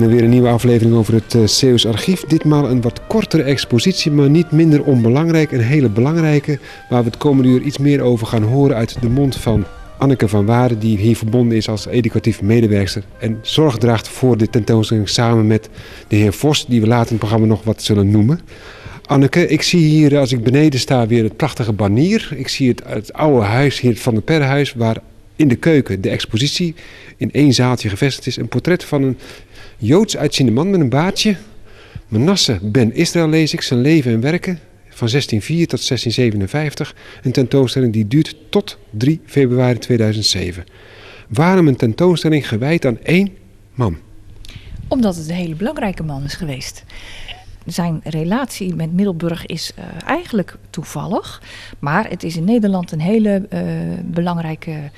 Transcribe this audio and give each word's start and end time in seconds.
En 0.00 0.08
weer 0.08 0.24
een 0.24 0.30
nieuwe 0.30 0.48
aflevering 0.48 0.96
over 0.96 1.14
het 1.14 1.34
uh, 1.34 1.46
Zeeuws 1.46 1.86
Archief. 1.86 2.24
Ditmaal 2.24 2.70
een 2.70 2.80
wat 2.80 3.00
kortere 3.06 3.42
expositie, 3.42 4.10
maar 4.10 4.30
niet 4.30 4.50
minder 4.50 4.82
onbelangrijk. 4.82 5.52
Een 5.52 5.60
hele 5.60 5.88
belangrijke, 5.88 6.58
waar 6.88 7.02
we 7.02 7.08
het 7.08 7.18
komende 7.18 7.48
uur 7.48 7.60
iets 7.60 7.78
meer 7.78 8.00
over 8.00 8.26
gaan 8.26 8.42
horen 8.42 8.76
uit 8.76 8.96
de 9.00 9.08
mond 9.08 9.36
van 9.36 9.64
Anneke 9.98 10.28
van 10.28 10.46
Waarden, 10.46 10.78
die 10.78 10.98
hier 10.98 11.16
verbonden 11.16 11.56
is 11.56 11.68
als 11.68 11.86
educatief 11.86 12.42
medewerker 12.42 13.02
en 13.18 13.38
zorg 13.42 13.76
draagt 13.78 14.08
voor 14.08 14.36
de 14.36 14.50
tentoonstelling 14.50 15.08
samen 15.08 15.46
met 15.46 15.68
de 16.08 16.16
heer 16.16 16.32
Vos, 16.32 16.66
die 16.66 16.80
we 16.80 16.86
later 16.86 17.06
in 17.06 17.10
het 17.10 17.18
programma 17.18 17.46
nog 17.46 17.62
wat 17.62 17.82
zullen 17.82 18.10
noemen. 18.10 18.40
Anneke, 19.04 19.46
ik 19.46 19.62
zie 19.62 19.88
hier 19.88 20.18
als 20.18 20.32
ik 20.32 20.42
beneden 20.42 20.80
sta 20.80 21.06
weer 21.06 21.22
het 21.22 21.36
prachtige 21.36 21.72
banier. 21.72 22.28
Ik 22.36 22.48
zie 22.48 22.68
het, 22.68 22.82
het 22.86 23.12
oude 23.12 23.44
huis 23.44 23.80
hier 23.80 23.96
van 23.96 24.14
het 24.14 24.24
Perrenhuis, 24.24 24.72
waar 24.72 24.96
in 25.36 25.48
de 25.48 25.56
keuken 25.56 26.00
de 26.00 26.10
expositie 26.10 26.74
in 27.16 27.32
één 27.32 27.52
zaaltje 27.52 27.88
gevestigd 27.88 28.26
is. 28.26 28.36
Een 28.36 28.48
portret 28.48 28.84
van 28.84 29.02
een 29.02 29.18
Joods 29.82 30.16
uitziende 30.16 30.52
man 30.52 30.70
met 30.70 30.80
een 30.80 30.88
baardje. 30.88 31.36
Manasse 32.08 32.58
ben 32.62 32.94
Israël 32.94 33.28
lees 33.28 33.52
ik, 33.52 33.62
zijn 33.62 33.80
leven 33.80 34.12
en 34.12 34.20
werken 34.20 34.58
van 34.88 35.08
1604 35.08 35.66
tot 35.66 35.88
1657. 35.88 36.94
Een 37.22 37.32
tentoonstelling 37.32 37.92
die 37.92 38.08
duurt 38.08 38.36
tot 38.48 38.78
3 38.90 39.20
februari 39.24 39.78
2007. 39.78 40.64
Waarom 41.28 41.68
een 41.68 41.76
tentoonstelling 41.76 42.48
gewijd 42.48 42.86
aan 42.86 42.98
één 43.02 43.28
man? 43.74 43.96
Omdat 44.88 45.16
het 45.16 45.28
een 45.28 45.34
hele 45.34 45.54
belangrijke 45.54 46.02
man 46.02 46.24
is 46.24 46.34
geweest. 46.34 46.84
Zijn 47.66 48.00
relatie 48.04 48.74
met 48.74 48.92
Middelburg 48.92 49.46
is 49.46 49.72
uh, 49.78 49.84
eigenlijk 50.06 50.56
toevallig. 50.70 51.42
Maar 51.78 52.08
het 52.08 52.22
is 52.22 52.36
in 52.36 52.44
Nederland 52.44 52.92
een 52.92 53.00
hele 53.00 53.46
uh, 53.52 53.60
belangrijke 54.04 54.90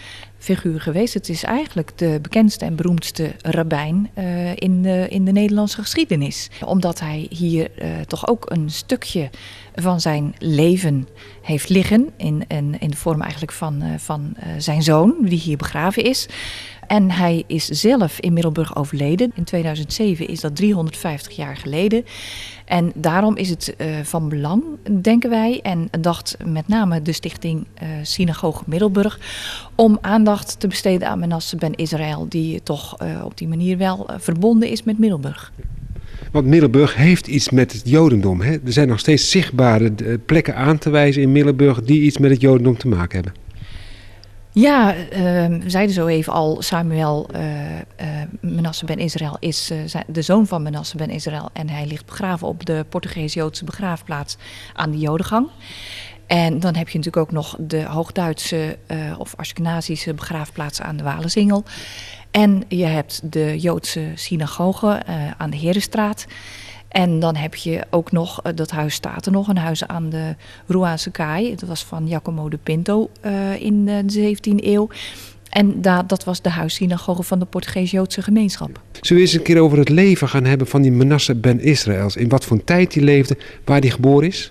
figuur 0.43 0.81
geweest. 0.81 1.15
Het 1.15 1.29
is 1.29 1.43
eigenlijk 1.43 1.99
de 1.99 2.19
bekendste 2.23 2.65
en 2.65 2.77
beroemdste 2.77 3.33
rabbijn 3.43 4.11
uh, 4.19 4.57
in, 4.57 4.83
de, 4.83 5.07
in 5.09 5.25
de 5.25 5.33
Nederlandse 5.33 5.81
geschiedenis. 5.81 6.51
Omdat 6.65 7.01
hij 7.01 7.27
hier 7.31 7.71
uh, 7.83 8.01
toch 8.01 8.29
ook 8.29 8.51
een 8.51 8.71
stukje 8.71 9.31
van 9.75 10.01
zijn 10.01 10.35
leven 10.39 11.09
heeft 11.43 11.69
liggen. 11.69 12.11
In, 12.17 12.45
in, 12.49 12.77
in 12.79 12.91
de 12.91 12.97
vorm 12.97 13.21
eigenlijk 13.21 13.53
van, 13.53 13.83
uh, 13.83 13.89
van 13.97 14.37
zijn 14.59 14.83
zoon, 14.83 15.15
die 15.21 15.39
hier 15.39 15.57
begraven 15.57 16.05
is. 16.05 16.29
En 16.87 17.11
hij 17.11 17.45
is 17.47 17.67
zelf 17.67 18.21
in 18.21 18.33
Middelburg 18.33 18.77
overleden. 18.77 19.33
In 19.35 19.45
2007 19.45 20.29
is 20.29 20.41
dat 20.41 20.57
350 20.57 21.37
jaar 21.37 21.57
geleden. 21.57 22.05
En 22.65 22.93
daarom 22.95 23.37
is 23.37 23.49
het 23.49 23.75
uh, 23.79 23.87
van 24.03 24.29
belang, 24.29 24.63
denken 25.01 25.31
wij, 25.31 25.61
en 25.63 25.89
dacht 26.01 26.37
met 26.45 26.69
name 26.69 27.03
de 27.03 27.13
stichting 27.13 27.67
uh, 27.83 27.89
Synagoge 28.03 28.65
Middelburg, 28.67 29.21
om 29.75 29.99
aandacht 30.01 30.61
te 30.61 30.67
besteden 30.67 31.09
aan 31.09 31.19
Menasse 31.19 31.57
ben 31.57 31.75
Israël, 31.75 32.27
die 32.29 32.63
toch 32.63 33.03
uh, 33.03 33.25
op 33.25 33.39
die 33.39 33.49
manier 33.49 33.79
wel 33.79 34.09
verbonden 34.19 34.69
is 34.69 34.83
met 34.83 34.99
Middelburg. 34.99 35.53
Want 36.33 36.47
Middelburg 36.47 36.95
heeft 36.95 37.27
iets 37.27 37.51
met 37.51 37.73
het 37.73 37.89
Jodendom. 37.89 38.41
Hè? 38.41 38.53
Er 38.53 38.73
zijn 38.73 38.89
nog 38.89 38.99
steeds 38.99 39.31
zichtbare 39.31 39.93
plekken 40.27 40.57
aan 40.57 40.79
te 40.79 40.91
wijzen 40.91 41.23
in 41.23 41.33
Middelburg 41.33 41.83
die 41.83 42.03
iets 42.03 42.19
met 42.19 42.31
het 42.31 42.41
Jodendom 42.41 42.77
te 42.77 42.89
maken 42.89 43.15
hebben. 43.23 43.42
Ja, 44.55 44.95
uh, 44.97 45.09
we 45.47 45.71
zeiden 45.71 45.95
zo 45.95 46.07
even 46.07 46.33
al, 46.33 46.63
Samuel 46.63 47.29
uh, 47.35 47.75
uh, 47.75 47.81
Menasse 48.41 48.85
ben 48.85 48.99
Israël 48.99 49.37
is 49.41 49.73
de 50.07 50.23
zoon 50.23 50.47
van 50.47 50.63
Menasse 50.63 50.97
ben 50.97 51.11
Israël. 51.11 51.51
En 51.53 51.69
hij 51.69 51.87
ligt 51.87 52.07
begraven 52.07 52.47
op 52.47 52.67
de 52.67 52.85
Portugees-Joodse 52.89 53.65
begraafplaats 53.65 54.37
aan 54.75 54.91
de 54.91 54.99
Jodengang. 54.99 55.49
En 56.27 56.61
dan 56.61 56.75
heb 56.75 56.89
je 56.89 56.99
natuurlijk 56.99 57.27
ook 57.27 57.33
nog 57.33 57.57
de 57.61 57.83
Hoogduitse 57.83 58.79
of 59.19 59.35
Ashkenazische 59.37 60.15
begraafplaats 60.15 60.81
aan 60.81 60.97
de 60.97 61.03
Walenzingel. 61.03 61.65
En 62.31 62.65
je 62.69 62.85
hebt 62.85 63.21
de 63.33 63.59
Joodse 63.59 64.13
synagoge 64.15 65.03
aan 65.37 65.51
de 65.51 65.57
Herenstraat. 65.57 66.27
En 66.93 67.21
dan 67.21 67.37
heb 67.37 67.55
je 67.55 67.85
ook 67.91 68.13
nog, 68.13 68.43
dat 68.55 68.71
huis 68.71 68.95
staat 68.95 69.27
er 69.27 69.33
nog, 69.33 69.49
een 69.49 69.59
huis 69.59 69.87
aan 69.87 70.11
de 70.11 70.35
Ruaanse 70.67 71.11
Kaai. 71.11 71.55
Dat 71.55 71.69
was 71.69 71.85
van 71.85 72.07
Giacomo 72.07 72.49
de 72.49 72.59
Pinto 72.63 73.11
uh, 73.27 73.61
in 73.61 73.87
de 73.87 74.35
17e 74.37 74.65
eeuw. 74.65 74.89
En 75.49 75.81
da, 75.83 76.03
dat 76.03 76.25
was 76.25 76.43
de 76.43 76.51
huissynagoge 76.51 77.23
van 77.23 77.39
de 77.39 77.45
Portugees-Joodse 77.45 78.23
gemeenschap. 78.23 78.81
Zullen 78.93 79.23
we 79.23 79.29
eens 79.29 79.39
een 79.39 79.43
keer 79.43 79.61
over 79.61 79.79
het 79.79 79.89
leven 79.89 80.29
gaan 80.29 80.45
hebben 80.45 80.67
van 80.67 80.83
die 80.83 80.93
Manasse 80.93 81.35
ben 81.35 81.61
Israëls? 81.61 82.17
In 82.17 82.29
wat 82.29 82.45
voor 82.45 82.65
tijd 82.65 82.95
hij 82.95 83.03
leefde, 83.03 83.37
waar 83.65 83.81
hij 83.81 83.91
geboren 83.91 84.29
is? 84.29 84.51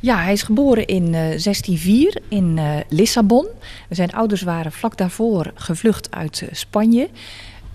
Ja, 0.00 0.22
hij 0.22 0.32
is 0.32 0.42
geboren 0.42 0.86
in 0.86 1.04
uh, 1.04 1.12
1604 1.12 2.20
in 2.28 2.56
uh, 2.56 2.76
Lissabon. 2.88 3.46
Zijn 3.90 4.12
ouders 4.12 4.42
waren 4.42 4.72
vlak 4.72 4.96
daarvoor 4.96 5.52
gevlucht 5.54 6.10
uit 6.10 6.48
Spanje. 6.50 7.08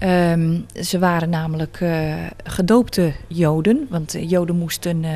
Um, 0.03 0.65
ze 0.83 0.99
waren 0.99 1.29
namelijk 1.29 1.79
uh, 1.79 2.15
gedoopte 2.43 3.13
Joden, 3.27 3.87
want 3.89 4.15
Joden 4.19 4.55
moesten 4.55 5.03
uh, 5.03 5.11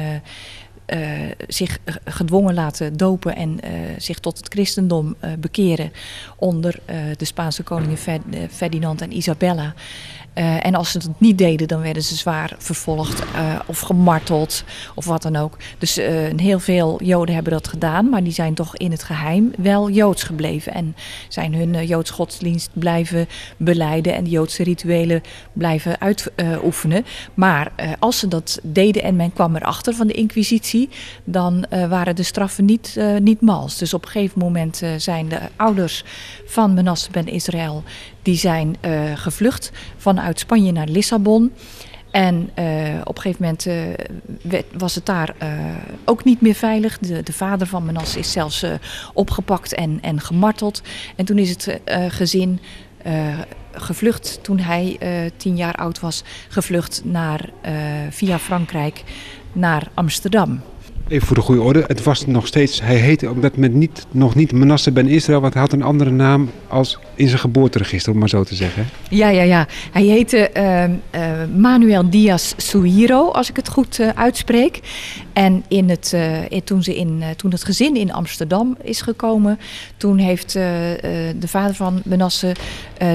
uh, 0.88 1.32
zich 1.48 1.80
gedwongen 2.06 2.54
laten 2.54 2.98
dopen 2.98 3.36
en 3.36 3.60
zich 3.98 4.20
tot 4.20 4.38
het 4.38 4.48
christendom 4.54 5.16
bekeren 5.40 5.92
onder 6.36 6.80
de 7.18 7.26
Spaanse 7.26 7.64
koningen 7.64 7.98
Ferdinand 8.50 9.02
en 9.02 9.16
Isabella. 9.16 9.74
Uh, 10.36 10.66
en 10.66 10.76
als 10.76 10.92
ze 10.92 10.98
het 10.98 11.10
niet 11.18 11.38
deden, 11.38 11.68
dan 11.68 11.82
werden 11.82 12.04
ze 12.04 12.16
zwaar 12.16 12.56
vervolgd 12.58 13.24
uh, 13.36 13.60
of 13.66 13.80
gemarteld 13.80 14.64
of 14.96 15.06
wat 15.06 15.22
dan 15.22 15.36
ook. 15.36 15.58
Dus 15.78 15.98
uh, 15.98 16.06
heel 16.36 16.60
veel 16.60 17.04
Joden 17.04 17.36
hebben 17.36 17.54
dat 17.54 17.68
gedaan, 17.68 18.10
maar 18.10 18.24
die 18.24 18.34
zijn 18.34 18.54
toch 18.54 18.78
in 18.78 18.92
het 18.92 19.04
geheim 19.04 19.52
wel 19.58 19.90
Joods 19.90 20.24
gebleven. 20.24 20.74
En 20.74 20.96
zijn 21.28 21.56
hun 21.56 21.86
Joods 21.86 22.10
godsdienst 22.10 22.70
blijven 22.74 23.28
beleiden 23.58 24.16
en 24.16 24.24
de 24.24 24.30
Joodse 24.30 24.64
rituelen 24.64 25.22
blijven 25.54 26.02
uitoefenen. 26.02 27.06
maar 27.34 27.72
als 28.00 28.20
ze 28.20 28.28
dat 28.28 28.60
deden 28.64 29.04
en 29.04 29.16
men 29.16 29.34
kwam 29.34 29.56
erachter 29.56 29.94
van 29.94 30.08
de 30.08 30.14
Inquisitie, 30.14 30.90
dan 31.24 31.66
waren 31.90 32.16
de 32.16 32.24
straffen 32.24 32.66
niet, 32.66 33.00
niet 33.20 33.42
mals. 33.42 33.78
Dus 33.78 33.94
op 33.94 34.06
een 34.06 34.12
gegeven 34.12 34.40
moment 34.40 34.82
zijn 34.98 35.30
de 35.30 35.40
ouders 35.56 36.04
van 36.46 36.74
Menasse 36.74 37.12
ben 37.12 37.28
Israël 37.28 37.84
die 38.24 38.38
zijn 38.38 38.76
uh, 38.86 39.02
gevlucht 39.16 39.72
vanuit 39.98 40.40
Spanje 40.40 40.72
naar 40.72 40.88
Lissabon. 40.88 41.52
En 42.12 42.36
uh, 42.36 43.02
op 43.04 43.16
een 43.16 43.22
gegeven 43.22 43.42
moment 43.42 43.64
werd, 44.42 44.66
was 44.78 44.96
het 44.96 45.06
daar 45.06 45.36
ook 46.06 46.24
niet 46.24 46.42
meer 46.42 46.54
veilig. 46.54 47.00
De, 47.00 47.24
de 47.24 47.34
vader 47.34 47.68
van 47.68 47.86
Menas 47.86 48.16
is 48.16 48.32
zelfs 48.32 48.66
opgepakt 49.14 49.74
en, 49.74 50.00
en 50.02 50.22
gemarteld. 50.22 50.82
En 51.16 51.26
toen 51.26 51.38
is 51.38 51.50
het 51.50 51.80
gezin 52.08 52.60
gevlucht, 53.72 54.40
toen 54.42 54.60
hij 54.60 54.98
tien 55.38 55.56
jaar 55.56 55.76
oud 55.76 56.00
was, 56.00 56.24
gevlucht 56.50 57.02
naar, 57.06 57.50
via 58.10 58.40
Frankrijk 58.40 59.04
naar 59.54 59.88
Amsterdam. 59.94 60.62
Even 61.08 61.28
voor 61.28 61.36
de 61.36 61.42
goede 61.42 61.62
orde, 61.62 61.84
het 61.88 62.04
was 62.04 62.26
nog 62.26 62.48
steeds, 62.48 62.82
hij 62.82 62.96
heette 62.96 63.30
op 63.30 63.42
dat 63.42 63.56
moment 63.56 63.74
niet, 63.74 64.06
nog 64.12 64.36
niet 64.36 64.52
Manasse 64.52 64.92
ben 64.92 65.08
Israël, 65.08 65.42
want 65.42 65.54
hij 65.54 65.62
had 65.62 65.74
een 65.74 65.82
andere 65.82 66.10
naam 66.10 66.50
als 66.68 67.00
in 67.16 67.28
zijn 67.28 67.40
geboorteregister, 67.40 68.12
om 68.12 68.20
maar 68.20 68.30
zo 68.30 68.44
te 68.44 68.56
zeggen. 68.56 68.88
Ja, 69.10 69.30
ja, 69.30 69.42
ja. 69.42 69.68
Hij 69.92 70.04
heette 70.04 70.50
uh, 70.58 70.84
uh, 70.84 70.90
Manuel 71.58 72.10
Diaz 72.10 72.54
Suiro, 72.58 73.30
als 73.30 73.50
ik 73.50 73.56
het 73.56 73.70
goed 73.70 74.00
uh, 74.00 74.10
uitspreek. 74.16 74.80
En 75.34 75.64
in 75.68 75.90
het, 75.90 76.16
toen, 76.64 76.84
ze 76.84 76.96
in, 76.96 77.24
toen 77.36 77.52
het 77.52 77.64
gezin 77.64 77.96
in 77.96 78.14
Amsterdam 78.14 78.78
is 78.82 79.02
gekomen, 79.02 79.60
toen 79.98 80.18
heeft 80.18 80.54
de 80.54 81.48
vader 81.48 81.76
van 81.76 82.02
Manasse, 82.06 82.56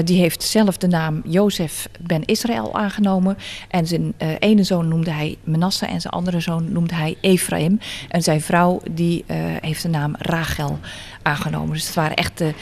die 0.03 0.19
heeft 0.19 0.43
zelf 0.43 0.77
de 0.77 0.87
naam 0.87 1.21
Jozef 1.25 1.87
ben 1.99 2.25
Israël 2.25 2.75
aangenomen. 2.75 3.37
En 3.67 3.87
zijn 3.87 4.13
ene 4.39 4.63
zoon 4.63 4.87
noemde 4.87 5.11
hij 5.11 5.37
Manasse 5.43 5.85
en 5.85 6.01
zijn 6.01 6.13
andere 6.13 6.39
zoon 6.39 6.71
noemde 6.71 6.95
hij 6.95 7.17
Ephraim. 7.21 7.79
En 8.09 8.23
zijn 8.23 8.41
vrouw 8.41 8.81
die 8.91 9.23
uh, 9.27 9.37
heeft 9.61 9.81
de 9.81 9.89
naam 9.89 10.15
Rachel 10.17 10.79
aangenomen. 11.21 11.73
Dus 11.73 11.85
het 11.85 11.95
waren 11.95 12.15
echt 12.15 12.37
de 12.37 12.53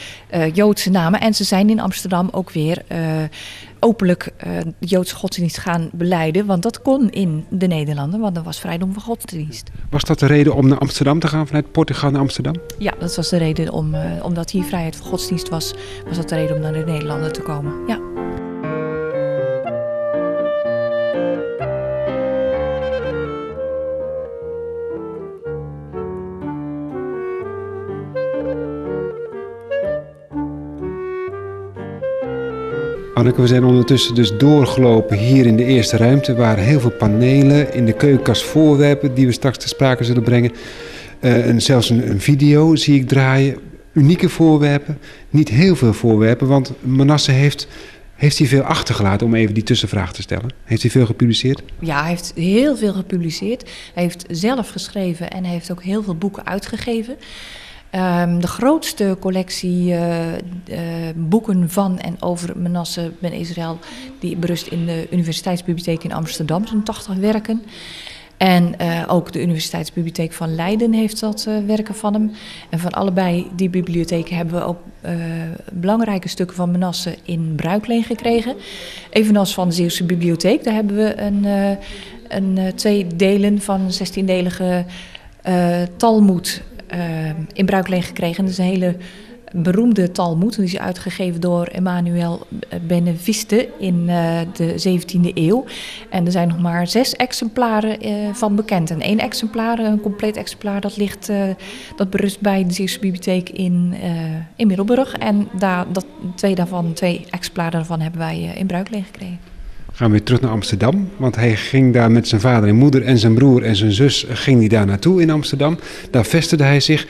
Joodse 0.53 0.89
namen. 0.89 1.19
En 1.19 1.33
ze 1.33 1.43
zijn 1.43 1.69
in 1.69 1.79
Amsterdam 1.79 2.29
ook 2.31 2.51
weer 2.51 2.83
openlijk 3.79 4.33
de 4.79 4.87
Joodse 4.87 5.15
godsdienst 5.15 5.57
gaan 5.57 5.89
beleiden. 5.93 6.45
Want 6.45 6.63
dat 6.63 6.81
kon 6.81 7.09
in 7.09 7.45
de 7.49 7.67
Nederlanden, 7.67 8.19
want 8.19 8.37
er 8.37 8.43
was 8.43 8.59
vrijdom 8.59 8.93
van 8.93 9.01
godsdienst. 9.01 9.69
Was 9.89 10.03
dat 10.03 10.19
de 10.19 10.25
reden 10.25 10.55
om 10.55 10.67
naar 10.67 10.77
Amsterdam 10.77 11.19
te 11.19 11.27
gaan, 11.27 11.47
vanuit 11.47 11.71
Portugal 11.71 12.11
naar 12.11 12.21
Amsterdam? 12.21 12.55
Ja, 12.77 12.93
dat 12.99 13.15
was 13.15 13.29
de 13.29 13.37
reden 13.37 13.71
om, 13.71 13.95
omdat 14.21 14.51
hier 14.51 14.63
vrijheid 14.63 14.95
van 14.95 15.07
godsdienst 15.07 15.49
was, 15.49 15.73
was 16.07 16.17
dat 16.17 16.29
de 16.29 16.35
reden 16.35 16.55
om 16.55 16.61
naar 16.61 16.73
de 16.73 16.83
Nederlanden 16.85 17.33
te 17.33 17.41
komen. 17.41 17.73
Ja. 17.87 18.06
Anneke, 33.17 33.41
we 33.41 33.47
zijn 33.47 33.63
ondertussen 33.63 34.15
dus 34.15 34.37
doorgelopen 34.37 35.17
hier 35.17 35.45
in 35.45 35.55
de 35.55 35.63
eerste 35.63 35.97
ruimte. 35.97 36.35
waar 36.35 36.57
heel 36.57 36.79
veel 36.79 36.91
panelen 36.91 37.73
in 37.73 37.85
de 37.85 37.93
keukenkast 37.93 38.43
voorwerpen 38.43 39.13
die 39.13 39.25
we 39.25 39.31
straks 39.31 39.57
te 39.57 39.67
sprake 39.67 40.03
zullen 40.03 40.23
brengen. 40.23 40.51
Uh, 41.21 41.47
en 41.47 41.61
zelfs 41.61 41.89
een, 41.89 42.09
een, 42.09 42.21
video 42.21 42.75
zie 42.75 42.99
ik 42.99 43.07
draaien. 43.07 43.57
Unieke 43.93 44.29
voorwerpen, 44.29 44.97
niet 45.29 45.49
heel 45.49 45.75
veel 45.75 45.93
voorwerpen, 45.93 46.47
want 46.47 46.71
Manasse 46.81 47.31
heeft 47.31 47.67
Heeft 48.15 48.37
hij 48.37 48.47
veel 48.47 48.61
achtergelaten 48.61 49.27
om 49.27 49.35
even 49.35 49.53
die 49.53 49.63
tussenvraag 49.63 50.13
te 50.13 50.21
stellen? 50.21 50.49
Heeft 50.63 50.81
hij 50.81 50.91
veel 50.91 51.05
gepubliceerd? 51.05 51.61
Ja, 51.79 51.99
hij 51.99 52.09
heeft 52.09 52.31
heel 52.35 52.77
veel 52.77 52.93
gepubliceerd. 52.93 53.69
Hij 53.93 54.03
heeft 54.03 54.25
zelf 54.29 54.69
geschreven 54.69 55.29
en 55.29 55.43
hij 55.43 55.53
heeft 55.53 55.71
ook 55.71 55.83
heel 55.83 56.03
veel 56.03 56.15
boeken 56.15 56.45
uitgegeven. 56.45 57.15
Um, 57.97 58.41
de 58.41 58.47
grootste 58.47 59.17
collectie 59.19 59.87
uh, 59.87 60.31
uh, 60.33 60.77
boeken 61.15 61.69
van 61.69 61.99
en 61.99 62.21
over 62.21 62.57
Menasse 62.57 63.11
ben 63.19 63.33
Israël, 63.33 63.79
die 64.19 64.35
berust 64.35 64.67
in 64.67 64.85
de 64.85 65.07
Universiteitsbibliotheek 65.11 66.03
in 66.03 66.13
Amsterdam, 66.13 66.67
zo'n 66.67 66.83
80 66.83 67.15
werken. 67.15 67.63
En 68.37 68.75
uh, 68.81 69.03
ook 69.07 69.31
de 69.31 69.41
Universiteitsbibliotheek 69.41 70.33
van 70.33 70.55
Leiden 70.55 70.93
heeft 70.93 71.19
dat 71.19 71.47
werken 71.65 71.95
van 71.95 72.13
hem. 72.13 72.31
En 72.69 72.79
van 72.79 72.91
allebei 72.91 73.47
die 73.55 73.69
bibliotheken 73.69 74.35
hebben 74.35 74.55
we 74.55 74.65
ook 74.65 74.79
belangrijke 75.71 76.27
stukken 76.27 76.55
van 76.55 76.71
Menasse 76.71 77.15
in 77.23 77.53
bruikleen 77.55 78.03
gekregen. 78.03 78.55
Evenals 79.09 79.53
van 79.53 79.67
de 79.67 79.73
Zeeuwse 79.73 80.03
Bibliotheek, 80.03 80.63
daar 80.63 80.73
hebben 80.73 80.95
we 80.95 81.21
een, 81.21 81.45
een 82.27 82.75
twee 82.75 83.07
delen 83.15 83.61
van 83.61 83.81
een 83.81 84.07
16-delige 84.07 84.85
Talmud 85.97 86.61
uh, 86.63 86.76
in 87.53 87.65
bruikleen 87.65 88.03
gekregen. 88.03 88.43
Dat 88.43 88.51
is 88.51 88.57
een 88.57 88.65
hele 88.65 88.95
beroemde 89.51 90.11
Talmud. 90.11 90.55
Die 90.55 90.65
is 90.65 90.77
uitgegeven 90.77 91.41
door 91.41 91.65
Emmanuel 91.65 92.47
Beneviste 92.87 93.69
in 93.79 94.03
uh, 94.07 94.39
de 94.53 94.99
17e 94.99 95.33
eeuw. 95.33 95.65
En 96.09 96.25
er 96.25 96.31
zijn 96.31 96.47
nog 96.47 96.59
maar 96.59 96.87
zes 96.87 97.15
exemplaren 97.15 98.07
uh, 98.07 98.33
van 98.33 98.55
bekend. 98.55 98.91
En 98.91 99.01
één 99.01 99.19
exemplaar, 99.19 99.79
een 99.79 100.01
compleet 100.01 100.37
exemplaar, 100.37 100.81
dat, 100.81 100.97
ligt, 100.97 101.29
uh, 101.29 101.43
dat 101.95 102.09
berust 102.09 102.39
bij 102.39 102.65
de 102.65 102.73
Zeeuwse 102.73 102.99
Bibliotheek 102.99 103.49
in, 103.49 103.95
in 104.55 104.67
Middelburg. 104.67 105.13
En 105.13 105.47
daar, 105.59 105.85
dat, 105.91 106.05
twee 106.35 106.55
daarvan, 106.55 106.93
twee 106.93 107.25
exemplaren 107.29 107.71
daarvan 107.71 107.99
hebben 107.99 108.19
wij 108.19 108.53
in 108.55 108.67
bruikleen 108.67 109.03
gekregen 109.03 109.56
gaan 109.97 110.07
we 110.07 110.13
weer 110.13 110.23
terug 110.23 110.41
naar 110.41 110.51
Amsterdam. 110.51 111.09
Want 111.17 111.35
hij 111.35 111.55
ging 111.55 111.93
daar 111.93 112.11
met 112.11 112.27
zijn 112.27 112.41
vader 112.41 112.69
en 112.69 112.75
moeder 112.75 113.03
en 113.03 113.17
zijn 113.17 113.33
broer 113.33 113.63
en 113.63 113.75
zijn 113.75 113.91
zus 113.91 114.25
ging 114.29 114.59
hij 114.59 114.67
daar 114.67 114.85
naartoe 114.85 115.21
in 115.21 115.29
Amsterdam. 115.29 115.77
Daar 116.11 116.25
vestigde 116.25 116.63
hij 116.63 116.79
zich. 116.79 117.07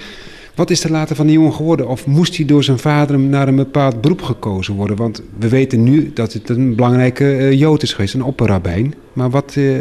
Wat 0.56 0.70
is 0.70 0.84
er 0.84 0.92
later 0.92 1.16
van 1.16 1.26
die 1.26 1.36
jongen 1.36 1.54
geworden? 1.54 1.88
Of 1.88 2.06
moest 2.06 2.38
hij 2.38 2.46
door 2.46 2.64
zijn 2.64 2.80
vader 2.80 3.20
naar 3.20 3.48
een 3.48 3.56
bepaald 3.56 4.02
beroep 4.02 4.22
gekozen 4.22 4.74
worden? 4.74 4.96
Want 4.96 5.22
we 5.40 5.50
weten 5.50 5.84
nu 5.84 6.12
dat 6.14 6.34
het 6.34 6.50
een 6.50 6.76
belangrijke 6.76 7.24
uh, 7.24 7.52
jood 7.60 7.84
is 7.84 7.94
geweest, 7.94 8.14
een 8.14 8.24
opperrabijn. 8.24 8.94
Maar 9.14 9.30
wat 9.30 9.56
uh, 9.58 9.78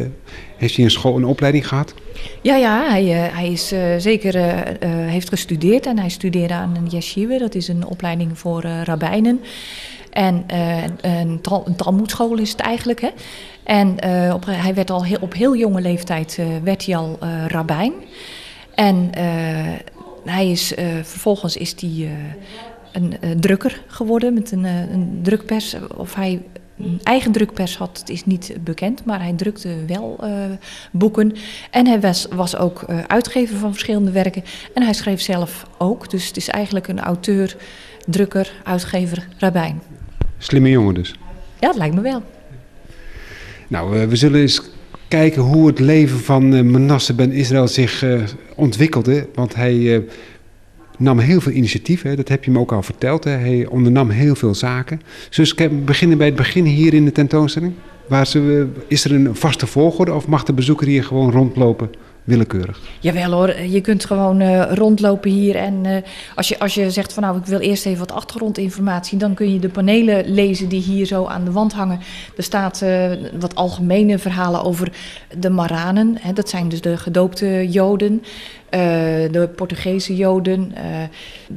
heeft 0.57 0.77
hij 0.77 0.85
een 0.85 0.91
school, 0.91 1.17
een 1.17 1.25
opleiding 1.25 1.69
gehad? 1.69 1.95
Ja, 2.43 2.57
ja 2.57 2.91
hij, 2.91 3.05
hij 3.33 3.53
is 3.53 3.75
zeker 3.99 4.65
heeft 4.87 5.29
gestudeerd 5.29 5.87
en 5.87 5.99
hij 5.99 6.09
studeerde 6.09 6.55
aan 6.55 6.77
een 6.77 6.87
yeshiva. 6.87 7.39
Dat 7.39 7.55
is 7.55 7.69
een 7.69 7.87
opleiding 7.87 8.39
voor 8.39 8.65
rabbijnen. 8.85 9.41
En 10.17 10.45
een, 11.01 11.41
tal, 11.41 11.67
een 11.67 11.77
talmoedschool 11.77 12.39
is 12.39 12.51
het 12.51 12.61
eigenlijk. 12.61 13.01
Hè? 13.01 13.09
En 13.65 13.97
uh, 14.05 14.35
op, 14.35 14.45
hij 14.47 14.75
werd 14.75 14.91
al 14.91 15.05
heel, 15.05 15.19
op 15.21 15.35
heel 15.35 15.57
jonge 15.57 15.81
leeftijd 15.81 16.37
uh, 16.41 16.47
werd 16.63 16.87
hij 16.87 16.97
al 16.97 17.19
rabbijn. 17.47 17.93
En 18.75 19.11
hij 20.25 20.51
is, 20.51 20.73
vervolgens 21.03 21.57
is 21.57 21.75
hij 21.81 22.11
een 22.93 23.41
drukker 23.41 23.83
geworden 23.87 24.35
met 24.35 24.53
een, 24.53 24.65
een 24.65 25.19
drukpers. 25.23 25.77
Of 25.97 26.15
hij 26.15 26.43
een 26.79 27.01
eigen 27.03 27.33
drukpers 27.33 27.77
had, 27.77 27.99
het 27.99 28.09
is 28.09 28.25
niet 28.25 28.57
bekend, 28.61 29.05
maar 29.05 29.21
hij 29.21 29.33
drukte 29.33 29.85
wel 29.87 30.21
boeken. 30.93 31.33
En 31.71 31.87
hij 31.87 32.01
was, 32.01 32.27
was 32.31 32.57
ook 32.57 32.85
uitgever 33.07 33.57
van 33.57 33.71
verschillende 33.71 34.11
werken. 34.11 34.45
En 34.75 34.83
hij 34.83 34.93
schreef 34.93 35.21
zelf 35.21 35.67
ook. 35.79 36.11
Dus 36.11 36.27
het 36.27 36.37
is 36.37 36.49
eigenlijk 36.49 36.89
een 36.89 37.01
auteur, 37.01 37.57
drukker, 38.07 38.53
uitgever, 38.65 39.29
rabbijn. 39.39 39.81
Slimme 40.39 40.71
jongen 40.71 40.95
dus. 40.95 41.15
Ja, 41.61 41.67
dat 41.67 41.77
lijkt 41.77 41.95
me 41.95 42.01
wel. 42.01 42.23
Nou, 43.69 43.97
uh, 43.97 44.05
we 44.05 44.17
zullen 44.17 44.41
eens 44.41 44.63
kijken 45.09 45.43
hoe 45.43 45.67
het 45.67 45.79
leven 45.79 46.19
van 46.19 46.55
uh, 46.55 46.63
Manasse 46.63 47.15
ben 47.15 47.33
Israël 47.33 47.69
zich 47.69 48.03
uh, 48.03 48.23
ontwikkelde. 48.55 49.29
Want 49.35 49.55
hij 49.55 50.05
nam 50.99 51.19
heel 51.19 51.41
veel 51.41 51.53
initiatief, 51.53 52.03
hè, 52.03 52.17
dat 52.17 52.29
heb 52.29 52.45
je 52.45 52.51
me 52.51 52.59
ook 52.59 52.73
al 52.73 52.83
verteld. 52.83 53.25
Hè. 53.25 53.31
Hij 53.31 53.67
ondernam 53.67 54.11
heel 54.11 54.35
veel 54.35 54.55
zaken. 54.55 55.01
Dus 55.31 55.55
we 55.55 55.69
beginnen 55.69 56.19
bij 56.19 56.27
het 56.27 56.37
begin 56.37 56.65
hier 56.65 56.95
in 56.95 57.05
de 57.05 57.13
tentoonstelling. 57.13 57.73
Waar 58.09 58.27
ze, 58.27 58.67
is 58.89 59.05
er 59.05 59.13
een 59.13 59.35
vaste 59.35 59.67
volgorde 59.67 60.15
of 60.15 60.27
mag 60.27 60.45
de 60.45 60.53
bezoeker 60.53 60.87
hier 60.87 61.05
gewoon 61.05 61.31
rondlopen 61.31 61.91
willekeurig? 62.27 62.81
Jawel 63.01 63.31
hoor, 63.33 63.61
je 63.61 63.81
kunt 63.81 64.05
gewoon 64.05 64.41
uh, 64.41 64.73
rondlopen 64.73 65.31
hier. 65.31 65.57
En 65.57 65.85
uh, 65.85 65.97
als, 66.35 66.49
je, 66.49 66.59
als 66.59 66.75
je 66.75 66.91
zegt 66.91 67.13
van 67.13 67.23
nou, 67.23 67.37
ik 67.37 67.45
wil 67.45 67.59
eerst 67.59 67.87
even 67.87 67.99
wat 67.99 68.13
achtergrondinformatie, 68.13 69.19
dan 69.19 69.35
kun 69.35 69.53
je 69.53 69.59
de 69.59 69.69
panelen 69.69 70.29
lezen 70.33 70.69
die 70.69 70.81
hier 70.81 71.07
zo 71.07 71.25
aan 71.25 71.45
de 71.45 71.53
wand 71.53 71.73
hangen. 71.73 72.01
Er 72.37 72.43
staat 72.43 72.81
uh, 72.83 73.13
wat 73.39 73.55
algemene 73.55 74.19
verhalen 74.19 74.63
over 74.63 74.93
de 75.39 75.51
Maranen. 75.51 76.17
Hè, 76.21 76.33
dat 76.33 76.49
zijn 76.49 76.69
dus 76.69 76.81
de 76.81 76.97
gedoopte 76.97 77.69
Joden. 77.69 78.23
Uh, 78.71 78.81
de 79.31 79.51
Portugese 79.57 80.17
Joden, 80.17 80.73
uh, 80.77 80.83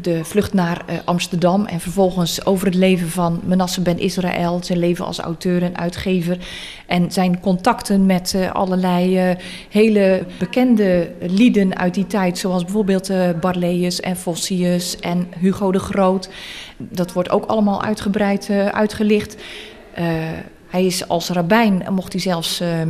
de 0.01 0.25
vlucht 0.25 0.53
naar 0.53 0.81
uh, 0.89 0.95
Amsterdam 1.05 1.65
en 1.65 1.79
vervolgens 1.79 2.45
over 2.45 2.65
het 2.65 2.75
leven 2.75 3.09
van 3.09 3.41
Menasse 3.43 3.81
ben 3.81 3.99
Israël, 3.99 4.59
zijn 4.63 4.79
leven 4.79 5.05
als 5.05 5.19
auteur 5.19 5.63
en 5.63 5.77
uitgever 5.77 6.37
en 6.87 7.11
zijn 7.11 7.39
contacten 7.39 8.05
met 8.05 8.35
allerlei 8.53 9.35
hele 9.69 10.25
bekende 10.39 11.11
lieden 11.19 11.77
uit 11.77 11.93
die 11.93 12.07
tijd, 12.07 12.37
zoals 12.37 12.63
bijvoorbeeld 12.63 13.11
Barleus 13.41 13.99
en 13.99 14.17
Vossius 14.17 14.99
en 14.99 15.27
Hugo 15.39 15.71
de 15.71 15.79
Groot. 15.79 16.29
Dat 16.77 17.13
wordt 17.13 17.29
ook 17.29 17.45
allemaal 17.45 17.83
uitgebreid 17.83 18.49
uitgelicht. 18.71 19.37
Hij 20.69 20.85
is 20.85 21.07
als 21.07 21.29
rabbijn, 21.29 21.83
mocht 21.89 22.11
hij 22.11 22.21
zelfs 22.21 22.61
uh, 22.61 22.81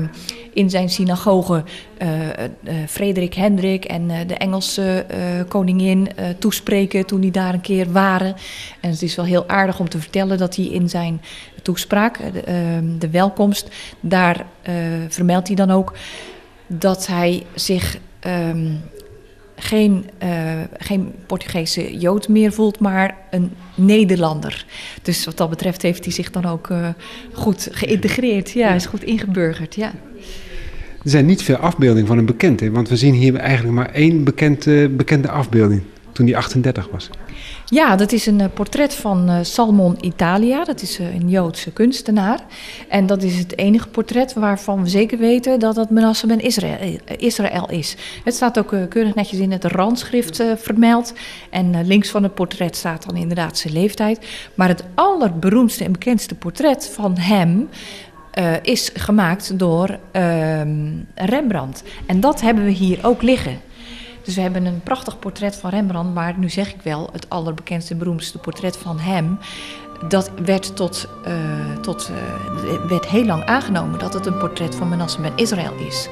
in 0.53 0.69
zijn 0.69 0.89
synagoge 0.89 1.63
uh, 2.01 2.09
uh, 2.19 2.73
Frederik 2.87 3.33
Hendrik 3.33 3.85
en 3.85 4.07
de 4.27 4.35
Engelse 4.35 5.05
koningin 5.47 6.09
toespreken 6.39 7.05
toen 7.05 7.19
die 7.19 7.31
daar 7.31 7.53
een 7.53 7.61
keer 7.61 7.91
waren. 7.91 8.35
En 8.79 8.89
het 8.89 9.01
is 9.01 9.15
wel 9.15 9.25
heel 9.25 9.47
aardig 9.47 9.79
om 9.79 9.89
te 9.89 9.99
vertellen 9.99 10.37
dat 10.37 10.55
hij 10.55 10.65
in 10.65 10.89
zijn 10.89 11.21
toespraak, 11.61 12.19
de, 12.33 12.41
ehm, 12.41 12.97
de 12.97 13.09
welkomst, 13.09 13.69
daar 13.99 14.45
vermeldt 15.07 15.47
hij 15.47 15.55
dan 15.55 15.71
ook 15.71 15.93
dat 16.67 17.07
hij 17.07 17.45
zich 17.55 17.97
um, 18.27 18.81
geen, 19.59 20.09
uh, 20.23 20.29
geen 20.77 21.13
Portugese 21.25 21.97
Jood 21.97 22.27
meer 22.27 22.51
voelt, 22.51 22.79
maar 22.79 23.17
een 23.31 23.51
Nederlander. 23.75 24.65
Dus 25.01 25.25
wat 25.25 25.37
dat 25.37 25.49
betreft 25.49 25.81
heeft 25.81 26.03
hij 26.03 26.13
zich 26.13 26.31
dan 26.31 26.45
ook 26.45 26.69
uh, 26.69 26.87
goed 27.33 27.67
geïntegreerd. 27.71 28.51
Ja, 28.51 28.73
is 28.73 28.85
goed 28.85 29.03
ingeburgerd, 29.03 29.75
ja. 29.75 29.91
Er 31.03 31.09
zijn 31.09 31.25
niet 31.25 31.43
veel 31.43 31.55
afbeeldingen 31.55 32.07
van 32.07 32.17
een 32.17 32.25
bekende, 32.25 32.71
want 32.71 32.89
we 32.89 32.95
zien 32.95 33.13
hier 33.13 33.35
eigenlijk 33.35 33.75
maar 33.75 33.89
één 33.91 34.23
bekende, 34.23 34.89
bekende 34.89 35.29
afbeelding 35.29 35.81
toen 36.11 36.25
hij 36.25 36.35
38 36.35 36.89
was. 36.91 37.09
Ja, 37.65 37.95
dat 37.95 38.11
is 38.11 38.25
een 38.25 38.39
uh, 38.39 38.45
portret 38.53 38.95
van 38.95 39.29
uh, 39.29 39.37
Salmon 39.41 39.97
Italia. 40.01 40.63
Dat 40.63 40.81
is 40.81 40.99
uh, 40.99 41.13
een 41.15 41.29
Joodse 41.29 41.71
kunstenaar. 41.71 42.39
En 42.87 43.05
dat 43.05 43.23
is 43.23 43.37
het 43.37 43.57
enige 43.57 43.87
portret 43.87 44.33
waarvan 44.33 44.83
we 44.83 44.89
zeker 44.89 45.17
weten 45.17 45.59
dat 45.59 45.75
het 45.75 45.89
Menasse 45.89 46.27
ben 46.27 46.39
Israël, 46.39 46.99
Israël 47.17 47.69
is. 47.69 47.95
Het 48.23 48.33
staat 48.33 48.59
ook 48.59 48.75
keurig 48.89 49.15
netjes 49.15 49.39
in 49.39 49.51
het 49.51 49.63
randschrift 49.63 50.43
vermeld. 50.55 51.13
En 51.49 51.87
links 51.87 52.09
van 52.09 52.23
het 52.23 52.33
portret 52.33 52.75
staat 52.75 53.05
dan 53.05 53.15
inderdaad 53.15 53.57
zijn 53.57 53.73
leeftijd. 53.73 54.25
Maar 54.53 54.67
het 54.67 54.83
allerberoemdste 54.95 55.83
en 55.83 55.91
bekendste 55.91 56.35
portret 56.35 56.91
van 56.93 57.17
hem 57.17 57.69
is 58.61 58.91
gemaakt 58.93 59.59
door 59.59 59.99
ehm, 60.11 60.87
Rembrandt. 61.15 61.83
En 62.05 62.19
dat 62.19 62.41
hebben 62.41 62.63
we 62.63 62.71
hier 62.71 62.99
ook 63.01 63.21
liggen. 63.21 63.59
Dus 64.29 64.37
we 64.37 64.43
hebben 64.43 64.65
een 64.65 64.81
prachtig 64.83 65.19
portret 65.19 65.55
van 65.55 65.69
Rembrandt, 65.69 66.13
maar 66.13 66.37
nu 66.37 66.49
zeg 66.49 66.73
ik 66.73 66.81
wel 66.81 67.09
het 67.11 67.29
allerbekendste 67.29 67.93
en 67.93 67.99
beroemdste 67.99 68.37
portret 68.37 68.77
van 68.77 68.99
hem. 68.99 69.37
Dat 70.07 70.31
werd, 70.45 70.75
tot, 70.75 71.07
uh, 71.27 71.77
tot, 71.81 72.11
uh, 72.11 72.85
werd 72.87 73.07
heel 73.07 73.25
lang 73.25 73.45
aangenomen 73.45 73.99
dat 73.99 74.13
het 74.13 74.25
een 74.25 74.37
portret 74.37 74.75
van 74.75 74.89
Manasseh 74.89 75.21
ben 75.21 75.31
Israël 75.35 75.73
is. 75.87 76.09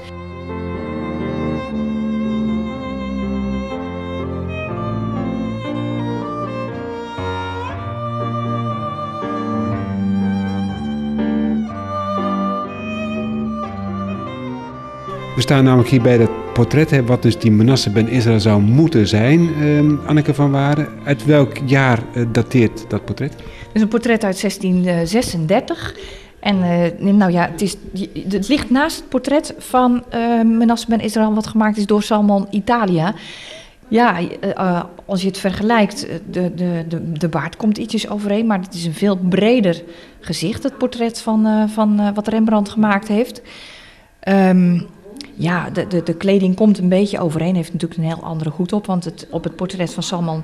We 15.35 15.41
staan 15.41 15.63
namelijk 15.63 15.89
hier 15.89 16.01
bij 16.01 16.17
het 16.17 16.46
portret, 16.57 16.89
hè, 16.89 17.05
wat 17.05 17.21
dus 17.21 17.39
die 17.39 17.51
Manasse 17.51 17.89
ben 17.89 18.07
Israël 18.07 18.39
zou 18.39 18.61
moeten 18.61 19.07
zijn, 19.07 19.49
eh, 19.61 20.07
Anneke 20.07 20.33
van 20.33 20.51
Waren. 20.51 20.87
Uit 21.03 21.25
welk 21.25 21.57
jaar 21.65 21.99
uh, 22.15 22.25
dateert 22.31 22.85
dat 22.89 23.05
portret? 23.05 23.33
Het 23.33 23.71
is 23.73 23.81
een 23.81 23.87
portret 23.87 24.23
uit 24.23 24.41
1636. 24.41 25.95
En 26.39 26.57
uh, 26.57 27.13
nou 27.13 27.31
ja, 27.31 27.49
het, 27.51 27.61
is, 27.61 27.75
het 28.29 28.47
ligt 28.47 28.69
naast 28.69 28.97
het 28.97 29.09
portret 29.09 29.55
van 29.57 30.03
uh, 30.13 30.41
Menasse 30.43 30.87
ben 30.89 30.99
Israël, 30.99 31.33
wat 31.33 31.47
gemaakt 31.47 31.77
is 31.77 31.85
door 31.85 32.03
Salman 32.03 32.47
Italia. 32.51 33.13
Ja, 33.87 34.19
uh, 34.21 34.83
als 35.05 35.21
je 35.21 35.27
het 35.27 35.37
vergelijkt, 35.37 36.07
de, 36.31 36.53
de, 36.55 37.11
de, 37.13 37.27
baard 37.27 37.55
komt 37.55 37.77
ietsjes 37.77 38.09
overeen, 38.09 38.45
maar 38.45 38.59
het 38.59 38.73
is 38.73 38.85
een 38.85 38.93
veel 38.93 39.17
breder 39.17 39.83
gezicht, 40.19 40.63
het 40.63 40.77
portret 40.77 41.21
van, 41.21 41.69
van 41.69 42.13
wat 42.13 42.27
Rembrandt 42.27 42.69
gemaakt 42.69 43.07
heeft. 43.07 43.41
Um, 44.27 44.87
ja, 45.37 45.69
de, 45.69 45.87
de, 45.87 46.03
de 46.03 46.13
kleding 46.13 46.55
komt 46.55 46.77
een 46.77 46.89
beetje 46.89 47.19
overeen. 47.19 47.55
Heeft 47.55 47.73
natuurlijk 47.73 47.99
een 47.99 48.07
heel 48.07 48.23
andere 48.23 48.49
hoed 48.49 48.73
op. 48.73 48.85
Want 48.85 49.05
het, 49.05 49.27
op 49.31 49.43
het 49.43 49.55
portret 49.55 49.93
van 49.93 50.03
Salman 50.03 50.43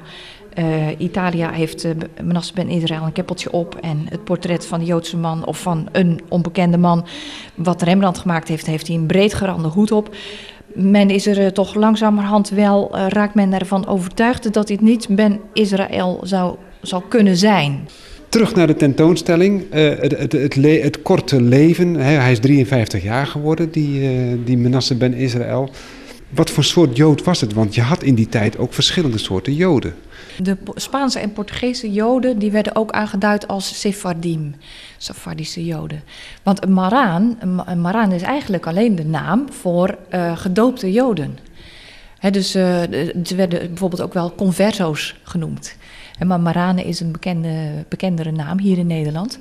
uh, 0.59 0.99
Italia 0.99 1.51
heeft 1.51 1.85
uh, 1.85 1.91
ben 2.53 2.69
Israël 2.69 3.03
een 3.03 3.11
keppeltje 3.11 3.51
op. 3.51 3.75
En 3.75 4.05
het 4.09 4.23
portret 4.23 4.65
van 4.65 4.79
de 4.79 4.85
Joodse 4.85 5.17
man 5.17 5.45
of 5.45 5.61
van 5.61 5.87
een 5.91 6.21
onbekende 6.29 6.77
man, 6.77 7.05
wat 7.55 7.81
Rembrandt 7.81 8.17
gemaakt 8.17 8.47
heeft, 8.47 8.65
heeft 8.65 8.87
hij 8.87 8.95
een 8.95 9.05
breedgerande 9.05 9.67
hoed 9.67 9.91
op. 9.91 10.15
Men 10.73 11.09
is 11.09 11.27
er 11.27 11.39
uh, 11.39 11.47
toch 11.47 11.73
langzamerhand 11.73 12.49
wel, 12.49 12.97
raakt 12.97 13.35
men 13.35 13.53
ervan 13.53 13.87
overtuigd 13.87 14.53
dat 14.53 14.67
dit 14.67 14.81
niet 14.81 15.07
Ben 15.09 15.39
Israël 15.53 16.19
zou, 16.23 16.55
zou 16.81 17.03
kunnen 17.07 17.37
zijn. 17.37 17.87
Terug 18.33 18.55
naar 18.55 18.67
de 18.67 18.75
tentoonstelling. 18.75 19.61
Uh, 19.73 19.89
het, 19.99 20.17
het, 20.17 20.31
het, 20.31 20.55
het, 20.55 21.01
korte 21.01 21.41
leven. 21.41 21.93
Hij 21.93 22.31
is 22.31 22.39
53 22.39 23.03
jaar 23.03 23.27
geworden, 23.27 23.71
die, 23.71 24.01
uh, 24.01 24.37
die 24.45 24.57
Menasse 24.57 24.95
ben 24.95 25.13
Israël. 25.13 25.69
Wat 26.29 26.49
voor 26.49 26.63
soort 26.63 26.97
Jood 26.97 27.23
was 27.23 27.41
het? 27.41 27.53
Want 27.53 27.75
je 27.75 27.81
had 27.81 28.03
in 28.03 28.15
die 28.15 28.29
tijd 28.29 28.57
ook 28.57 28.73
verschillende 28.73 29.17
soorten 29.17 29.53
Joden. 29.53 29.95
De 30.37 30.57
Spaanse 30.75 31.19
en 31.19 31.33
Portugese 31.33 31.91
Joden 31.91 32.39
die 32.39 32.51
werden 32.51 32.75
ook 32.75 32.91
aangeduid 32.91 33.47
als 33.47 33.79
Sephardim, 33.79 34.55
Sephardische 34.97 35.65
Joden. 35.65 36.03
Want 36.43 36.63
een 36.63 36.73
Maraan, 36.73 37.37
een 37.65 37.81
Maraan 37.81 38.11
is 38.11 38.21
eigenlijk 38.21 38.67
alleen 38.67 38.95
de 38.95 39.05
naam 39.05 39.45
voor 39.51 39.97
uh, 40.13 40.37
gedoopte 40.37 40.91
Joden. 40.91 41.37
Dus 42.31 42.51
ze 42.51 43.33
werden 43.35 43.67
bijvoorbeeld 43.67 44.01
ook 44.01 44.13
wel 44.13 44.35
converso's 44.35 45.15
genoemd. 45.23 45.75
Maar 46.25 46.39
Marane 46.39 46.83
is 46.83 46.99
een 46.99 47.11
bekende, 47.11 47.85
bekendere 47.87 48.31
naam 48.31 48.59
hier 48.59 48.77
in 48.77 48.87
Nederland. 48.87 49.39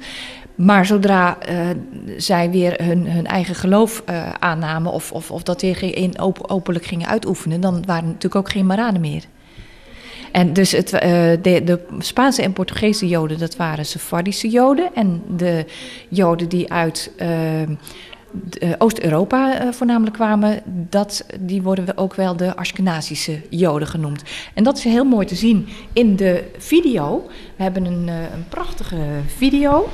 Maar 0.54 0.86
zodra 0.86 1.38
uh, 1.48 1.68
zij 2.16 2.50
weer 2.50 2.82
hun, 2.82 3.10
hun 3.10 3.26
eigen 3.26 3.54
geloof 3.54 4.02
uh, 4.10 4.28
aannamen 4.38 4.92
of, 4.92 5.12
of, 5.12 5.30
of 5.30 5.42
dat 5.42 5.60
weer 5.60 5.96
in 5.96 6.20
op, 6.20 6.44
openlijk 6.46 6.84
gingen 6.84 7.08
uitoefenen, 7.08 7.60
dan 7.60 7.82
waren 7.86 8.04
natuurlijk 8.04 8.34
ook 8.34 8.50
geen 8.50 8.66
Maranen 8.66 9.00
meer. 9.00 9.24
En 10.32 10.52
dus 10.52 10.72
het, 10.72 10.92
uh, 10.92 11.00
de, 11.00 11.62
de, 11.64 11.86
Spaanse 11.98 12.42
en 12.42 12.52
Portugese 12.52 13.08
Joden, 13.08 13.38
dat 13.38 13.56
waren 13.56 13.86
Sephardische 13.86 14.48
Joden. 14.48 14.94
En 14.94 15.22
de 15.36 15.64
Joden 16.08 16.48
die 16.48 16.72
uit 16.72 17.12
Oost-Europa 18.78 19.64
uh, 19.64 19.72
voornamelijk 19.72 20.16
kwamen, 20.16 20.62
dat, 20.66 21.26
die 21.40 21.62
worden 21.62 21.96
ook 21.96 22.14
wel 22.14 22.36
de 22.36 22.56
Ashkenazische 22.56 23.40
Joden 23.50 23.88
genoemd. 23.88 24.22
En 24.54 24.64
dat 24.64 24.76
is 24.76 24.84
heel 24.84 25.04
mooi 25.04 25.26
te 25.26 25.34
zien 25.34 25.68
in 25.92 26.16
de 26.16 26.44
video. 26.58 27.26
We 27.56 27.62
hebben 27.62 27.84
een, 27.84 28.06
uh, 28.06 28.14
een 28.34 28.48
prachtige 28.48 28.96
video. 29.36 29.88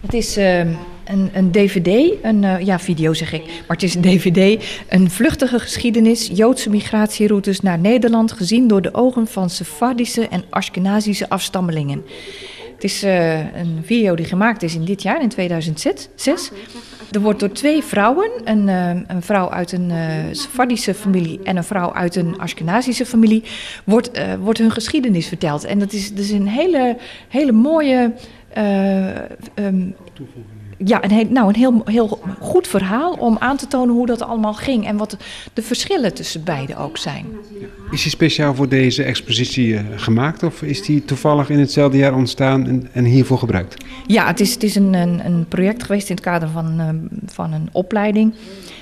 Het 0.00 0.14
is 0.14 0.36
een, 0.36 1.30
een, 1.32 1.52
DVD, 1.52 2.12
een 2.22 2.64
ja, 2.64 2.78
video 2.78 3.12
zeg 3.12 3.32
ik, 3.32 3.44
maar 3.44 3.76
het 3.76 3.82
is 3.82 3.94
een 3.94 4.00
DVD. 4.00 4.64
Een 4.88 5.10
vluchtige 5.10 5.58
geschiedenis, 5.58 6.30
Joodse 6.32 6.70
migratieroutes 6.70 7.60
naar 7.60 7.78
Nederland, 7.78 8.32
gezien 8.32 8.68
door 8.68 8.82
de 8.82 8.94
ogen 8.94 9.26
van 9.26 9.50
Sephardische 9.50 10.28
en 10.28 10.44
Ashkenazische 10.50 11.28
afstammelingen. 11.28 12.04
Het 12.74 12.84
is 12.84 13.02
een 13.02 13.82
video 13.82 14.14
die 14.14 14.26
gemaakt 14.26 14.62
is 14.62 14.74
in 14.74 14.84
dit 14.84 15.02
jaar, 15.02 15.22
in 15.22 15.28
2006. 15.28 16.50
Er 17.10 17.20
wordt 17.20 17.40
door 17.40 17.52
twee 17.52 17.82
vrouwen, 17.82 18.30
een, 18.44 18.68
uh, 18.68 18.88
een 19.06 19.22
vrouw 19.22 19.50
uit 19.50 19.72
een 19.72 19.90
uh, 19.90 20.94
familie 20.94 21.40
en 21.42 21.56
een 21.56 21.64
vrouw 21.64 21.92
uit 21.92 22.16
een 22.16 22.38
Ashkenazische 22.38 23.06
familie, 23.06 23.42
wordt, 23.84 24.10
wordt 24.40 24.58
hun 24.58 24.70
geschiedenis 24.70 25.28
verteld. 25.28 25.64
En 25.64 25.78
dat 25.78 25.92
is, 25.92 26.12
is 26.12 26.30
een 26.30 26.48
hele, 26.48 26.96
hele 27.28 27.52
mooie. 27.52 28.12
Um, 29.58 29.94
ja, 30.84 31.04
een, 31.04 31.10
heel, 31.10 31.26
nou, 31.28 31.48
een 31.48 31.54
heel, 31.54 31.82
heel 31.84 32.20
goed 32.40 32.68
verhaal 32.68 33.12
om 33.12 33.36
aan 33.38 33.56
te 33.56 33.66
tonen 33.66 33.94
hoe 33.94 34.06
dat 34.06 34.22
allemaal 34.22 34.54
ging 34.54 34.86
en 34.86 34.96
wat 34.96 35.16
de 35.52 35.62
verschillen 35.62 36.14
tussen 36.14 36.44
beiden 36.44 36.76
ook 36.76 36.96
zijn. 36.96 37.26
Is 37.90 38.02
die 38.02 38.10
speciaal 38.10 38.54
voor 38.54 38.68
deze 38.68 39.02
expositie 39.02 39.66
uh, 39.66 39.80
gemaakt 39.96 40.42
of 40.42 40.62
is 40.62 40.82
die 40.82 41.04
toevallig 41.04 41.50
in 41.50 41.58
hetzelfde 41.58 41.98
jaar 41.98 42.14
ontstaan 42.14 42.66
en, 42.66 42.88
en 42.92 43.04
hiervoor 43.04 43.38
gebruikt? 43.38 43.84
Ja, 44.06 44.26
het 44.26 44.40
is, 44.40 44.52
het 44.52 44.62
is 44.62 44.74
een, 44.74 44.94
een, 44.94 45.26
een 45.26 45.46
project 45.48 45.82
geweest 45.82 46.08
in 46.08 46.14
het 46.14 46.24
kader 46.24 46.48
van, 46.48 46.80
uh, 46.80 46.88
van 47.26 47.52
een 47.52 47.68
opleiding. 47.72 48.34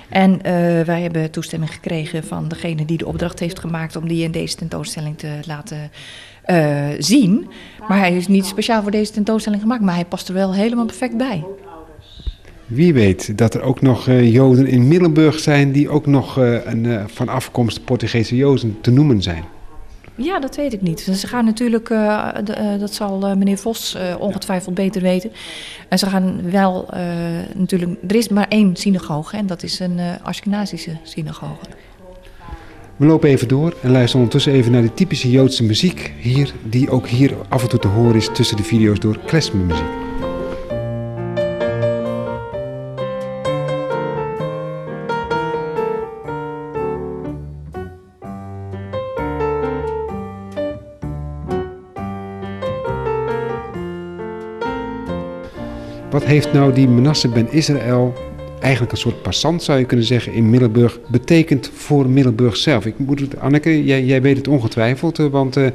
En 0.09 0.33
uh, 0.33 0.41
wij 0.81 1.03
hebben 1.03 1.31
toestemming 1.31 1.73
gekregen 1.73 2.25
van 2.25 2.49
degene 2.49 2.85
die 2.85 2.99
de 2.99 3.07
opdracht 3.07 3.39
heeft 3.39 3.59
gemaakt 3.59 3.97
om 3.97 4.09
die 4.09 4.25
in 4.25 4.31
deze 4.31 4.57
tentoonstelling 4.57 5.19
te 5.19 5.39
laten 5.47 5.91
zien. 6.99 7.51
Maar 7.89 7.99
hij 7.99 8.17
is 8.17 8.29
niet 8.29 8.47
speciaal 8.47 8.83
voor 8.83 8.91
deze 8.91 9.13
tentoonstelling 9.13 9.63
gemaakt, 9.63 9.83
maar 9.83 9.95
hij 9.95 10.05
past 10.05 10.29
er 10.29 10.35
wel 10.35 10.55
helemaal 10.55 10.85
perfect 10.85 11.17
bij. 11.17 11.45
Wie 12.75 12.95
weet 12.95 13.39
dat 13.39 13.55
er 13.55 13.63
ook 13.63 13.81
nog 13.81 14.07
uh, 14.07 14.33
Joden 14.33 14.67
in 14.67 14.89
Middelburg 14.89 15.39
zijn 15.39 15.73
die 15.73 15.89
ook 15.89 16.07
nog 16.07 16.39
uh, 16.39 16.67
een, 16.67 16.85
uh, 16.85 17.03
van 17.07 17.29
afkomst 17.29 17.85
Portugese 17.85 18.37
Joden 18.37 18.81
te 18.81 18.91
noemen 18.91 19.23
zijn. 19.23 19.45
Ja, 20.15 20.41
dat 20.41 20.57
weet 20.57 20.73
ik 20.73 20.83
niet. 20.83 21.01
Ze 21.01 21.27
gaan 21.27 21.45
natuurlijk, 21.45 21.89
de, 21.89 22.77
dat 22.79 22.95
zal 22.95 23.37
meneer 23.37 23.59
Vos 23.59 23.97
ongetwijfeld 24.19 24.75
beter 24.75 25.03
weten. 25.03 25.33
En 25.89 25.99
ze 25.99 26.07
gaan 26.07 26.51
wel 26.51 26.89
natuurlijk, 27.55 27.97
er 28.09 28.17
is 28.17 28.29
maar 28.29 28.47
één 28.49 28.77
synagoge 28.77 29.37
en 29.37 29.47
dat 29.47 29.63
is 29.63 29.81
een 29.81 29.99
Ashkenazische 30.23 30.97
synagoge. 31.03 31.67
We 32.97 33.07
lopen 33.07 33.29
even 33.29 33.49
door 33.49 33.77
en 33.83 33.91
luisteren 33.91 34.17
ondertussen 34.17 34.53
even 34.53 34.73
naar 34.73 34.83
de 34.83 34.95
typische 34.95 35.31
Joodse 35.31 35.65
muziek 35.65 36.13
hier, 36.21 36.53
die 36.69 36.91
ook 36.91 37.07
hier 37.07 37.35
af 37.49 37.63
en 37.63 37.69
toe 37.69 37.79
te 37.79 37.89
horen 37.89 38.17
is 38.17 38.29
tussen 38.33 38.57
de 38.57 38.65
video's 38.65 38.99
door 38.99 39.19
klezmermuziek. 39.27 40.02
Wat 56.13 56.25
heeft 56.25 56.53
nou 56.53 56.73
die 56.73 56.89
Manasse 56.89 57.29
ben 57.29 57.53
Israël, 57.53 58.15
eigenlijk 58.61 58.93
een 58.93 58.99
soort 58.99 59.23
passant 59.23 59.63
zou 59.63 59.79
je 59.79 59.85
kunnen 59.85 60.07
zeggen, 60.07 60.33
in 60.33 60.51
Middelburg 60.51 60.99
betekend 61.11 61.71
voor 61.75 62.09
Middelburg 62.09 62.57
zelf? 62.57 62.87
Ik 62.87 62.99
moet 62.99 63.21
het, 63.21 63.39
Anneke, 63.39 63.85
jij, 63.85 64.05
jij 64.05 64.23
weet 64.23 64.37
het 64.37 64.49
ongetwijfeld, 64.49 65.17
want 65.17 65.57
uh, 65.57 65.67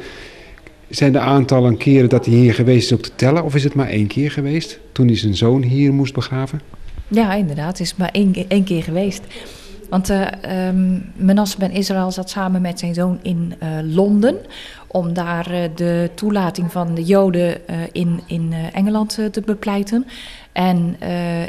zijn 0.89 1.12
de 1.12 1.20
aantallen 1.20 1.77
keren 1.77 2.10
dat 2.10 2.25
hij 2.25 2.36
hier 2.36 2.53
geweest 2.53 2.91
is 2.91 2.98
ook 2.98 3.03
te 3.03 3.15
tellen? 3.15 3.44
Of 3.44 3.56
is 3.56 3.63
het 3.63 3.74
maar 3.74 3.88
één 3.88 4.08
keer 4.08 4.32
geweest, 4.32 4.79
toen 4.91 5.08
hij 5.08 5.17
zijn 5.17 5.36
zoon 5.36 5.62
hier 5.62 5.94
moest 5.94 6.13
begraven? 6.13 6.62
Ja, 7.08 7.34
inderdaad, 7.34 7.77
het 7.77 7.79
is 7.79 7.96
maar 7.96 8.12
één 8.48 8.63
keer 8.63 8.84
geweest. 8.84 9.22
Want 9.89 10.10
uh, 10.10 10.22
um, 10.67 11.12
ben 11.58 11.72
Israël 11.72 12.12
zat 12.12 12.29
samen 12.29 12.62
met 12.62 12.79
zijn 12.79 12.94
zoon 12.94 13.20
in 13.22 13.53
uh, 13.63 13.70
Londen 13.84 14.38
om 14.88 15.13
daar 15.13 15.51
uh, 15.51 15.60
de 15.75 16.10
toelating 16.13 16.72
van 16.72 16.96
de 16.96 17.03
Joden 17.03 17.58
in, 17.91 18.22
in 18.25 18.53
Engeland 18.74 19.20
te 19.32 19.41
bepleiten. 19.46 20.06
En 20.51 20.96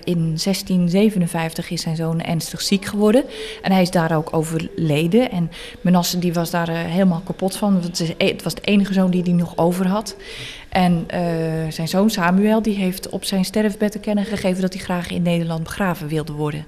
in 0.05 0.19
1657 0.19 1.71
is 1.71 1.83
zijn 1.83 1.97
zoon 1.97 2.23
ernstig 2.23 2.61
ziek 2.61 2.85
geworden 2.85 3.25
en 3.63 3.73
hij 3.73 3.83
is 3.83 3.91
daar 3.91 4.17
ook 4.17 4.29
overleden. 4.33 5.31
En 5.31 5.51
Manasse 5.81 6.19
die 6.19 6.33
was 6.33 6.51
daar 6.51 6.69
helemaal 6.69 7.23
kapot 7.25 7.57
van, 7.57 7.81
want 7.81 7.99
het 8.19 8.43
was 8.43 8.55
de 8.55 8.61
enige 8.61 8.93
zoon 8.93 9.11
die 9.11 9.23
hij 9.23 9.33
nog 9.33 9.57
over 9.57 9.87
had. 9.87 10.17
En 10.69 11.07
zijn 11.69 11.89
zoon 11.89 12.11
Samuel 12.11 12.63
die 12.63 12.77
heeft 12.77 13.09
op 13.09 13.25
zijn 13.25 13.45
sterfbed 13.45 13.93
te 13.93 13.99
kennen 13.99 14.25
gegeven 14.25 14.63
dat 14.63 14.73
hij 14.73 14.83
graag 14.83 15.11
in 15.11 15.23
Nederland 15.23 15.63
begraven 15.63 16.09
wilde 16.09 16.33
worden. 16.33 16.65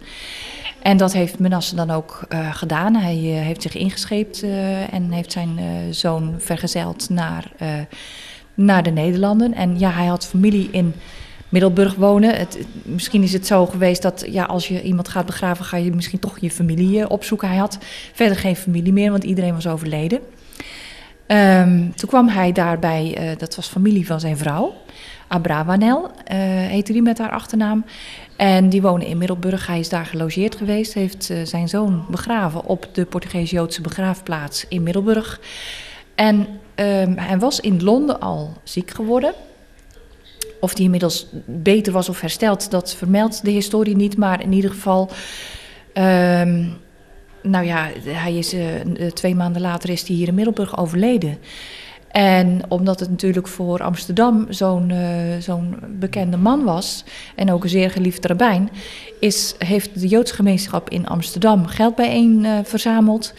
En 0.83 0.97
dat 0.97 1.13
heeft 1.13 1.39
Menasse 1.39 1.75
dan 1.75 1.91
ook 1.91 2.27
uh, 2.29 2.55
gedaan. 2.55 2.97
Hij 2.97 3.17
uh, 3.17 3.41
heeft 3.41 3.63
zich 3.63 3.75
ingescheept 3.75 4.43
uh, 4.43 4.95
en 4.95 5.11
heeft 5.11 5.33
zijn 5.33 5.59
zoon 5.91 6.35
vergezeld 6.39 7.09
naar, 7.09 7.53
naar 8.55 8.83
de 8.83 8.91
Nederlanden. 8.91 9.55
En 9.55 9.79
ja, 9.79 9.91
hij 9.91 10.07
had 10.07 10.27
familie 10.27 10.69
in 10.71 10.95
Middelburg 11.49 11.95
wonen. 11.95 12.39
Het, 12.39 12.59
misschien 12.83 13.23
is 13.23 13.33
het 13.33 13.47
zo 13.47 13.67
geweest 13.67 14.03
dat 14.03 14.27
ja, 14.31 14.45
als 14.45 14.69
je 14.69 14.83
iemand 14.83 15.09
gaat 15.09 15.27
begraven, 15.27 15.65
ga 15.65 15.77
je 15.77 15.93
misschien 15.93 16.19
toch 16.19 16.39
je 16.39 16.51
familie 16.51 17.09
opzoeken. 17.09 17.49
Hij 17.49 17.57
had 17.57 17.79
verder 18.13 18.37
geen 18.37 18.57
familie 18.57 18.93
meer, 18.93 19.11
want 19.11 19.25
iedereen 19.25 19.55
was 19.55 19.67
overleden. 19.67 20.21
Um, 21.27 21.95
toen 21.95 22.09
kwam 22.09 22.29
hij 22.29 22.53
daarbij, 22.53 23.35
dat 23.39 23.57
was 23.57 23.69
familie 23.69 24.07
van 24.07 24.21
zijn 24.21 24.37
vrouw. 24.37 24.75
Abravanel 25.33 26.11
heette 26.69 26.93
die 26.93 27.03
met 27.03 27.19
haar 27.19 27.31
achternaam. 27.31 27.85
En 28.37 28.69
die 28.69 28.83
wonen 28.83 29.07
in 29.07 29.19
Middelburg. 29.19 29.67
Hij 29.67 29.79
is 29.79 29.89
daar 29.89 30.07
gelogeerd 30.07 30.55
geweest. 30.55 30.95
Heeft 30.95 31.31
uh, 31.31 31.39
zijn 31.45 31.69
zoon 31.69 32.05
begraven 32.09 32.65
op 32.65 32.89
de 32.93 33.05
Portugees-Joodse 33.05 33.81
begraafplaats 33.81 34.67
in 34.69 34.83
Middelburg. 34.83 35.41
En 36.15 36.39
um, 36.75 37.19
hij 37.19 37.39
was 37.39 37.61
in 37.61 37.83
Londen 37.83 38.21
al 38.21 38.53
ziek 38.63 38.91
geworden. 38.91 39.35
Of 40.61 40.75
hij 40.75 40.85
inmiddels 40.85 41.27
beter 41.47 41.93
was 41.93 42.09
of 42.09 42.21
hersteld, 42.21 42.71
dat 42.71 42.95
vermeldt 42.95 43.45
de 43.45 43.51
historie 43.51 43.97
niet. 43.97 44.17
Maar 44.17 44.43
in 44.43 44.53
ieder 44.53 44.71
geval, 44.71 45.11
um, 45.95 46.77
nou 47.43 47.65
ja, 47.65 47.89
hij 48.05 48.35
is, 48.35 48.55
twee 49.15 49.35
maanden 49.35 49.63
later 49.63 49.91
is 49.91 50.07
hij 50.07 50.17
hier 50.17 50.29
in 50.29 50.35
Middelburg 50.35 50.79
overleden. 50.79 51.39
En 52.11 52.61
omdat 52.69 53.01
het 53.01 53.11
natuurlijk 53.11 53.49
voor 53.49 53.83
Amsterdam 53.83 54.47
zo'n 54.49 54.93
zo'n 55.39 55.77
bekende 55.99 56.37
man 56.37 56.65
was 56.65 57.05
en 57.35 57.53
ook 57.53 57.63
een 57.63 57.71
zeer 57.71 57.91
geliefde 57.91 58.29
rabbijn, 58.29 58.71
is, 59.21 59.55
heeft 59.59 60.01
de 60.01 60.07
Joodse 60.07 60.35
gemeenschap 60.35 60.91
in 60.91 61.07
Amsterdam 61.07 61.67
geld 61.67 61.95
bijeen 61.95 62.47
verzameld 62.65 63.33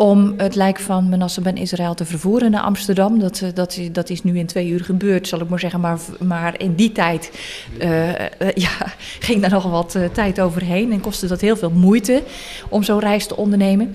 om 0.00 0.34
het 0.36 0.54
lijk 0.54 0.78
van 0.78 1.08
Manasseh 1.08 1.44
ben 1.44 1.56
Israël 1.56 1.94
te 1.94 2.04
vervoeren 2.04 2.50
naar 2.50 2.62
Amsterdam. 2.62 3.18
Dat, 3.18 3.40
eh, 3.40 3.48
dat, 3.54 3.78
dat 3.92 4.10
is 4.10 4.22
nu 4.22 4.38
in 4.38 4.46
twee 4.46 4.68
uur 4.68 4.84
gebeurd, 4.84 5.28
zal 5.28 5.40
ik 5.40 5.48
maar 5.48 5.58
zeggen. 5.58 5.80
Maar, 5.80 5.98
maar 6.18 6.60
in 6.60 6.74
die 6.74 6.92
tijd 6.92 7.30
ja, 8.66 8.94
ging 9.18 9.40
daar 9.40 9.50
nog 9.50 9.70
wat 9.70 9.98
tijd 10.12 10.40
overheen 10.40 10.92
en 10.92 11.00
kostte 11.00 11.26
dat 11.26 11.40
heel 11.40 11.56
veel 11.56 11.70
moeite 11.70 12.22
om 12.68 12.82
zo'n 12.82 12.98
reis 12.98 13.26
te 13.26 13.36
ondernemen. 13.36 13.94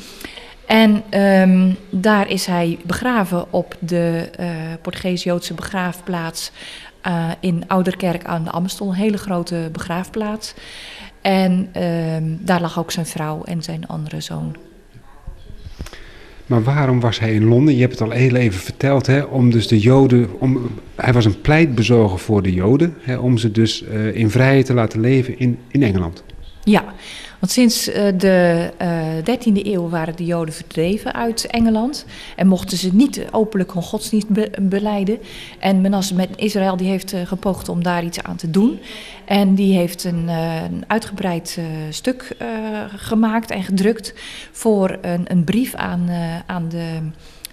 En 0.67 1.03
um, 1.21 1.75
daar 1.89 2.29
is 2.29 2.45
hij 2.45 2.77
begraven 2.85 3.53
op 3.53 3.75
de 3.79 4.29
uh, 4.39 4.47
Portugees-Joodse 4.81 5.53
begraafplaats 5.53 6.51
uh, 7.07 7.29
in 7.39 7.63
Ouderkerk 7.67 8.25
aan 8.25 8.43
de 8.43 8.49
Amstel. 8.49 8.87
Een 8.87 8.93
hele 8.93 9.17
grote 9.17 9.69
begraafplaats. 9.71 10.53
En 11.21 11.51
um, 11.83 12.39
daar 12.41 12.61
lag 12.61 12.79
ook 12.79 12.91
zijn 12.91 13.05
vrouw 13.05 13.43
en 13.43 13.63
zijn 13.63 13.87
andere 13.87 14.21
zoon. 14.21 14.55
Maar 16.45 16.63
waarom 16.63 16.99
was 16.99 17.19
hij 17.19 17.33
in 17.33 17.45
Londen? 17.45 17.75
Je 17.75 17.81
hebt 17.81 17.99
het 17.99 18.01
al 18.01 18.09
heel 18.09 18.35
even 18.35 18.59
verteld, 18.59 19.05
hè, 19.05 19.21
om 19.21 19.51
dus 19.51 19.67
de 19.67 19.79
Joden, 19.79 20.39
om, 20.39 20.69
hij 20.95 21.13
was 21.13 21.25
een 21.25 21.41
pleitbezoger 21.41 22.19
voor 22.19 22.41
de 22.41 22.53
Joden, 22.53 22.95
hè, 22.99 23.17
om 23.17 23.37
ze 23.37 23.51
dus 23.51 23.83
uh, 23.83 24.15
in 24.15 24.29
vrijheid 24.29 24.65
te 24.65 24.73
laten 24.73 24.99
leven 24.99 25.39
in, 25.39 25.59
in 25.67 25.83
Engeland. 25.83 26.23
Ja, 26.63 26.83
want 27.45 27.57
sinds 27.57 27.89
uh, 27.89 27.95
de 28.17 28.71
uh, 28.81 29.17
eh, 29.17 29.39
13e 29.39 29.65
eeuw 29.65 29.89
waren 29.89 30.15
de 30.15 30.25
Joden 30.25 30.53
verdreven 30.53 31.13
uit 31.13 31.45
Engeland 31.45 32.05
en 32.35 32.47
mochten 32.47 32.77
ze 32.77 32.95
niet 32.95 33.25
openlijk 33.31 33.73
hun 33.73 33.83
godsdienst 33.83 34.29
be 34.29 34.51
beleiden. 34.61 35.19
En 35.59 35.81
Menasse 35.81 36.15
met 36.15 36.29
Israël 36.35 36.77
die 36.77 36.89
heeft 36.89 37.15
gepoogd 37.25 37.69
om 37.69 37.83
daar 37.83 38.03
iets 38.03 38.23
aan 38.23 38.35
te 38.35 38.49
doen. 38.49 38.79
En 39.25 39.55
die 39.55 39.77
heeft 39.77 40.03
een, 40.03 40.27
een 40.27 40.83
uitgebreid 40.87 41.59
stuk 41.89 42.35
gemaakt 42.95 43.51
en 43.51 43.63
gedrukt 43.63 44.13
voor 44.51 44.97
een, 45.01 45.31
een 45.31 45.43
brief 45.43 45.75
aan, 45.75 46.09
aan 46.45 46.69
de 46.69 46.99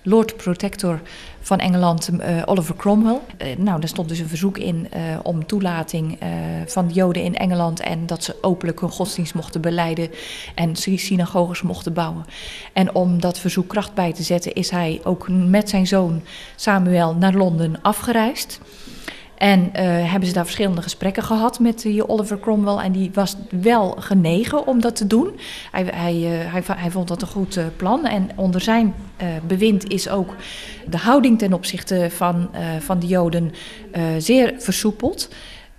Lord 0.02 0.36
Protector 0.36 1.00
van 1.40 1.58
Engeland, 1.58 2.10
uh, 2.12 2.42
Oliver 2.44 2.76
Cromwell. 2.76 3.18
Uh, 3.38 3.56
nou, 3.56 3.80
daar 3.80 3.88
stond 3.88 4.08
dus 4.08 4.18
een 4.18 4.28
verzoek 4.28 4.58
in 4.58 4.88
uh, 4.96 5.18
om 5.22 5.46
toelating 5.46 6.18
van 6.66 6.86
de 6.86 6.94
Joden 6.94 7.22
in 7.22 7.36
Engeland 7.36 7.80
en 7.80 8.06
dat 8.06 8.24
ze 8.24 8.36
openlijk 8.40 8.80
hun 8.80 8.90
godsdienst 8.90 9.34
mochten 9.34 9.60
beleiden 9.60 10.10
en 10.54 10.76
synagoges 10.76 11.62
mochten 11.62 11.92
bouwen. 11.92 12.24
En 12.72 12.94
om 12.94 13.20
dat 13.20 13.38
verzoek 13.38 13.68
kracht 13.68 13.94
bij 13.94 14.12
te 14.12 14.22
zetten, 14.22 14.52
is 14.52 14.70
hij 14.70 15.00
ook 15.04 15.28
met 15.28 15.68
zijn 15.68 15.86
zoon 15.86 16.22
Samuel 16.56 17.14
naar 17.14 17.34
Londen 17.34 17.82
afgereisd. 17.82 18.60
En 19.42 19.60
uh, 19.60 19.70
hebben 20.10 20.28
ze 20.28 20.34
daar 20.34 20.44
verschillende 20.44 20.82
gesprekken 20.82 21.22
gehad 21.22 21.58
met 21.58 21.82
die 21.82 22.08
Oliver 22.08 22.40
Cromwell. 22.40 22.76
En 22.76 22.92
die 22.92 23.10
was 23.14 23.36
wel 23.50 23.96
genegen 23.98 24.66
om 24.66 24.80
dat 24.80 24.96
te 24.96 25.06
doen. 25.06 25.38
Hij, 25.70 25.84
hij, 25.84 26.14
uh, 26.14 26.52
hij, 26.52 26.62
hij 26.66 26.90
vond 26.90 27.08
dat 27.08 27.22
een 27.22 27.28
goed 27.28 27.60
plan. 27.76 28.06
En 28.06 28.30
onder 28.36 28.60
zijn 28.60 28.94
bewind 29.46 29.88
is 29.88 30.08
ook 30.08 30.34
de 30.86 30.96
houding 30.96 31.38
ten 31.38 31.52
opzichte 31.52 32.08
van, 32.10 32.50
van 32.80 32.98
de 32.98 33.06
Joden 33.06 33.52
zeer 34.18 34.54
versoepeld. 34.58 35.28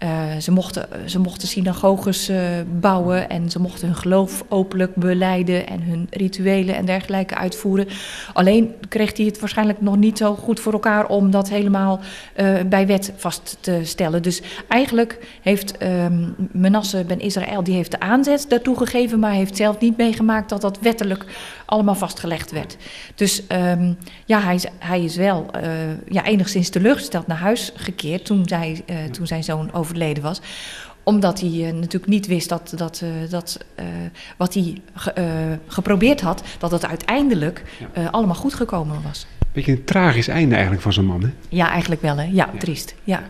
Uh, 0.04 0.38
ze, 0.40 0.52
mochten, 0.52 0.88
ze 1.06 1.20
mochten 1.20 1.48
synagoges 1.48 2.30
uh, 2.30 2.38
bouwen 2.80 3.30
en 3.30 3.52
ze 3.52 3.60
mochten 3.60 3.88
hun 3.88 3.96
geloof 3.96 4.44
openlijk 4.50 4.96
beleiden 4.96 5.68
en 5.68 5.82
hun 5.82 6.08
rituelen 6.10 6.76
en 6.76 6.86
dergelijke 6.86 7.36
uitvoeren. 7.36 7.88
Alleen 8.34 8.74
kreeg 8.90 9.18
hij 9.18 9.26
het 9.26 9.40
waarschijnlijk 9.40 9.82
nog 9.82 9.98
niet 9.98 10.18
zo 10.18 10.36
goed 10.36 10.60
voor 10.60 10.74
elkaar 10.74 11.08
om 11.08 11.32
dat 11.32 11.50
helemaal 11.50 12.00
bij 12.70 12.88
wet 12.88 13.14
vast 13.16 13.58
te 13.60 13.80
stellen. 13.84 14.22
Dus 14.22 14.42
eigenlijk 14.68 15.38
heeft 15.42 15.78
Menasse 16.52 17.04
ben 17.04 17.20
Israël 17.20 17.64
die 17.64 17.76
heeft 17.76 17.92
de 17.92 18.00
aanzet 18.00 18.46
daartoe 18.48 18.78
gegeven, 18.78 19.20
maar 19.20 19.32
heeft 19.32 19.58
zelf 19.58 19.80
niet 19.80 19.98
meegemaakt 19.98 20.50
dat 20.50 20.62
dat 20.62 20.80
wettelijk 20.80 21.26
allemaal 21.66 21.96
vastgelegd 21.96 22.52
werd. 22.52 22.78
Dus 23.16 23.44
um, 23.50 23.98
ja, 24.26 24.42
hij, 24.42 24.60
hij 24.80 25.04
is 25.04 25.16
wel 25.16 25.46
ja, 26.08 26.26
enigszins 26.26 26.70
teleurgesteld 26.70 27.28
naar 27.28 27.38
huis 27.38 27.72
gekeerd 27.76 28.26
toen, 28.26 28.48
zij, 28.48 28.84
toen 29.12 29.28
zijn 29.28 29.44
zoon 29.44 29.74
over 29.74 29.94
overleden 29.94 30.24
was 30.24 30.42
omdat 31.06 31.40
hij 31.40 31.50
uh, 31.50 31.66
natuurlijk 31.66 32.08
niet 32.08 32.28
wist 32.28 32.50
dat, 32.50 32.74
dat, 32.76 33.02
uh, 33.04 33.30
dat 33.30 33.58
uh, 33.80 33.86
wat 34.38 34.54
hij 34.54 34.82
ge, 34.94 35.58
geprobeerd 35.68 36.22
had, 36.22 36.44
dat 36.58 36.72
het 36.72 36.86
uiteindelijk 36.86 37.64
ja. 37.94 38.06
allemaal 38.06 38.36
goed 38.36 38.54
gekomen 38.54 39.02
was. 39.04 39.26
Beetje 39.52 39.72
een 39.72 39.84
tragisch 39.84 40.28
einde 40.28 40.54
eigenlijk 40.54 40.84
van 40.84 40.94
zo'n 40.94 41.06
man, 41.06 41.22
hè? 41.22 41.30
Ja, 41.50 41.70
eigenlijk 41.70 42.02
wel, 42.02 42.18
hè? 42.18 42.24
Ja, 42.24 42.30
ja. 42.32 42.60
triest. 42.60 42.96
Ja. 43.04 43.24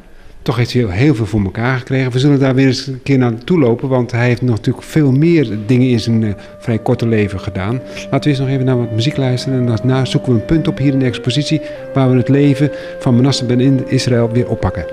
Toch 0.43 0.55
heeft 0.55 0.73
hij 0.73 0.85
heel, 0.85 1.15
veel 1.15 1.25
voor 1.25 1.43
elkaar 1.43 1.77
gekregen. 1.77 2.11
We 2.11 2.19
zullen 2.19 2.39
daar 2.39 2.55
weer 2.55 2.67
eens 2.67 2.87
een 2.87 3.03
keer 3.03 3.17
naartoe 3.17 3.59
lopen, 3.59 3.89
want 3.89 4.11
hij 4.11 4.27
heeft 4.27 4.41
natuurlijk 4.41 4.85
veel 4.85 5.11
meer 5.11 5.57
dingen 5.65 5.89
in 5.89 5.99
zijn 5.99 6.35
vrij 6.59 6.77
korte 6.77 7.07
leven 7.07 7.39
gedaan. 7.39 7.81
Laten 8.11 8.19
we 8.21 8.29
eens 8.29 8.39
nog 8.39 8.47
even 8.47 8.65
naar 8.65 8.77
wat 8.77 8.91
muziek 8.91 9.17
luisteren 9.17 9.59
en 9.59 9.65
daarna 9.65 10.05
zoeken 10.05 10.33
we 10.33 10.39
een 10.39 10.45
punt 10.45 10.67
op 10.67 10.77
hier 10.77 10.93
in 10.93 10.99
de 10.99 11.05
expositie 11.05 11.61
waar 11.93 12.09
we 12.09 12.17
het 12.17 12.29
leven 12.29 12.71
van 12.99 13.15
Manasseh 13.15 13.47
ben 13.47 13.89
Israël 13.89 14.31
weer 14.31 14.49
oppakken. 14.49 14.85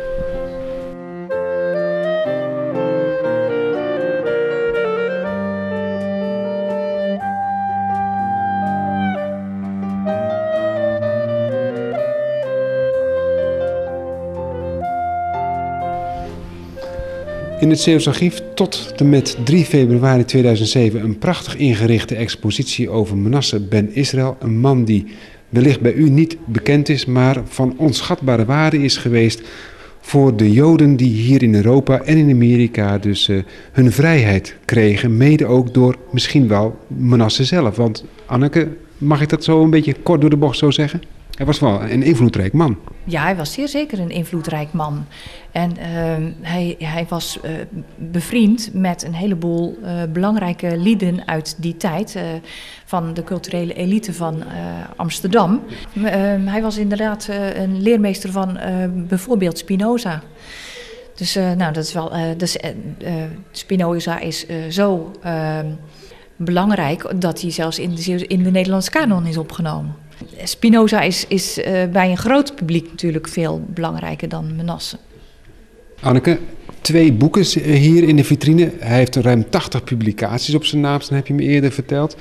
In 17.60 17.70
het 17.70 17.80
Zeeuws 17.80 18.08
Archief 18.08 18.42
tot 18.54 18.92
en 18.96 19.08
met 19.08 19.36
3 19.44 19.64
februari 19.64 20.24
2007 20.24 21.02
een 21.02 21.18
prachtig 21.18 21.56
ingerichte 21.56 22.14
expositie 22.14 22.90
over 22.90 23.16
Manasse 23.16 23.60
ben 23.60 23.94
Israël. 23.94 24.36
Een 24.38 24.58
man 24.58 24.84
die 24.84 25.06
wellicht 25.48 25.80
bij 25.80 25.92
u 25.92 26.10
niet 26.10 26.36
bekend 26.44 26.88
is, 26.88 27.04
maar 27.04 27.42
van 27.44 27.74
onschatbare 27.76 28.44
waarde 28.44 28.82
is 28.82 28.96
geweest 28.96 29.42
voor 30.00 30.36
de 30.36 30.52
Joden 30.52 30.96
die 30.96 31.12
hier 31.12 31.42
in 31.42 31.54
Europa 31.54 32.00
en 32.00 32.16
in 32.16 32.30
Amerika 32.30 32.98
dus 32.98 33.28
uh, 33.28 33.42
hun 33.72 33.92
vrijheid 33.92 34.56
kregen. 34.64 35.16
Mede 35.16 35.46
ook 35.46 35.74
door 35.74 35.96
misschien 36.10 36.48
wel 36.48 36.78
Manasse 36.86 37.44
zelf. 37.44 37.76
Want 37.76 38.04
Anneke, 38.26 38.68
mag 38.98 39.20
ik 39.20 39.28
dat 39.28 39.44
zo 39.44 39.62
een 39.62 39.70
beetje 39.70 39.94
kort 40.02 40.20
door 40.20 40.30
de 40.30 40.36
bocht 40.36 40.58
zo 40.58 40.70
zeggen? 40.70 41.02
Hij 41.40 41.48
was 41.48 41.58
wel 41.58 41.82
een 41.82 42.02
invloedrijk 42.02 42.52
man. 42.52 42.78
Ja, 43.04 43.22
hij 43.22 43.36
was 43.36 43.52
zeer 43.52 43.68
zeker 43.68 43.98
een 43.98 44.10
invloedrijk 44.10 44.72
man. 44.72 45.06
En 45.52 45.70
uh, 45.70 45.84
hij, 46.40 46.74
hij 46.78 47.06
was 47.08 47.38
uh, 47.44 47.50
bevriend 47.96 48.70
met 48.72 49.04
een 49.04 49.14
heleboel 49.14 49.78
uh, 49.82 50.02
belangrijke 50.12 50.76
lieden 50.76 51.28
uit 51.28 51.62
die 51.62 51.76
tijd. 51.76 52.14
Uh, 52.16 52.22
van 52.84 53.14
de 53.14 53.24
culturele 53.24 53.74
elite 53.74 54.12
van 54.12 54.42
Amsterdam. 54.96 55.62
Ehm, 56.04 56.46
hij 56.46 56.62
was 56.62 56.76
inderdaad 56.76 57.28
een 57.54 57.82
leermeester 57.82 58.32
van 58.32 58.58
bijvoorbeeld 59.08 59.58
Spinoza. 59.58 60.22
Dus 61.14 61.34
nou, 61.34 61.72
dat 61.72 61.84
is 61.84 61.92
wel. 61.92 62.12
dus, 62.36 62.56
Spinoza 63.50 64.18
is 64.18 64.46
zo 64.68 65.10
ehm, 65.22 65.66
belangrijk 66.36 67.12
dat 67.20 67.40
hij 67.40 67.50
zelfs 67.50 67.78
in 67.78 67.94
de, 67.94 68.26
in 68.26 68.42
de 68.42 68.50
Nederlandse 68.50 68.90
kanon 68.90 69.26
is 69.26 69.36
opgenomen. 69.36 69.99
Spinoza 70.44 71.00
is, 71.00 71.24
is 71.28 71.58
uh, 71.58 71.64
bij 71.92 72.10
een 72.10 72.16
groot 72.16 72.54
publiek 72.54 72.90
natuurlijk 72.90 73.28
veel 73.28 73.64
belangrijker 73.66 74.28
dan 74.28 74.56
Menasse. 74.56 74.96
Anneke, 76.00 76.38
twee 76.80 77.12
boeken 77.12 77.60
hier 77.62 78.08
in 78.08 78.16
de 78.16 78.24
vitrine. 78.24 78.72
Hij 78.78 78.96
heeft 78.96 79.16
ruim 79.16 79.50
80 79.50 79.84
publicaties 79.84 80.54
op 80.54 80.64
zijn 80.64 80.80
naam, 80.80 80.98
dat 80.98 81.08
heb 81.08 81.26
je 81.26 81.34
me 81.34 81.42
eerder 81.42 81.72
verteld. 81.72 82.16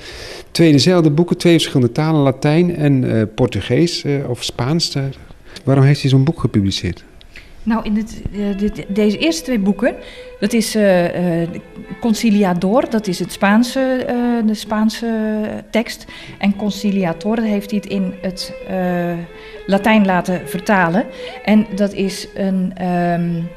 Twee 0.50 0.72
dezelfde 0.72 1.10
boeken, 1.10 1.36
twee 1.36 1.52
verschillende 1.52 1.92
talen, 1.92 2.20
Latijn 2.20 2.76
en 2.76 3.02
uh, 3.02 3.22
Portugees 3.34 4.04
of 4.26 4.44
Spaans. 4.44 4.96
waarom 5.64 5.84
heeft 5.84 6.00
hij 6.00 6.10
zo'n 6.10 6.24
boek 6.24 6.40
gepubliceerd? 6.40 7.04
Nou, 7.70 7.84
in 7.84 7.94
dit, 7.94 8.22
dit, 8.58 8.84
deze 8.88 9.18
eerste 9.18 9.42
twee 9.42 9.58
boeken, 9.58 9.94
dat 10.40 10.52
is 10.52 10.76
uh, 10.76 11.04
Conciliador, 12.00 12.90
dat 12.90 13.06
is 13.06 13.18
het 13.18 13.32
Spaanse, 13.32 14.04
de 14.46 14.54
Spaanse 14.54 15.08
tekst. 15.70 16.06
En 16.38 16.56
Conciliator, 16.56 17.36
dat 17.36 17.44
heeft 17.44 17.70
hij 17.70 17.80
het 17.82 17.90
in 17.90 18.14
het 18.20 18.52
Latijn 19.66 20.06
laten 20.06 20.48
vertalen. 20.48 21.06
En 21.44 21.66
dat 21.74 21.92
is 21.92 22.28
een, 22.34 22.72
um, 22.86 23.48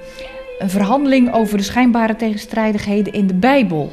een 0.60 0.70
verhandeling 0.70 1.34
over 1.34 1.58
de 1.58 1.64
schijnbare 1.64 2.16
tegenstrijdigheden 2.16 3.14
in 3.14 3.28
de 3.28 3.36
Bijbel. 3.36 3.92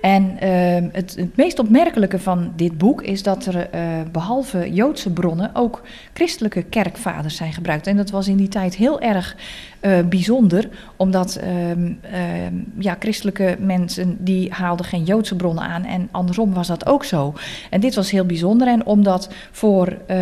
En 0.00 0.38
ehm, 0.38 0.88
het, 0.92 1.36
meest 1.36 1.58
opmerkelijke 1.58 2.18
van 2.18 2.52
dit 2.56 2.78
boek 2.78 3.02
is 3.02 3.22
dat 3.22 3.46
er 3.46 3.54
uh, 3.74 3.80
behalve 4.12 4.72
Joodse 4.72 5.10
bronnen 5.10 5.50
ook 5.54 5.82
christelijke 6.12 6.62
kerkvaders 6.62 7.36
zijn 7.36 7.52
gebruikt. 7.52 7.86
En 7.86 7.96
dat 7.96 8.10
was 8.10 8.28
in 8.28 8.36
die 8.36 8.48
tijd 8.48 8.76
heel 8.76 9.00
erg 9.00 9.36
uh, 9.80 10.00
bijzonder, 10.08 10.68
omdat 10.96 11.36
ehm, 11.36 11.92
ehm, 12.00 12.54
ja, 12.78 12.96
christelijke 12.98 13.56
mensen 13.58 14.16
die 14.24 14.52
haalden 14.52 14.86
geen 14.86 15.04
Joodse 15.04 15.36
bronnen 15.36 15.64
aan 15.64 15.84
en 15.84 16.08
andersom 16.10 16.54
was 16.54 16.66
dat 16.66 16.86
ook 16.86 17.04
zo. 17.04 17.34
En 17.70 17.80
dit 17.80 17.94
was 17.94 18.10
heel 18.10 18.26
bijzonder 18.26 18.68
en 18.68 18.86
om 18.86 19.02
dat 19.02 19.32
voor 19.50 19.86
uh, 19.88 20.16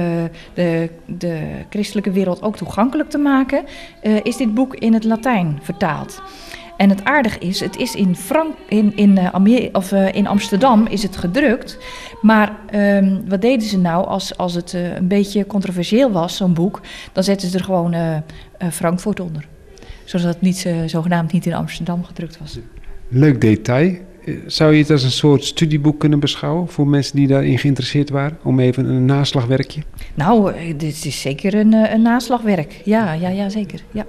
de, 0.54 0.90
de 1.04 1.40
christelijke 1.70 2.10
wereld 2.10 2.42
ook 2.42 2.56
toegankelijk 2.56 3.10
te 3.10 3.18
maken, 3.18 3.64
is 4.22 4.36
dit 4.36 4.54
boek 4.54 4.74
in 4.74 4.94
het 4.94 5.04
Latijn 5.04 5.58
vertaald. 5.62 6.22
En 6.78 6.88
het 6.88 7.04
aardig 7.04 7.38
is, 7.38 7.60
het 7.60 7.76
is 7.76 7.94
in, 7.94 8.16
Frank, 8.16 8.54
in, 8.68 8.92
in, 8.96 9.18
uh, 9.18 9.68
of, 9.72 9.92
uh, 9.92 10.14
in 10.14 10.26
Amsterdam 10.26 10.86
is 10.86 11.02
het 11.02 11.16
gedrukt. 11.16 11.78
Maar 12.22 12.56
um, 12.74 13.22
wat 13.28 13.40
deden 13.40 13.66
ze 13.66 13.78
nou 13.78 14.06
als, 14.06 14.36
als 14.36 14.54
het 14.54 14.72
uh, 14.72 14.94
een 14.96 15.08
beetje 15.08 15.46
controversieel 15.46 16.10
was, 16.10 16.36
zo'n 16.36 16.54
boek? 16.54 16.80
Dan 17.12 17.24
zetten 17.24 17.48
ze 17.48 17.58
er 17.58 17.64
gewoon 17.64 18.22
Frankfurt 18.72 19.20
onder. 19.20 19.46
Zodat 20.04 20.26
het 20.26 20.40
niet, 20.40 20.68
zogenaamd 20.86 21.32
niet 21.32 21.46
in 21.46 21.54
Amsterdam 21.54 22.04
gedrukt 22.04 22.38
was. 22.38 22.58
Leuk 23.08 23.40
detail. 23.40 23.96
Zou 24.46 24.72
je 24.72 24.80
het 24.80 24.90
als 24.90 25.02
een 25.02 25.10
soort 25.10 25.44
studieboek 25.44 26.00
kunnen 26.00 26.20
beschouwen 26.20 26.68
voor 26.68 26.86
mensen 26.86 27.16
die 27.16 27.26
daarin 27.26 27.58
geïnteresseerd 27.58 28.10
waren? 28.10 28.38
Om 28.42 28.60
even 28.60 28.84
een 28.84 29.04
naslagwerkje? 29.04 29.82
Nou, 30.14 30.52
dit 30.76 31.04
is 31.04 31.20
zeker 31.20 31.54
een, 31.54 31.72
een 31.72 32.02
naslagwerk. 32.02 32.80
Ja, 32.84 33.12
ja, 33.12 33.28
ja, 33.28 33.48
zeker. 33.48 33.82
Ja 33.90 34.06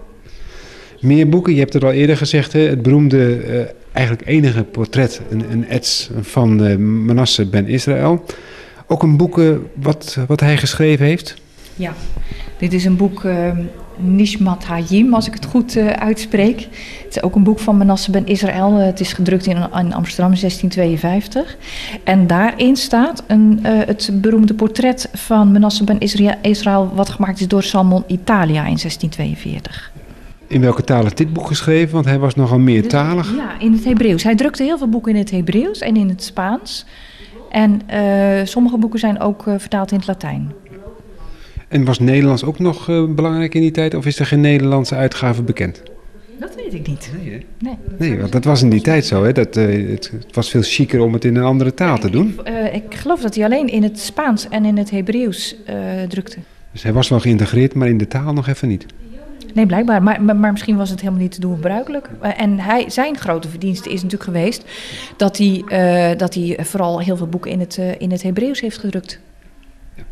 meer 1.02 1.30
boeken. 1.30 1.54
Je 1.54 1.60
hebt 1.60 1.74
het 1.74 1.84
al 1.84 1.92
eerder 1.92 2.18
gezegd, 2.18 2.54
hè, 2.54 2.60
het 2.60 2.82
beroemde, 2.82 3.48
uh, 3.48 3.62
eigenlijk 3.92 4.28
enige 4.28 4.64
portret, 4.64 5.22
een, 5.30 5.52
een 5.52 5.68
ets 5.68 6.10
van 6.22 6.66
uh, 6.66 6.76
Manasseh 6.78 7.50
ben 7.50 7.68
Israël. 7.68 8.26
Ook 8.88 9.04
een 9.04 9.18
boek 9.18 9.38
uh, 9.38 9.56
wat, 9.74 10.18
wat 10.28 10.40
hij 10.40 10.58
geschreven 10.58 11.06
heeft. 11.06 11.36
Ja, 11.76 11.94
dit 12.58 12.74
is 12.74 12.86
een 12.86 12.98
boek 12.98 13.28
Nishmat 13.98 14.64
Hayim, 14.64 15.14
als 15.14 15.28
ik 15.28 15.34
het 15.34 15.46
goed 15.46 15.78
uitspreek. 15.78 16.60
Het 17.06 17.16
is 17.16 17.22
ook 17.22 17.36
een 17.36 17.44
boek 17.44 17.60
van 17.60 17.78
Manasseh 17.78 18.14
ben 18.14 18.26
Israël. 18.26 18.74
Het 18.74 19.00
is 19.00 19.14
gedrukt 19.14 19.46
in, 19.46 19.56
in 19.58 19.94
Amsterdam 19.94 20.34
in 20.34 20.40
1652. 20.40 21.58
En 22.04 22.28
daarin 22.28 22.76
staat 22.76 23.24
een, 23.28 23.60
het 23.64 24.10
beroemde 24.14 24.54
portret 24.54 25.10
van 25.14 25.52
Manasseh 25.52 25.86
ben 25.86 26.00
Israël, 26.42 26.92
wat 26.94 27.10
gemaakt 27.10 27.40
is 27.40 27.48
door 27.48 27.64
Salmon 27.64 28.04
Italia 28.08 28.60
in 28.60 28.78
1642. 28.78 29.89
In 30.50 30.62
welke 30.62 30.84
taal 30.84 31.06
is 31.06 31.14
dit 31.14 31.34
boek 31.34 31.48
geschreven? 31.48 31.94
Want 31.94 32.06
hij 32.06 32.20
was 32.20 32.36
nogal 32.36 32.60
meertalig. 32.60 33.36
Ja, 33.36 33.60
in 33.60 33.72
het 33.72 33.86
Hebreeuws. 33.86 34.24
Hij 34.24 34.36
drukte 34.36 34.64
heel 34.64 34.78
veel 34.78 34.90
boeken 34.90 35.12
in 35.12 35.18
het 35.18 35.32
Hebreeuws 35.32 35.80
en 35.80 35.96
in 35.96 36.10
het 36.10 36.24
Spaans. 36.24 36.86
En 37.50 37.82
uh, 37.92 38.46
sommige 38.46 38.78
boeken 38.78 39.00
zijn 39.00 39.20
ook 39.20 39.46
uh, 39.48 39.54
vertaald 39.58 39.92
in 39.92 39.98
het 39.98 40.08
Latijn. 40.08 40.52
En 41.68 41.86
was 41.86 42.00
Nederlands 42.00 42.44
ook 42.44 42.60
nog 42.60 42.90
uh, 42.90 43.14
belangrijk 43.14 43.56
in 43.56 43.62
die 43.62 43.72
tijd? 43.72 43.94
Of 43.94 44.06
is 44.06 44.20
er 44.20 44.26
geen 44.26 44.42
Nederlandse 44.42 44.96
uitgave 44.96 45.44
bekend? 45.44 45.84
Dat 46.40 46.56
weet 46.56 46.74
ik 46.74 46.88
niet. 46.88 47.12
Nee, 47.24 47.32
hè? 47.32 47.40
nee, 47.60 47.78
nee 47.98 48.20
want 48.20 48.32
dat 48.32 48.44
was 48.44 48.62
in 48.62 48.70
die 48.70 48.82
tijd 48.82 49.06
zo. 49.06 49.24
Hè? 49.24 49.32
Dat, 49.32 49.56
het, 49.56 50.12
het, 50.12 50.36
was 50.36 50.50
veel 50.50 50.62
chiquer 50.62 51.02
om 51.02 51.14
het 51.14 51.26
in 51.26 51.36
een 51.36 51.44
andere 51.44 51.74
taal 51.74 51.98
te 51.98 52.10
doen. 52.10 52.40
Ik, 52.44 52.74
ik 52.74 52.96
geloof 52.96 53.22
dat 53.22 53.36
hij 53.36 53.44
alleen 53.44 53.68
in 53.68 53.84
het 53.84 54.00
Spaans 54.00 54.50
en 54.50 54.66
in 54.66 54.78
het 54.78 54.90
Hebreeuws 54.90 55.56
drukte. 56.08 56.38
Dus 56.72 56.84
hij 56.84 56.94
was 56.94 57.10
wel 57.10 57.20
geïntegreerd, 57.20 57.74
maar 57.74 57.88
in 57.88 57.98
de 57.98 58.08
taal 58.08 58.34
nog 58.34 58.48
even 58.48 58.68
niet. 58.68 58.86
Nee, 59.54 59.66
blijkbaar. 59.66 60.04
Maar, 60.04 60.22
maar, 60.24 60.52
misschien 60.52 60.78
was 60.78 60.90
het 60.90 61.00
helemaal 61.00 61.22
niet 61.22 61.32
te 61.32 61.40
doen 61.40 61.54
gebruikelijk. 61.54 62.10
Eh, 62.22 62.42
en 62.42 62.60
hij, 62.60 62.90
zijn 62.90 63.18
grote 63.18 63.50
verdienste 63.50 63.90
is 63.90 64.04
natuurlijk 64.04 64.24
geweest 64.24 64.64
dat 65.18 65.38
hij, 65.38 65.64
uh, 66.12 66.18
dat 66.18 66.34
hij 66.34 66.58
vooral 66.62 67.00
heel 67.00 67.18
veel 67.18 67.28
boeken 67.28 67.52
in 67.52 67.60
het, 67.60 67.78
uh, 67.78 68.02
in 68.02 68.12
het 68.12 68.24
Hebreeuws 68.24 68.62
heeft 68.62 68.78
gedrukt. 68.78 69.20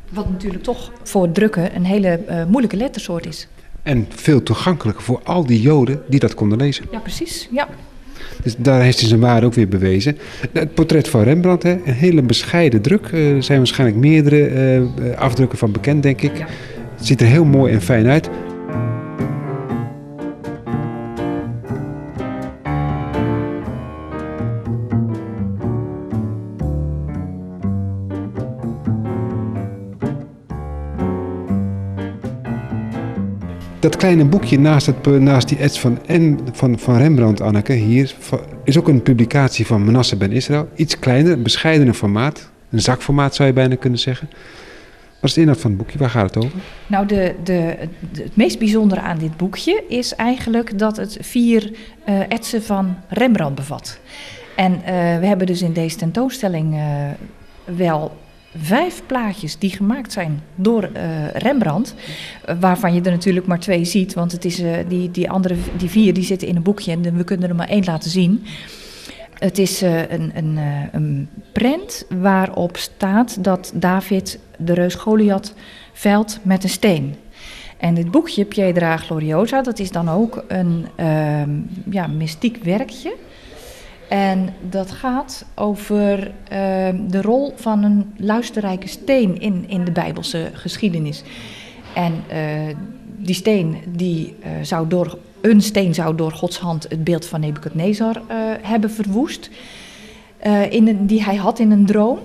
Wat 0.09 0.29
natuurlijk 0.29 0.63
toch 0.63 0.91
voor 1.03 1.31
drukken 1.31 1.75
een 1.75 1.85
hele 1.85 2.19
uh, 2.29 2.45
moeilijke 2.45 2.77
lettersoort 2.77 3.25
is. 3.25 3.47
En 3.83 4.07
veel 4.09 4.43
toegankelijker 4.43 5.03
voor 5.03 5.21
al 5.23 5.45
die 5.45 5.61
Joden 5.61 6.01
die 6.07 6.19
dat 6.19 6.33
konden 6.33 6.57
lezen. 6.57 6.85
Ja, 6.91 6.99
precies. 6.99 7.47
Ja. 7.51 7.67
Dus 8.43 8.55
daar 8.57 8.81
heeft 8.81 8.99
hij 8.99 9.07
zijn 9.07 9.19
waarde 9.19 9.45
ook 9.45 9.53
weer 9.53 9.67
bewezen. 9.67 10.17
Het 10.51 10.73
portret 10.73 11.07
van 11.07 11.23
Rembrandt, 11.23 11.63
hè, 11.63 11.71
een 11.71 11.93
hele 11.93 12.21
bescheiden 12.21 12.81
druk. 12.81 13.11
Er 13.11 13.43
zijn 13.43 13.57
waarschijnlijk 13.57 13.99
meerdere 13.99 14.87
afdrukken 15.17 15.57
van 15.57 15.71
bekend, 15.71 16.03
denk 16.03 16.21
ik. 16.21 16.37
Ja. 16.37 16.47
Het 16.97 17.05
ziet 17.05 17.21
er 17.21 17.27
heel 17.27 17.45
mooi 17.45 17.73
en 17.73 17.81
fijn 17.81 18.07
uit. 18.07 18.29
Dat 33.87 33.95
kleine 33.95 34.25
boekje 34.25 34.59
naast, 34.59 34.85
het, 34.85 35.05
naast 35.05 35.47
die 35.47 35.57
ets 35.57 35.79
van, 35.79 35.99
en, 36.05 36.39
van, 36.51 36.79
van 36.79 36.97
Rembrandt, 36.97 37.41
Anneke, 37.41 37.73
hier, 37.73 38.15
is 38.63 38.77
ook 38.77 38.87
een 38.87 39.01
publicatie 39.01 39.65
van 39.65 39.83
Manasseh 39.83 40.19
ben 40.19 40.31
Israël. 40.31 40.69
Iets 40.75 40.99
kleiner, 40.99 41.41
bescheidener 41.41 41.93
formaat. 41.93 42.49
Een 42.69 42.81
zakformaat 42.81 43.35
zou 43.35 43.47
je 43.47 43.53
bijna 43.53 43.75
kunnen 43.75 43.99
zeggen. 43.99 44.29
Wat 45.21 45.29
is 45.29 45.33
de 45.33 45.41
inhoud 45.41 45.59
van 45.59 45.69
het 45.69 45.79
boekje? 45.79 45.97
Waar 45.97 46.09
gaat 46.09 46.35
het 46.35 46.45
over? 46.45 46.59
Nou, 46.87 47.05
de, 47.05 47.35
de, 47.43 47.75
het 48.11 48.35
meest 48.35 48.59
bijzondere 48.59 49.01
aan 49.01 49.17
dit 49.17 49.37
boekje 49.37 49.83
is 49.87 50.15
eigenlijk 50.15 50.79
dat 50.79 50.97
het 50.97 51.17
vier 51.21 51.71
etsen 52.29 52.63
van 52.63 52.95
Rembrandt 53.07 53.55
bevat. 53.55 53.99
En 54.55 54.71
uh, 54.71 54.79
we 55.19 55.25
hebben 55.25 55.47
dus 55.47 55.61
in 55.61 55.73
deze 55.73 55.97
tentoonstelling 55.97 56.73
uh, 56.73 56.81
wel 57.77 58.17
vijf 58.61 59.01
plaatjes 59.05 59.57
die 59.57 59.69
gemaakt 59.69 60.11
zijn 60.11 60.41
door 60.55 60.83
uh, 60.83 61.29
Rembrandt. 61.33 61.93
Uh, 62.49 62.55
waarvan 62.59 62.93
je 62.93 63.01
er 63.01 63.11
natuurlijk 63.11 63.47
maar 63.47 63.59
twee 63.59 63.85
ziet. 63.85 64.13
Want 64.13 64.31
het 64.31 64.45
is, 64.45 64.59
uh, 64.59 64.75
die, 64.87 65.11
die 65.11 65.29
andere 65.29 65.55
die 65.77 65.89
vier 65.89 66.13
die 66.13 66.23
zitten 66.23 66.47
in 66.47 66.55
een 66.55 66.61
boekje 66.61 66.91
en 66.91 67.17
we 67.17 67.23
kunnen 67.23 67.49
er 67.49 67.55
maar 67.55 67.69
één 67.69 67.85
laten 67.85 68.09
zien. 68.09 68.45
Het 69.33 69.57
is 69.57 69.81
een, 69.81 70.31
een, 70.33 70.57
een 70.91 71.29
prent 71.51 72.05
waarop 72.09 72.77
staat 72.77 73.43
dat 73.43 73.71
David 73.75 74.39
de 74.57 74.73
reus 74.73 74.95
Goliath 74.95 75.53
velt 75.93 76.39
met 76.41 76.63
een 76.63 76.69
steen. 76.69 77.15
En 77.77 77.93
dit 77.93 78.11
boekje, 78.11 78.45
Piedra 78.45 78.97
Gloriosa, 78.97 79.61
dat 79.61 79.79
is 79.79 79.91
dan 79.91 80.09
ook 80.09 80.43
een 80.47 80.87
ehm, 80.95 81.49
ja, 81.89 82.07
mystiek 82.07 82.63
werkje. 82.63 83.15
En 84.09 84.53
dat 84.69 84.91
gaat 84.91 85.45
over 85.55 86.27
uh, 86.27 86.29
de 87.07 87.21
rol 87.21 87.53
van 87.55 87.83
een 87.83 88.13
luisterrijke 88.17 88.87
steen 88.87 89.39
in, 89.39 89.65
in 89.67 89.85
de 89.85 89.91
Bijbelse 89.91 90.49
geschiedenis. 90.53 91.23
En 91.93 92.23
uh, 92.31 92.75
die 93.17 93.35
steen, 93.35 93.77
die 93.87 94.35
uh, 94.39 94.49
zou 94.61 94.87
door, 94.87 95.17
een 95.41 95.61
steen 95.61 95.93
zou 95.93 96.15
door 96.15 96.31
Gods 96.31 96.59
hand 96.59 96.83
het 96.89 97.03
beeld 97.03 97.25
van 97.25 97.39
Nebukadnezar 97.39 98.21
hebben 98.61 98.91
verwoest. 98.91 99.49
in 100.69 101.05
die 101.05 101.23
hij 101.23 101.35
had 101.35 101.59
in 101.59 101.71
een 101.71 101.85
droom. 101.85 102.19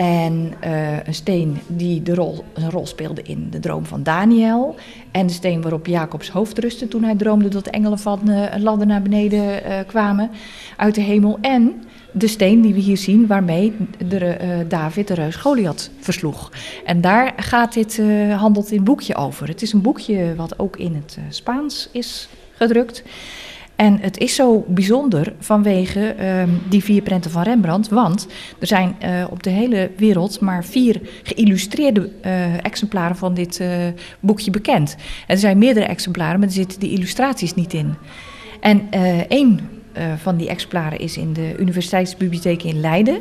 En 0.00 0.54
uh, 0.64 1.06
een 1.06 1.14
steen 1.14 1.58
die 1.66 2.02
de 2.02 2.14
rol, 2.14 2.44
een 2.52 2.70
rol 2.70 2.86
speelde 2.86 3.22
in 3.22 3.46
de 3.50 3.58
droom 3.58 3.84
van 3.86 4.02
Daniel. 4.02 4.76
En 5.10 5.26
de 5.26 5.32
steen 5.32 5.62
waarop 5.62 5.86
Jacobs 5.86 6.28
hoofd 6.28 6.58
rustte 6.58 6.88
toen 6.88 7.04
hij 7.04 7.14
droomde 7.14 7.48
dat 7.48 7.64
de 7.64 7.70
engelen 7.70 7.98
van 7.98 8.28
een 8.28 8.62
ladder 8.62 8.86
naar 8.86 9.02
beneden 9.02 9.44
uh, 9.44 9.78
kwamen 9.86 10.30
uit 10.76 10.94
de 10.94 11.00
hemel. 11.00 11.38
En 11.40 11.82
de 12.12 12.26
steen 12.26 12.60
die 12.60 12.74
we 12.74 12.80
hier 12.80 12.96
zien 12.96 13.26
waarmee 13.26 13.72
de, 14.08 14.36
David 14.68 15.08
de 15.08 15.14
reus 15.14 15.36
Goliath 15.36 15.90
versloeg. 15.98 16.52
En 16.84 17.00
daar 17.00 17.32
gaat 17.36 17.72
dit, 17.72 18.02
handelt 18.36 18.68
dit 18.68 18.84
boekje 18.84 19.14
over. 19.14 19.48
Het 19.48 19.62
is 19.62 19.72
een 19.72 19.82
boekje 19.82 20.34
wat 20.34 20.58
ook 20.58 20.76
in 20.76 20.94
het 20.94 21.18
Spaans 21.28 21.88
is 21.92 22.28
gedrukt. 22.54 23.02
En 23.80 23.98
het 24.00 24.18
is 24.18 24.34
zo 24.34 24.64
bijzonder 24.68 25.32
vanwege 25.38 26.26
um, 26.40 26.62
die 26.68 26.84
vier 26.84 27.02
prenten 27.02 27.30
van 27.30 27.42
Rembrandt, 27.42 27.88
want 27.88 28.26
er 28.58 28.66
zijn 28.66 28.96
uh, 29.04 29.24
op 29.30 29.42
de 29.42 29.50
hele 29.50 29.90
wereld 29.96 30.40
maar 30.40 30.64
vier 30.64 31.00
geïllustreerde 31.22 32.10
uh, 32.24 32.64
exemplaren 32.64 33.16
van 33.16 33.34
dit 33.34 33.60
uh, 33.60 33.68
boekje 34.20 34.50
bekend. 34.50 34.96
En 35.26 35.34
er 35.34 35.38
zijn 35.38 35.58
meerdere 35.58 35.86
exemplaren, 35.86 36.38
maar 36.38 36.48
er 36.48 36.54
zitten 36.54 36.80
de 36.80 36.90
illustraties 36.90 37.54
niet 37.54 37.72
in. 37.72 37.94
En 38.60 38.90
één 39.28 39.68
van 40.16 40.36
die 40.36 40.48
exemplaren 40.48 40.98
is 40.98 41.16
in 41.16 41.32
de 41.32 41.54
Universiteitsbibliotheek 41.58 42.62
in 42.62 42.80
Leiden. 42.80 43.20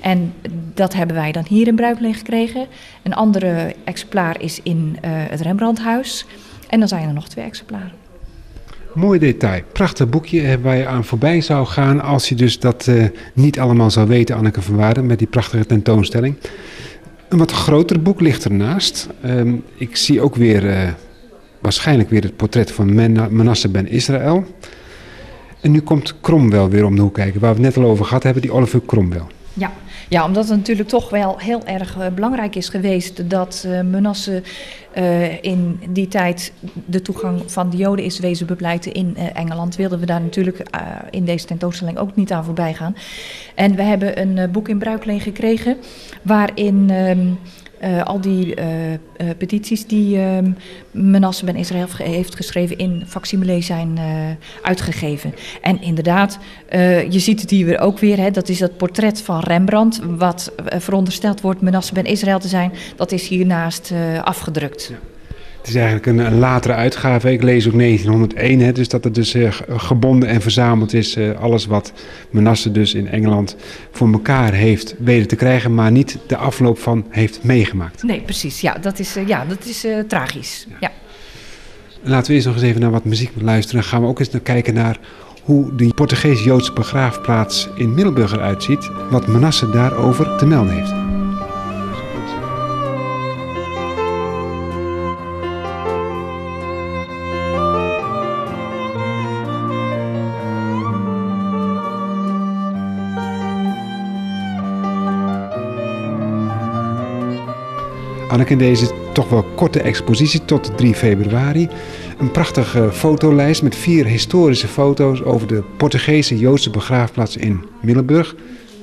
En 0.00 0.32
dat 0.74 0.94
hebben 0.94 1.16
wij 1.16 1.32
dan 1.32 1.44
hier 1.48 1.66
in 1.66 1.76
Bruikleen 1.76 2.14
gekregen. 2.14 2.66
Een 3.02 3.14
andere 3.14 3.74
exemplaar 3.84 4.40
is 4.40 4.60
in 4.62 4.96
het 5.06 5.40
Rembrandthuis. 5.40 6.26
En 6.68 6.78
dan 6.78 6.88
zijn 6.88 7.08
er 7.08 7.14
nog 7.14 7.28
twee 7.28 7.44
exemplaren. 7.44 8.03
Mooi 8.94 9.18
detail. 9.18 9.62
Prachtig 9.72 10.08
boekje 10.08 10.60
waar 10.60 10.76
je 10.76 10.86
aan 10.86 11.04
voorbij 11.04 11.40
zou 11.40 11.66
gaan 11.66 12.00
als 12.00 12.28
je 12.28 12.34
dus 12.34 12.58
dat 12.58 12.86
uh, 12.86 13.04
niet 13.32 13.60
allemaal 13.60 13.90
zou 13.90 14.08
weten, 14.08 14.36
Anneke 14.36 14.62
van 14.62 14.76
Waarden, 14.76 15.06
met 15.06 15.18
die 15.18 15.26
prachtige 15.26 15.66
tentoonstelling. 15.66 16.36
Een 17.28 17.38
wat 17.38 17.52
groter 17.52 18.02
boek 18.02 18.20
ligt 18.20 18.44
ernaast. 18.44 19.08
Um, 19.24 19.64
ik 19.74 19.96
zie 19.96 20.20
ook 20.20 20.36
weer, 20.36 20.64
uh, 20.64 20.88
waarschijnlijk 21.60 22.10
weer 22.10 22.22
het 22.22 22.36
portret 22.36 22.70
van 22.70 22.94
Men 22.94 23.34
Manasseh 23.34 23.70
ben 23.72 23.88
Israël. 23.88 24.44
En 25.60 25.70
nu 25.70 25.80
komt 25.80 26.20
Cromwell 26.20 26.68
weer 26.68 26.84
om 26.84 26.96
de 26.96 27.02
hoek 27.02 27.14
kijken, 27.14 27.40
waar 27.40 27.54
we 27.54 27.62
het 27.62 27.74
net 27.74 27.84
al 27.84 27.90
over 27.90 28.04
gehad 28.04 28.22
hebben, 28.22 28.42
die 28.42 28.52
Oliver 28.52 28.80
Cromwell. 28.86 29.26
Ja. 29.52 29.72
Ja, 30.08 30.24
omdat 30.24 30.48
het 30.48 30.56
natuurlijk 30.56 30.88
toch 30.88 31.10
wel 31.10 31.38
heel 31.38 31.64
erg 31.64 31.96
uh, 31.96 32.06
belangrijk 32.06 32.54
is 32.54 32.68
geweest 32.68 33.30
dat 33.30 33.64
uh, 33.66 33.80
Menasse 33.80 34.42
uh, 34.96 35.42
in 35.42 35.80
die 35.88 36.08
tijd 36.08 36.52
de 36.86 37.02
toegang 37.02 37.42
van 37.46 37.70
de 37.70 37.76
Joden 37.76 38.04
is 38.04 38.18
wezen 38.18 38.46
bepleiten 38.46 38.92
in 38.92 39.16
Engeland. 39.16 39.76
Wilden 39.76 40.00
we 40.00 40.06
daar 40.06 40.20
natuurlijk 40.20 40.62
in 41.10 41.24
deze 41.24 41.46
tentoonstelling 41.46 41.98
ook 41.98 42.16
niet 42.16 42.32
aan 42.32 42.44
voorbij 42.44 42.74
gaan. 42.74 42.96
En 43.54 43.74
we 43.74 43.82
hebben 43.82 44.20
een 44.20 44.50
boek 44.50 44.68
in 44.68 44.78
bruikleen 44.78 45.20
gekregen 45.20 45.76
waarin. 46.22 46.90
Ehm, 46.90 47.26
uh, 47.82 48.02
al 48.02 48.20
die 48.20 48.60
uh, 48.60 48.92
uh, 48.92 48.96
petities 49.38 49.86
die 49.86 50.18
ehm, 50.18 50.50
Menasse 50.90 51.44
ben 51.44 51.56
Israël 51.56 51.86
heeft 51.96 52.34
geschreven 52.34 52.78
in 52.78 53.02
facsimile 53.06 53.60
zijn 53.60 53.98
uitgegeven. 54.62 55.34
En 55.60 55.82
inderdaad, 55.82 56.38
je 57.08 57.18
ziet 57.18 57.40
het 57.40 57.50
hier 57.50 57.66
weer 57.66 57.78
ook 57.78 57.98
weer, 57.98 58.18
hè, 58.18 58.30
dat 58.30 58.48
is 58.48 58.58
dat 58.58 58.76
portret 58.76 59.20
van 59.20 59.40
Rembrandt, 59.40 60.00
wat 60.16 60.52
verondersteld 60.64 61.40
wordt 61.40 61.60
Menasse 61.60 61.94
ben 61.94 62.04
Israël 62.04 62.38
te 62.38 62.48
zijn, 62.48 62.72
dat 62.96 63.12
is 63.12 63.28
hiernaast 63.28 63.92
afgedrukt. 64.22 64.92
Het 65.64 65.74
is 65.74 65.78
eigenlijk 65.78 66.06
een, 66.06 66.18
een, 66.18 66.38
latere 66.38 66.74
uitgave. 66.74 67.32
Ik 67.32 67.42
lees 67.42 67.66
ook 67.66 67.78
1901, 67.78 68.60
hè, 68.60 68.72
dus 68.72 68.88
dat 68.88 69.04
het 69.04 69.14
dus 69.14 69.34
uh, 69.34 69.52
gebonden 69.68 70.28
en 70.28 70.40
verzameld 70.40 70.92
is. 70.92 71.16
Uh, 71.16 71.40
alles 71.40 71.66
wat 71.66 71.92
Menasse 72.30 72.70
dus 72.70 72.94
in 72.94 73.08
Engeland 73.08 73.56
voor 73.90 74.12
elkaar 74.12 74.52
heeft 74.52 74.94
weten 74.98 75.28
te 75.28 75.36
krijgen, 75.36 75.74
maar 75.74 75.90
niet 75.90 76.18
de 76.26 76.36
afloop 76.36 76.78
van 76.78 77.06
heeft 77.08 77.42
meegemaakt. 77.42 78.02
Nee, 78.02 78.20
precies. 78.20 78.60
Ja, 78.60 78.74
dat 78.80 78.98
is, 78.98 79.16
uh, 79.16 79.28
ja, 79.28 79.44
dat 79.44 79.64
is 79.64 79.86
tragisch. 80.08 80.66
Ja. 80.68 80.76
ja. 80.80 80.90
Laten 82.02 82.26
we 82.26 82.34
eerst 82.34 82.46
nog 82.46 82.54
eens 82.54 82.64
even 82.64 82.80
naar 82.80 82.90
wat 82.90 83.04
muziek 83.04 83.30
luisteren. 83.40 83.80
Dan 83.80 83.90
gaan 83.90 84.00
we 84.00 84.06
ook 84.06 84.18
eens 84.18 84.30
naar 84.30 84.40
kijken 84.40 84.74
naar 84.74 84.98
hoe 85.42 85.74
die 85.74 85.94
Portugees-Joodse 85.94 86.72
begraafplaats 86.72 87.68
in 87.74 87.94
Middelburg 87.94 88.32
eruit 88.32 88.62
ziet. 88.62 88.90
Wat 89.10 89.26
Menasse 89.26 89.70
daarover 89.70 90.36
te 90.36 90.46
melden 90.46 90.74
heeft. 90.74 91.03
Anneke, 108.34 108.52
in 108.52 108.58
deze 108.58 108.90
toch 109.12 109.28
wel 109.28 109.42
korte 109.42 109.80
expositie 109.80 110.44
tot 110.44 110.76
3 110.76 110.94
februari. 110.94 111.68
Een 112.18 112.30
prachtige 112.30 112.92
fotolijst 112.92 113.62
met 113.62 113.76
vier 113.76 114.06
historische 114.06 114.68
foto's 114.68 115.22
over 115.22 115.46
de 115.46 115.62
Portugese 115.76 116.38
Joodse 116.38 116.70
begraafplaats 116.70 117.36
in 117.36 117.64
Middelburg. 117.82 118.34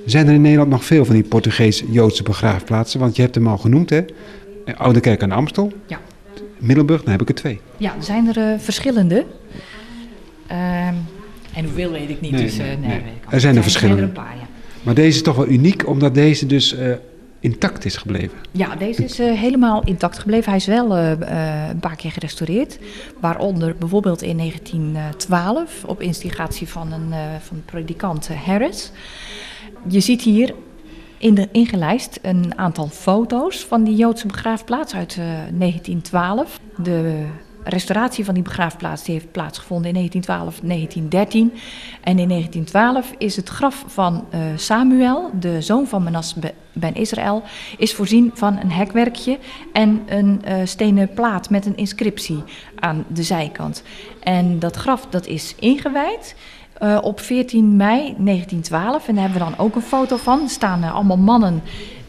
Zijn 0.06 0.28
er 0.28 0.34
in 0.34 0.42
Nederland 0.42 0.70
nog 0.70 0.86
veel 0.86 1.06
van 1.06 1.16
die 1.16 1.24
Portugese 1.24 1.92
Joodse 1.92 2.24
begraafplaatsen? 2.24 3.00
Want 3.00 3.16
je 3.16 3.22
hebt 3.22 3.36
hem 3.36 3.48
al 3.48 3.58
genoemd, 3.58 3.90
hè? 3.90 4.02
Oude 4.78 5.00
Kerk 5.00 5.24
aan 5.24 5.32
Amstel. 5.32 5.72
Ja. 5.86 6.00
Middelburg, 6.58 7.02
dan 7.04 7.12
heb 7.12 7.22
ik 7.22 7.30
er 7.30 7.36
twee. 7.36 7.60
Ja, 7.78 7.96
er 7.96 8.04
zijn 8.04 8.36
er 8.36 8.54
uh, 8.54 8.60
verschillende. 8.60 9.26
Uh, 10.52 10.88
en 10.88 11.64
hoeveel 11.64 11.92
weet 11.92 12.10
ik 12.10 12.22
niet. 12.22 12.32
Nee, 12.32 12.44
dus, 12.44 12.60
uh, 12.60 12.66
nee, 12.66 12.76
nee. 12.76 12.90
Weet 12.90 13.00
ik 13.24 13.34
er 13.34 13.40
zijn 13.40 13.56
er 13.56 13.64
verschillende. 13.64 14.02
Er 14.02 14.08
paar, 14.08 14.36
ja. 14.40 14.48
Maar 14.84 14.94
deze 14.94 15.18
is 15.18 15.24
toch 15.24 15.36
wel 15.36 15.48
uniek, 15.48 15.88
omdat 15.88 16.14
deze 16.14 16.46
dus 16.46 16.74
uh, 16.74 16.94
intact 17.42 17.86
is 17.86 17.96
gebleven. 17.96 18.38
Ja, 18.52 18.76
deze 18.76 19.04
is 19.04 19.20
uh, 19.20 19.40
helemaal 19.40 19.84
intact 19.84 20.20
gebleven. 20.20 20.50
Hij 20.50 20.60
is 20.60 20.66
wel 20.66 20.98
uh, 20.98 21.12
uh, 21.20 21.70
een 21.70 21.80
paar 21.80 21.96
keer 21.96 22.12
gerestaureerd. 22.12 22.80
Waaronder 23.20 23.76
bijvoorbeeld 23.76 24.22
in 24.22 24.38
1912 24.38 25.84
op 25.86 26.02
instigatie 26.02 26.68
van 26.68 26.92
een 26.92 27.14
van 27.42 27.62
predikant 27.66 28.30
Harris. 28.30 28.92
Je 29.88 30.00
ziet 30.00 30.22
hier 30.22 30.54
in 31.18 31.36
de, 31.36 31.50
ingelijst 31.52 32.20
een 32.22 32.58
aantal 32.58 32.88
foto's 32.88 33.66
van 33.66 33.84
die 33.84 33.96
Joodse 33.96 34.28
begraafplaats 34.28 34.94
uit 34.94 35.16
1912. 35.16 36.60
De 36.78 37.26
restauratie 37.64 38.26
van 38.26 38.34
die 38.34 38.44
begraafplaats 38.44 39.04
die 39.04 39.14
heeft 39.14 39.32
plaatsgevonden 39.32 39.88
in 39.88 39.94
1912, 39.94 40.60
1913. 40.70 41.54
En 42.02 42.20
in 42.20 42.28
1912 42.28 43.14
is 43.18 43.36
het 43.36 43.50
graf 43.50 43.84
van 43.88 44.26
uh, 44.34 44.40
Samuel, 44.56 45.30
de 45.40 45.62
zoon 45.62 45.88
van 45.88 46.04
Menas 46.04 46.36
ben 46.74 46.96
Israël, 46.96 47.44
is 47.78 47.94
voorzien 47.94 48.32
van 48.34 48.60
een 48.60 48.72
hekwerkje 48.72 49.40
en 49.74 50.02
een 50.06 50.42
uh, 50.48 50.54
stenen 50.64 51.14
plaat 51.14 51.50
met 51.50 51.66
een 51.66 51.78
inscriptie 51.78 52.44
aan 52.80 53.06
de 53.08 53.24
zijkant. 53.24 53.84
En 54.20 54.60
dat 54.60 54.76
graf 54.76 55.06
dat 55.10 55.28
is 55.28 55.56
ingewijd. 55.60 56.36
Uh, 56.84 56.98
op 57.02 57.20
14 57.20 57.76
mei 57.76 58.00
1912. 58.18 59.08
En 59.08 59.16
daar 59.16 59.24
hebben 59.24 59.42
we 59.42 59.50
dan 59.50 59.66
ook 59.66 59.76
een 59.76 59.82
foto 59.82 60.18
van. 60.18 60.50
Staan 60.50 60.84
allemaal 60.84 61.18
mannen 61.18 61.62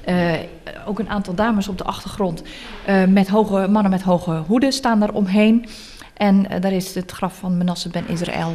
uh, 0.09 0.33
ook 0.87 0.99
een 0.99 1.09
aantal 1.09 1.35
dames 1.35 1.69
op 1.69 1.79
de 1.79 1.85
achtergrond 1.85 2.43
uh, 2.89 3.05
met 3.05 3.29
hoge, 3.29 3.67
mannen 3.69 3.91
met 3.91 4.03
hoge 4.03 4.43
hoeden 4.47 4.73
staan 4.73 5.01
daar 5.01 5.13
omheen. 5.13 5.67
En 6.15 6.37
uh, 6.37 6.61
daar 6.61 6.73
is 6.73 6.95
het 6.95 7.13
graf 7.13 7.37
van 7.37 7.57
Menasse 7.57 7.89
ben 7.89 8.09
Israël, 8.09 8.55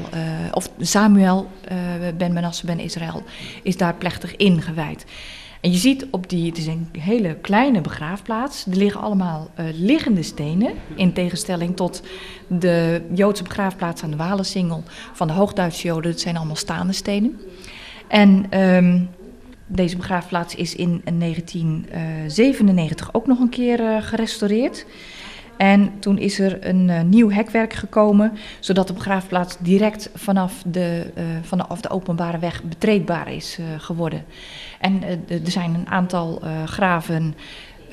of 0.51 0.69
Samuel 0.79 1.47
ben 2.17 2.33
Menasse 2.33 2.65
ben 2.65 2.79
Israël, 2.79 3.23
is 3.63 3.77
daar 3.77 3.95
plechtig 3.95 4.35
ingewijd. 4.35 5.05
En 5.61 5.71
je 5.71 5.77
ziet 5.77 6.07
op 6.11 6.29
die, 6.29 6.45
het 6.45 6.57
is 6.57 6.67
een 6.67 6.89
hele 6.99 7.35
kleine 7.35 7.81
begraafplaats. 7.81 8.65
Er 8.65 8.77
liggen 8.77 9.01
allemaal 9.01 9.49
liggende 9.73 10.23
stenen. 10.23 10.73
In 10.95 11.13
tegenstelling 11.13 11.75
tot 11.75 12.01
de 12.47 13.01
Joodse 13.13 13.43
begraafplaats 13.43 14.03
aan 14.03 14.11
de 14.11 14.17
Walensingel 14.17 14.83
van 15.13 15.27
de 15.27 15.33
Hoogduitse 15.33 15.87
Joden. 15.87 16.11
Dat 16.11 16.19
zijn 16.19 16.37
allemaal 16.37 16.55
staande 16.55 16.93
stenen. 16.93 17.39
En 18.07 18.59
um, 18.61 19.09
deze 19.67 19.97
begraafplaats 19.97 20.55
is 20.55 20.75
in 20.75 21.01
1997 21.03 23.13
ook 23.13 23.27
nog 23.27 23.39
een 23.39 23.49
keer 23.49 23.79
uh, 23.79 24.01
gerestaureerd. 24.01 24.85
En 25.57 25.99
toen 25.99 26.17
is 26.17 26.39
er 26.39 26.67
een 26.67 26.87
uh, 26.87 27.01
nieuw 27.01 27.29
hekwerk 27.29 27.73
gekomen, 27.73 28.37
zodat 28.59 28.87
de 28.87 28.93
begraafplaats 28.93 29.57
direct 29.59 30.09
vanaf 30.13 30.63
de, 30.65 31.11
vanaf 31.41 31.81
de 31.81 31.89
openbare 31.89 32.39
weg 32.39 32.63
betreedbaar 32.63 33.33
is 33.33 33.59
geworden. 33.77 34.25
En 34.79 35.03
er 35.27 35.39
zijn 35.43 35.73
een 35.73 35.87
aantal 35.87 36.41
graven 36.65 37.35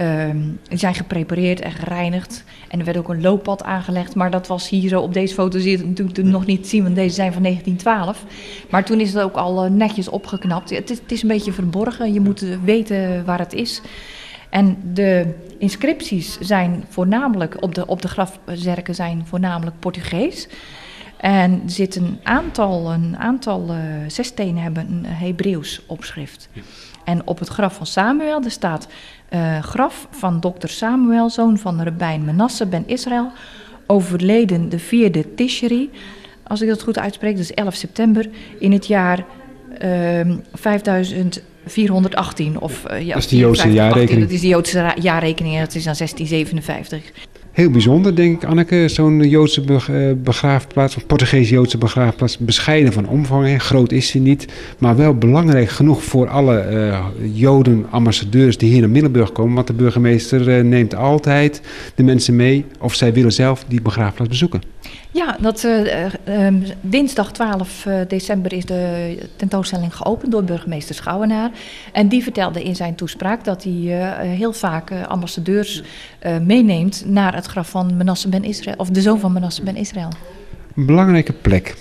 Um, 0.00 0.60
zijn 0.68 0.94
geprepareerd 0.94 1.60
en 1.60 1.72
gereinigd. 1.72 2.44
En 2.68 2.78
er 2.78 2.84
werd 2.84 2.96
ook 2.96 3.08
een 3.08 3.20
looppad 3.20 3.62
aangelegd. 3.62 4.14
Maar 4.14 4.30
dat 4.30 4.46
was 4.46 4.68
hier 4.68 4.88
zo 4.88 5.00
op 5.00 5.12
deze 5.12 5.34
foto 5.34 5.58
zie 5.58 5.70
je 5.70 5.76
het 5.76 5.86
natuurlijk 5.86 6.28
nog 6.28 6.46
niet 6.46 6.68
zien, 6.68 6.82
want 6.82 6.94
deze 6.94 7.14
zijn 7.14 7.32
van 7.32 7.42
1912. 7.42 8.24
Maar 8.70 8.84
toen 8.84 9.00
is 9.00 9.12
het 9.12 9.22
ook 9.22 9.34
al 9.34 9.64
uh, 9.64 9.70
netjes 9.70 10.08
opgeknapt. 10.08 10.70
Het 10.70 10.90
is, 10.90 10.98
het 10.98 11.12
is, 11.12 11.22
een 11.22 11.28
beetje 11.28 11.52
verborgen. 11.52 12.12
Je 12.12 12.20
moet 12.20 12.40
weten 12.64 13.24
waar 13.24 13.38
het 13.38 13.52
is. 13.52 13.82
En 14.50 14.76
de 14.92 15.34
inscripties 15.58 16.38
zijn 16.40 16.84
voornamelijk 16.88 17.62
op 17.62 17.74
de, 17.74 17.86
op 17.86 18.02
de 18.02 18.08
grafzerken 18.08 18.94
zijn 18.94 19.26
voornamelijk 19.26 19.78
Portugees. 19.78 20.48
En 21.16 21.52
er 21.64 21.70
zit 21.70 21.96
een 21.96 22.18
aantal, 22.22 22.92
een 22.92 23.16
aantal 23.18 23.70
uh, 23.70 23.76
zesstenen 24.06 24.62
hebben 24.62 24.86
een 24.90 25.04
Hebreeuws 25.04 25.82
opschrift. 25.86 26.48
En 27.04 27.26
op 27.26 27.38
het 27.38 27.48
graf 27.48 27.74
van 27.74 27.86
Samuel, 27.86 28.42
er 28.42 28.50
staat 28.50 28.86
uh, 29.34 29.62
graf 29.62 30.06
van 30.10 30.40
dokter 30.40 30.68
Samuel, 30.68 31.30
zoon 31.30 31.58
van 31.58 31.82
Rabijn 31.82 32.24
Menasse 32.24 32.66
ben 32.66 32.82
Israël, 32.86 33.30
overleden 33.86 34.68
de 34.68 34.78
vierde 34.78 35.34
Tishri, 35.34 35.90
als 36.42 36.62
ik 36.62 36.68
dat 36.68 36.82
goed 36.82 36.98
uitspreek, 36.98 37.36
dus 37.36 37.54
11 37.54 37.74
september, 37.74 38.28
in 38.58 38.72
het 38.72 38.86
jaar 38.86 39.24
uh, 39.84 40.20
5418. 40.52 42.60
Of, 42.60 42.84
uh, 42.90 43.00
ja, 43.00 43.14
dat 43.14 43.22
is 43.22 43.28
de 43.28 43.36
Joodse 43.36 43.72
jaarrekening. 43.72 44.22
Dat 44.22 44.30
is 44.30 44.40
de 44.40 44.48
Joodse 44.48 44.94
jaarrekening 45.00 45.54
en 45.54 45.60
dat 45.60 45.74
is 45.74 45.84
dan 45.84 45.94
1657 45.96 47.02
heel 47.54 47.70
bijzonder, 47.70 48.16
denk 48.16 48.42
ik, 48.42 48.48
Anneke. 48.48 48.88
Zo'n 48.88 49.28
Joodse 49.28 49.62
eh, 49.62 50.12
begraafplaats, 50.16 50.96
of 50.96 51.06
Portugees-Joodse 51.06 51.78
begraafplaats. 51.78 52.38
Bescheiden 52.38 52.92
van 52.92 53.08
omvang, 53.08 53.62
groot 53.62 53.92
is 53.92 54.08
ze 54.08 54.18
niet. 54.18 54.46
Maar 54.78 54.96
wel 54.96 55.14
belangrijk 55.14 55.68
genoeg 55.68 56.04
voor 56.04 56.28
alle 56.28 56.66
uh, 56.70 57.04
Joden-ambassadeurs 57.32 58.58
die 58.58 58.70
hier 58.70 58.80
naar 58.80 58.90
Middelburg 58.90 59.32
komen. 59.32 59.54
Want 59.54 59.66
de 59.66 59.72
burgemeester 59.72 60.58
uh, 60.58 60.64
neemt 60.64 60.94
altijd 60.94 61.62
de 61.94 62.02
mensen 62.02 62.36
mee 62.36 62.64
of 62.80 62.94
zij 62.94 63.12
willen 63.12 63.32
zelf 63.32 63.64
die 63.68 63.82
begraafplaats 63.82 64.30
bezoeken. 64.30 64.73
Ja, 65.14 65.36
dat, 65.40 65.62
uh, 65.62 66.04
uh, 66.28 66.54
dinsdag 66.80 67.32
12 67.32 67.86
december 68.08 68.52
is 68.52 68.64
de 68.64 69.18
tentoonstelling 69.36 69.96
geopend 69.96 70.32
door 70.32 70.44
burgemeester 70.44 70.94
Schouwenaar. 70.94 71.50
En 71.92 72.08
die 72.08 72.22
vertelde 72.22 72.62
in 72.62 72.76
zijn 72.76 72.94
toespraak 72.94 73.44
dat 73.44 73.62
hij 73.62 73.72
heel 74.26 74.52
vaak 74.52 74.92
ambassadeurs 75.08 75.82
meeneemt 76.42 77.04
naar 77.06 77.34
het 77.34 77.46
graf 77.46 77.68
van 77.68 77.96
Menasse 77.96 78.28
ben 78.28 78.44
Israël, 78.44 78.76
of 78.78 78.88
de 78.88 79.00
zoon 79.00 79.20
van 79.20 79.32
Menasse 79.32 79.62
ben 79.62 79.76
Israël. 79.76 80.08
Een 80.76 80.86
belangrijke 80.86 81.32
plek. 81.32 81.76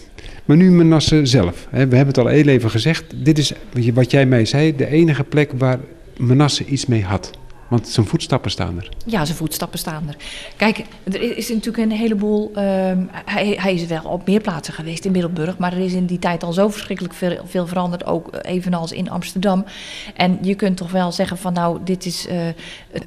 Maar 0.45 0.57
nu 0.57 0.71
Menasse 0.71 1.25
zelf. 1.25 1.67
Hè, 1.69 1.87
we 1.87 1.95
hebben 1.95 2.15
het 2.15 2.17
al 2.17 2.27
heel 2.27 2.47
even 2.47 2.69
gezegd. 2.69 3.03
Dit 3.15 3.37
is 3.37 3.53
wat 3.93 4.11
jij 4.11 4.25
mij 4.25 4.45
zei, 4.45 4.75
de 4.75 4.87
enige 4.87 5.23
plek 5.23 5.51
waar 5.57 5.79
Menasse 6.17 6.65
iets 6.65 6.85
mee 6.85 7.03
had. 7.03 7.31
Want 7.73 7.87
zijn 7.87 8.05
voetstappen 8.05 8.51
staan 8.51 8.77
er. 8.77 8.89
Ja, 9.05 9.25
zijn 9.25 9.37
voetstappen 9.37 9.79
staan 9.79 10.03
er. 10.07 10.15
Kijk, 10.55 10.83
er 11.03 11.37
is 11.37 11.49
natuurlijk 11.49 11.77
een 11.77 11.91
heleboel. 11.97 12.51
ehm, 12.55 12.97
hij, 13.25 13.57
hij 13.59 13.73
is 13.73 13.85
wel 13.85 14.03
op 14.03 14.27
meer 14.27 14.41
plaatsen 14.41 14.73
geweest 14.73 15.05
in 15.05 15.11
Middelburg. 15.11 15.57
Maar 15.57 15.73
er 15.73 15.79
is 15.85 15.93
in 15.93 16.05
die 16.05 16.19
tijd 16.19 16.43
al 16.43 16.53
zo 16.53 16.69
verschrikkelijk 16.69 17.13
veel, 17.13 17.37
veel 17.45 17.67
veranderd. 17.67 18.05
Ook 18.05 18.29
evenals 18.41 18.91
in 18.91 19.09
Amsterdam. 19.09 19.65
En 20.15 20.37
je 20.41 20.55
kunt 20.55 20.77
toch 20.77 20.91
wel 20.91 21.11
zeggen: 21.11 21.37
van 21.37 21.53
nou, 21.53 21.79
dit 21.83 22.05
is. 22.05 22.27
eh, 22.27 22.37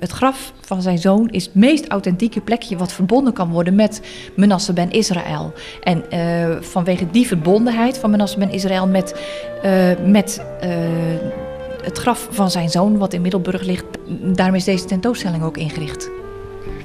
het, 0.00 0.10
graf 0.10 0.52
van 0.60 0.82
zijn 0.82 0.98
zoon 0.98 1.28
is 1.30 1.44
het 1.44 1.54
meest 1.54 1.88
authentieke 1.88 2.40
plekje. 2.40 2.76
wat 2.76 2.92
verbonden 2.92 3.32
kan 3.32 3.50
worden 3.50 3.74
met 3.74 4.00
Menasse 4.36 4.72
ben 4.72 4.90
Israël. 4.90 5.52
En 5.82 6.10
eh, 6.10 6.56
vanwege 6.60 7.10
die 7.10 7.26
verbondenheid 7.26 7.98
van 7.98 8.10
Menasse 8.10 8.38
ben 8.38 8.50
Israël 8.50 8.86
met. 8.86 9.14
eh, 9.62 9.90
met 10.06 10.40
het 11.86 11.98
graf 11.98 12.28
van 12.30 12.50
zijn 12.50 12.68
zoon, 12.68 12.98
wat 12.98 13.12
in 13.12 13.20
Middelburg 13.20 13.62
ligt, 13.62 13.84
daarom 14.22 14.54
is 14.54 14.64
deze 14.64 14.84
tentoonstelling 14.84 15.42
ook 15.42 15.56
ingericht. 15.56 16.10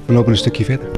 We 0.06 0.12
lopen 0.12 0.32
een 0.32 0.38
stukje 0.38 0.64
verder. 0.64 0.88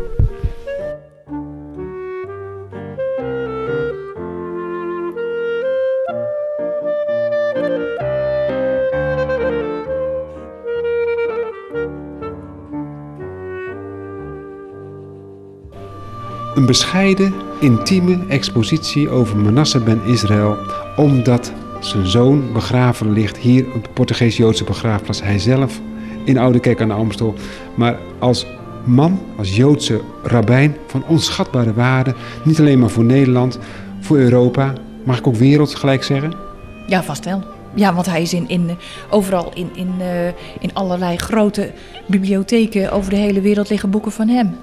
Een 16.54 16.66
bescheiden, 16.66 17.34
intieme 17.60 18.24
expositie 18.28 19.08
over 19.08 19.36
Manasseh 19.36 19.84
ben 19.84 20.02
Israël, 20.04 20.56
omdat 20.96 21.52
zijn 21.86 22.06
zoon 22.06 22.52
begraven 22.52 23.12
ligt 23.12 23.36
hier 23.36 23.66
op 23.74 23.84
de 23.84 23.90
Portugees-Joodse 23.92 24.64
begraafplaats. 24.64 25.22
Hij 25.22 25.38
zelf 25.38 25.80
in 26.24 26.38
Oude 26.38 26.60
Kerk 26.60 26.80
aan 26.80 26.88
de 26.88 26.94
Amstel. 26.94 27.34
Maar 27.74 27.98
als 28.18 28.46
man, 28.84 29.20
als 29.36 29.56
Joodse 29.56 30.00
rabbijn 30.22 30.76
van 30.86 31.04
onschatbare 31.06 31.72
waarde, 31.72 32.14
niet 32.44 32.58
alleen 32.58 32.78
maar 32.78 32.90
voor 32.90 33.04
Nederland, 33.04 33.58
voor 34.00 34.16
Europa, 34.16 34.72
mag 35.04 35.18
ik 35.18 35.26
ook 35.26 35.36
wereld 35.36 35.74
gelijk 35.74 36.04
zeggen? 36.04 36.32
Ja, 36.86 37.02
vast 37.02 37.24
wel. 37.24 37.42
Ja, 37.74 37.94
want 37.94 38.06
hij 38.06 38.22
is 38.22 38.34
in, 38.34 38.48
in, 38.48 38.76
overal 39.10 39.50
in, 39.54 39.70
in, 39.74 39.92
eh, 39.98 40.26
in 40.60 40.70
allerlei 40.72 41.16
grote 41.16 41.72
bibliotheken 42.06 42.92
over 42.92 43.10
de 43.10 43.16
hele 43.16 43.40
wereld 43.40 43.68
liggen 43.68 43.90
boeken 43.90 44.12
van 44.12 44.28
hem. 44.28 44.56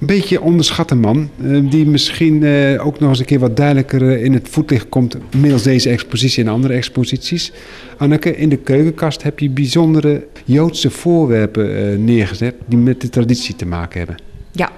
Een 0.00 0.06
beetje 0.06 0.40
onderschatte 0.40 0.94
man, 0.94 1.30
eh, 1.42 1.70
die 1.70 1.86
misschien 1.86 2.42
eh, 2.42 2.86
ook 2.86 3.00
nog 3.00 3.08
eens 3.08 3.18
een 3.18 3.24
keer 3.24 3.38
wat 3.38 3.56
duidelijker 3.56 4.10
eh, 4.10 4.24
in 4.24 4.32
het 4.32 4.48
voetlicht 4.48 4.88
komt 4.88 5.16
middels 5.34 5.62
deze 5.62 5.90
expositie 5.90 6.44
en 6.44 6.50
andere 6.50 6.74
exposities. 6.74 7.52
Anneke, 7.98 8.36
in 8.36 8.48
de 8.48 8.56
keukenkast 8.56 9.22
heb 9.22 9.38
je 9.38 9.50
bijzondere 9.50 10.26
Joodse 10.44 10.90
voorwerpen 10.90 12.04
neergezet 12.04 12.54
die 12.66 12.78
met 12.78 13.00
de 13.00 13.08
traditie 13.08 13.56
te 13.56 13.66
maken 13.66 13.98
hebben. 13.98 14.16
Ja, 14.52 14.70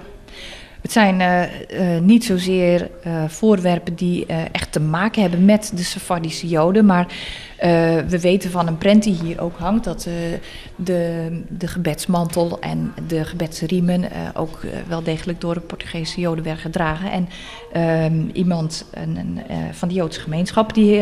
het 0.81 0.91
zijn 0.91 1.49
niet 2.05 2.25
zozeer 2.25 2.89
voorwerpen 3.27 3.95
die 3.95 4.25
echt 4.51 4.71
te 4.71 4.79
maken 4.79 5.21
hebben 5.21 5.45
met 5.45 5.71
de 5.75 5.83
Sephardische 5.83 6.47
Joden, 6.47 6.85
maar 6.85 7.07
eh, 7.63 7.95
we 8.07 8.19
weten 8.19 8.51
van 8.51 8.67
een 8.67 8.77
prent 8.77 9.03
die 9.03 9.13
hier 9.23 9.41
ook 9.41 9.57
hangt 9.57 9.83
dat 9.83 10.05
eh, 10.05 10.13
de, 10.75 11.29
de 11.49 11.67
gebedsmantel 11.67 12.59
en 12.59 12.93
de 13.07 13.25
gebedsriemen 13.25 14.11
eh, 14.11 14.17
ook 14.33 14.59
wel 14.87 15.03
degelijk 15.03 15.41
door 15.41 15.53
de 15.53 15.59
Portugese 15.59 16.19
Joden 16.19 16.43
werden 16.43 16.61
gedragen. 16.61 17.11
En 17.11 17.29
ehm, 17.73 18.29
iemand 18.33 18.85
een, 18.93 19.39
van 19.71 19.87
de 19.87 19.93
Joodse 19.93 20.19
gemeenschap 20.19 20.73
die 20.73 21.01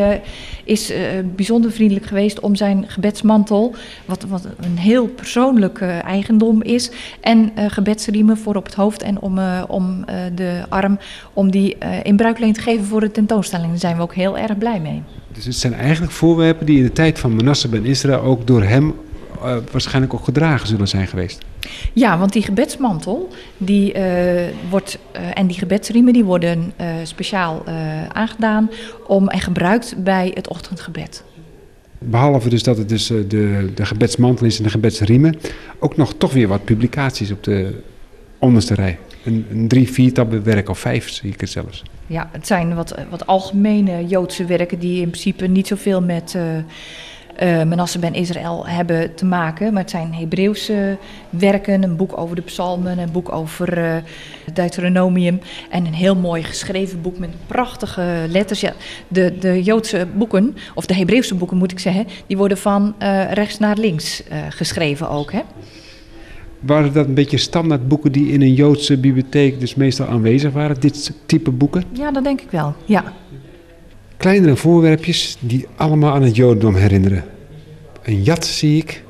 is 0.64 0.92
bijzonder 1.34 1.72
vriendelijk 1.72 2.06
geweest 2.06 2.40
om 2.40 2.54
zijn 2.54 2.84
gebedsmantel, 2.88 3.74
wat, 4.04 4.22
wat 4.22 4.46
een 4.60 4.78
heel 4.78 5.06
persoonlijk 5.06 5.80
eigendom 5.80 6.62
is, 6.62 6.90
en 7.20 7.52
gebedsriemen 7.56 8.38
voor 8.38 8.56
op 8.56 8.64
het 8.64 8.74
hoofd 8.74 9.02
en 9.02 9.20
om, 9.20 9.38
om 9.68 10.04
de 10.34 10.62
arm, 10.68 10.98
om 11.32 11.50
die 11.50 11.76
in 12.02 12.16
bruikleen 12.16 12.52
te 12.52 12.60
geven 12.60 12.84
voor 12.84 13.00
de 13.00 13.10
tentoonstelling. 13.10 13.68
Daar 13.70 13.78
zijn 13.78 13.96
we 13.96 14.02
ook 14.02 14.14
heel 14.14 14.38
erg 14.38 14.58
blij 14.58 14.80
mee. 14.80 15.02
Dus 15.32 15.44
het 15.44 15.54
zijn 15.54 15.74
eigenlijk 15.74 16.12
voorwerpen 16.12 16.66
die 16.66 16.76
in 16.76 16.82
de 16.82 16.92
tijd 16.92 17.18
van 17.18 17.34
Manasseh 17.34 17.70
ben 17.70 17.84
Israël 17.84 18.20
ook 18.20 18.46
door 18.46 18.62
hem 18.62 18.94
eh, 19.42 19.56
waarschijnlijk 19.70 20.14
ook 20.14 20.24
gedragen 20.24 20.68
zullen 20.68 20.88
zijn 20.88 21.06
geweest. 21.06 21.44
Ja, 21.92 22.18
want 22.18 22.32
die 22.32 22.42
gebedsmantel 22.42 23.28
die, 23.56 23.92
eh, 23.92 24.48
wordt, 24.70 24.98
eh, 25.12 25.22
en 25.34 25.46
die 25.46 25.58
gebedsriemen 25.58 26.12
die 26.12 26.24
worden 26.24 26.72
speciaal 27.02 27.64
aangedaan 28.12 28.70
om, 29.06 29.28
en 29.28 29.40
gebruikt 29.40 29.94
bij 29.96 30.30
het 30.34 30.48
ochtendgebed. 30.48 31.24
Behalve 31.98 32.48
dus 32.48 32.62
dat 32.62 32.76
het 32.76 32.88
dus 32.88 33.06
de, 33.06 33.70
de 33.74 33.86
gebedsmantel 33.86 34.46
is 34.46 34.58
en 34.58 34.64
de 34.64 34.70
gebedsriemen, 34.70 35.38
ook 35.78 35.96
nog 35.96 36.14
toch 36.14 36.32
weer 36.32 36.48
wat 36.48 36.64
publicaties 36.64 37.30
op 37.30 37.44
de 37.44 37.82
onderste 38.38 38.74
rij. 38.74 38.98
Een, 39.24 39.46
een 39.50 39.68
drie, 39.68 39.92
viertal 39.92 40.28
werk 40.42 40.68
of 40.68 40.78
vijf 40.78 41.10
zie 41.10 41.32
ik 41.32 41.40
het 41.40 41.50
zelfs. 41.50 41.82
Ja, 42.06 42.28
het 42.32 42.46
zijn 42.46 42.74
wat, 42.74 42.94
wat 43.10 43.26
algemene 43.26 44.06
Joodse 44.06 44.44
werken 44.44 44.78
die 44.78 45.00
in 45.00 45.10
principe 45.10 45.46
niet 45.46 45.66
zoveel 45.66 46.02
met 46.02 46.34
eh 46.34 46.42
eh, 47.36 47.62
Manasse 47.62 47.98
ben 47.98 48.14
Israël 48.14 48.66
hebben 48.66 49.14
te 49.14 49.24
maken. 49.24 49.72
Maar 49.72 49.82
het 49.82 49.90
zijn 49.90 50.14
Hebreeuwse 50.14 50.96
werken, 51.30 51.82
een 51.82 51.96
boek 51.96 52.18
over 52.18 52.36
de 52.36 52.42
psalmen, 52.42 52.98
een 52.98 53.12
boek 53.12 53.32
over 53.32 53.78
eh 53.78 53.96
Deuteronomium 54.52 55.40
en 55.70 55.86
een 55.86 55.94
heel 55.94 56.16
mooi 56.16 56.42
geschreven 56.42 57.00
boek 57.00 57.18
met 57.18 57.30
prachtige 57.46 58.24
letters. 58.28 58.60
Ja, 58.60 58.72
de, 59.08 59.38
de 59.38 59.62
Joodse 59.62 60.06
boeken, 60.16 60.56
of 60.74 60.86
de 60.86 60.94
Hebreeuwse 60.94 61.34
boeken 61.34 61.56
moet 61.56 61.72
ik 61.72 61.78
zeggen, 61.78 62.06
die 62.26 62.36
worden 62.36 62.58
van 62.58 62.94
rechts 63.30 63.58
naar 63.58 63.76
links 63.76 64.22
geschreven 64.48 65.08
ook. 65.08 65.32
Hè? 65.32 65.40
Waren 66.62 66.92
dat 66.92 67.06
een 67.06 67.14
beetje 67.14 67.36
standaard 67.36 67.88
boeken 67.88 68.12
die 68.12 68.32
in 68.32 68.42
een 68.42 68.54
Joodse 68.54 68.98
bibliotheek 68.98 69.60
dus 69.60 69.74
meestal 69.74 70.06
aanwezig 70.06 70.52
waren, 70.52 70.80
dit 70.80 71.12
type 71.26 71.50
boeken? 71.50 71.84
Ja, 71.92 72.10
dat 72.10 72.24
denk 72.24 72.40
ik 72.40 72.50
wel. 72.50 72.74
Ja. 72.84 73.12
Kleinere 74.16 74.56
voorwerpjes 74.56 75.36
die 75.40 75.66
allemaal 75.76 76.14
aan 76.14 76.22
het 76.22 76.36
Jodendom 76.36 76.74
herinneren. 76.74 77.24
Een 78.02 78.22
jat 78.22 78.46
zie 78.46 78.76
ik, 78.76 79.04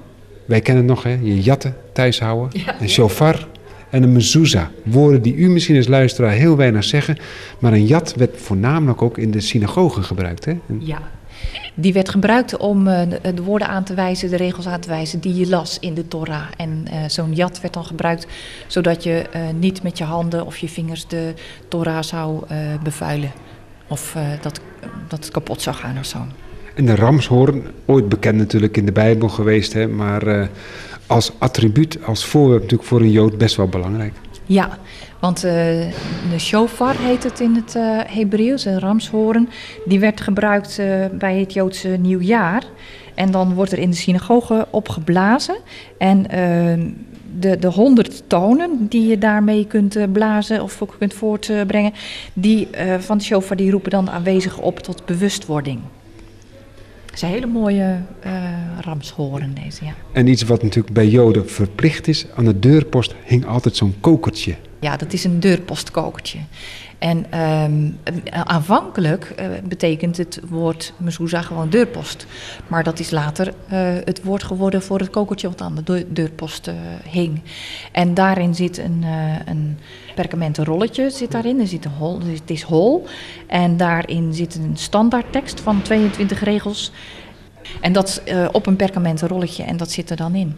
wij 0.45 0.61
kennen 0.61 0.85
het 0.85 0.95
nog 0.95 1.03
hè, 1.03 1.19
je 1.23 1.41
jatten 1.41 1.77
thuis 1.93 2.21
houden. 2.21 2.61
Een 2.81 2.89
shofar 2.89 3.49
en 3.91 4.03
een 4.03 4.13
mezuzah. 4.13 4.67
Woorden 4.85 5.23
die 5.23 5.35
u 5.35 5.49
misschien 5.49 5.77
als 5.77 5.89
luisteraar 5.89 6.33
heel 6.33 6.57
weinig 6.57 6.85
zeggen, 6.85 7.17
maar 7.59 7.73
een 7.73 7.87
jat 7.87 8.15
werd 8.17 8.37
voornamelijk 8.37 9.03
ook 9.03 9.19
in 9.19 9.31
de 9.31 9.41
synagogen 9.41 10.05
gebruikt. 10.05 10.45
Hè? 10.45 10.59
Ja. 10.79 11.03
Die 11.75 11.93
werd 11.93 12.09
gebruikt 12.09 12.57
om 12.57 12.89
eh, 12.89 13.09
de, 13.09 13.35
de 13.35 13.43
woorden 13.43 13.69
aan 13.69 13.85
te 13.85 13.95
wijzen, 13.95 14.31
de 14.31 14.37
regels 14.37 14.67
aan 14.67 14.81
te 14.81 14.89
wijzen 14.89 15.21
die 15.21 15.35
je 15.35 15.49
las 15.49 15.79
in 15.79 15.95
de 15.95 16.09
Torah. 16.09 16.47
En 16.57 16.85
eh, 16.91 16.99
zo'n 17.07 17.33
jat 17.33 17.61
werd 17.61 17.75
dan 17.75 17.85
gebruikt 17.85 18.27
zodat 18.67 19.03
je 19.03 19.29
eh, 19.33 19.43
niet 19.59 19.83
met 19.83 19.99
je 19.99 20.05
handen 20.05 20.47
of 20.47 20.57
je 20.57 20.69
vingers 20.69 21.07
de 21.07 21.35
Torah 21.69 22.03
zou 22.03 22.43
eh, 22.49 22.59
bevuilen. 22.83 23.33
Of 23.89 24.15
eh, 24.15 24.23
dat, 24.41 24.61
dat 25.09 25.25
het 25.25 25.31
kapot 25.31 25.63
zou 25.63 25.77
gaan 25.77 25.99
of 25.99 26.07
zo. 26.07 26.19
En 26.75 26.87
de 26.87 26.95
ramshoorn, 26.95 27.63
ooit 27.85 28.09
bekend 28.09 28.37
natuurlijk 28.37 28.77
in 28.77 28.87
de 28.87 28.93
Bijbel 28.93 29.29
geweest, 29.29 29.73
hè, 29.73 29.89
maar 29.89 30.27
eh, 30.27 30.47
als 31.07 31.33
attribuut, 31.39 32.05
als 32.05 32.25
voorwerp 32.25 32.61
natuurlijk 32.63 32.89
voor 32.89 33.01
een 33.01 33.11
Jood 33.11 33.39
best 33.39 33.57
wel 33.57 33.69
belangrijk. 33.69 34.15
Ja, 34.47 34.79
want 35.21 35.45
eh, 35.45 35.53
de 36.31 36.39
shofar 36.39 36.97
heet 36.99 37.23
het 37.23 37.41
in 37.41 37.55
het 37.55 37.75
eh 37.75 37.99
Hebreeuws, 38.07 38.65
een 38.65 38.81
ramshoorn. 38.81 39.49
Die 39.85 40.01
werd 40.01 40.21
gebruikt 40.21 40.79
eh, 40.79 41.07
bij 41.13 41.39
het 41.39 41.53
Joodse 41.53 41.89
nieuwjaar. 41.89 42.65
En 43.15 43.31
dan 43.31 43.55
wordt 43.55 43.73
er 43.73 43.79
in 43.79 43.91
de 43.91 43.97
synagoge 43.97 44.67
opgeblazen. 44.71 45.57
En 45.99 46.31
eh, 46.31 46.85
de, 47.39 47.59
de 47.59 47.69
honderd 47.69 48.23
tonen 48.27 48.87
die 48.89 49.07
je 49.07 49.19
daarmee 49.19 49.67
kunt 49.67 50.13
blazen 50.13 50.63
of 50.63 50.83
kunt 50.99 51.15
voortbrengen... 51.15 51.93
die 52.33 52.69
van 52.99 53.19
de 53.19 53.25
shofar 53.25 53.57
die 53.57 53.71
roepen 53.71 53.91
dan 53.91 54.11
aanwezigen 54.11 54.63
op 54.63 54.79
tot 54.79 55.05
bewustwording. 55.05 55.81
Het 57.13 57.23
is 57.23 57.29
een 57.29 57.35
hele 57.35 57.47
mooie 57.47 58.01
eh 58.21 58.33
ramshoorn 58.81 59.55
deze, 59.65 59.85
ja. 59.85 59.93
En 60.13 60.27
iets 60.27 60.43
wat 60.43 60.63
natuurlijk 60.63 60.95
bij 60.95 61.09
Joden 61.09 61.49
verplicht 61.51 62.09
is, 62.09 62.27
aan 62.35 62.45
de 62.45 62.59
deurpost 62.59 63.15
hing 63.25 63.47
altijd 63.47 63.77
zo'n 63.77 63.95
kokertje. 64.01 64.55
Ja, 64.81 64.97
dat 64.97 65.13
is 65.13 65.25
een 65.25 65.41
deurpostkokertje. 65.41 66.39
En 67.03 67.27
ehm, 67.31 67.91
aanvankelijk 68.31 69.33
eh, 69.37 69.47
betekent 69.65 70.17
het 70.17 70.41
woord 70.49 70.93
mezuzah 70.97 71.45
gewoon 71.45 71.71
deurpost. 71.71 72.27
Maar 72.67 72.85
dat 72.85 72.99
is 72.99 73.11
later 73.11 73.53
eh, 73.69 73.79
het 74.05 74.23
woord 74.23 74.43
geworden 74.43 74.83
voor 74.83 74.99
het 74.99 75.11
kokertje 75.11 75.49
wat 75.49 75.61
aan 75.61 75.75
de 75.75 75.83
deur- 75.83 76.07
deurpost 76.09 76.67
eh, 76.67 76.75
hing. 77.11 77.41
En 77.93 78.15
daarin 78.15 78.55
zit 78.55 78.79
een, 78.79 79.05
een 79.47 79.79
perkamenten 80.15 80.65
rolletje 80.65 81.11
zit 81.11 81.31
daarin. 81.31 81.61
Er 81.61 81.67
zit 81.67 81.85
een 81.85 81.91
hol, 81.91 82.21
het 82.21 82.51
is 82.51 82.63
hol. 82.63 83.07
En 83.47 83.77
daarin 83.77 84.35
zit 84.35 84.55
een 84.55 84.77
standaardtekst 84.77 85.61
van 85.61 85.83
22 85.83 86.43
regels. 86.45 86.93
En 87.81 87.93
dat 87.93 88.23
eh, 88.25 88.49
op 88.53 88.67
een 88.67 88.77
perkamenten 88.77 89.29
rolletje 89.29 89.63
en 89.63 89.77
dat 89.77 89.91
zit 89.91 90.11
er 90.11 90.17
dan 90.17 90.35
in. 90.35 90.55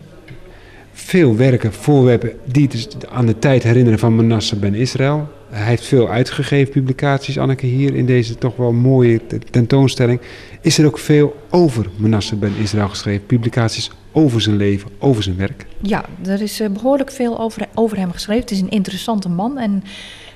veel 0.93 1.37
werken, 1.37 1.73
voorwerpen 1.73 2.33
die 2.45 2.71
aan 3.11 3.27
de 3.27 3.39
tijd 3.39 3.63
herinneren 3.63 3.99
van 3.99 4.17
Manasseh 4.17 4.59
ben 4.59 4.75
Israël. 4.75 5.29
Hij 5.55 5.67
heeft 5.67 5.85
veel 5.85 6.09
uitgegeven 6.09 6.73
publicaties, 6.73 7.39
Anneke, 7.39 7.67
hier 7.67 7.95
in 7.95 8.07
deze 8.07 8.35
toch 8.35 8.57
wel 8.57 8.73
mooie 8.73 9.21
tentoonstelling. 9.51 10.21
Is 10.61 10.79
er 10.79 10.87
ook 10.87 10.99
veel 10.99 11.37
over 11.51 11.87
Manasseh 11.97 12.39
ben 12.39 12.57
Israël 12.57 12.89
geschreven? 12.89 13.27
Publicaties 13.27 13.91
over 14.13 14.41
zijn 14.41 14.57
leven, 14.57 14.91
over 14.99 15.23
zijn 15.23 15.37
werk? 15.37 15.67
Ja, 15.81 16.05
er 16.27 16.43
is 16.43 16.61
eh, 16.61 16.69
behoorlijk 16.71 17.11
veel 17.11 17.41
over, 17.41 17.67
over 17.75 17.97
hem 17.97 18.13
geschreven. 18.13 18.43
Het 18.43 18.51
is 18.51 18.61
een 18.61 18.71
interessante 18.71 19.29
man 19.29 19.59
en 19.59 19.83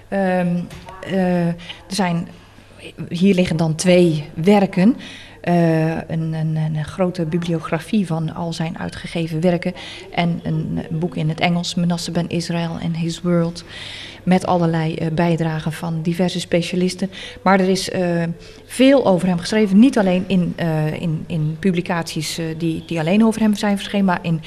ehm, 0.09 0.57
eh, 1.01 1.47
er 1.47 1.55
zijn, 1.87 2.29
hier 3.09 3.35
liggen 3.35 3.57
dan 3.57 3.75
twee 3.75 4.25
werken. 4.35 4.97
Uh, 5.49 5.91
een, 5.91 6.33
een, 6.33 6.57
een, 6.57 6.85
grote 6.85 7.25
bibliografie 7.25 8.07
van 8.07 8.35
al 8.35 8.53
zijn 8.53 8.79
uitgegeven 8.79 9.41
werken. 9.41 9.73
En 10.15 10.41
een 10.43 10.81
boek 10.91 11.17
in 11.17 11.29
het 11.29 11.41
Engels, 11.41 11.75
Manasseh 11.75 12.15
ben 12.15 12.29
Israel 12.29 12.79
and 12.83 12.97
His 12.97 13.21
World. 13.21 13.65
Met 14.23 14.47
allerlei 14.47 14.95
uh, 14.95 15.07
bijdragen 15.13 15.73
van 15.73 16.03
diverse 16.03 16.41
specialisten. 16.41 17.11
Maar 17.43 17.61
er 17.61 17.69
is 17.69 17.89
uh, 17.89 18.23
veel 18.67 19.07
over 19.07 19.29
hem 19.29 19.39
geschreven. 19.39 19.79
Niet 19.79 19.99
alleen 19.99 20.25
in, 20.27 20.55
in, 21.01 21.25
in 21.27 21.57
publicaties 21.59 22.41
die, 22.59 22.83
die 22.87 22.99
alleen 22.99 23.25
over 23.25 23.41
hem 23.41 23.55
zijn 23.55 23.77
verschenen, 23.79 24.05
maar 24.05 24.21
in 24.23 24.41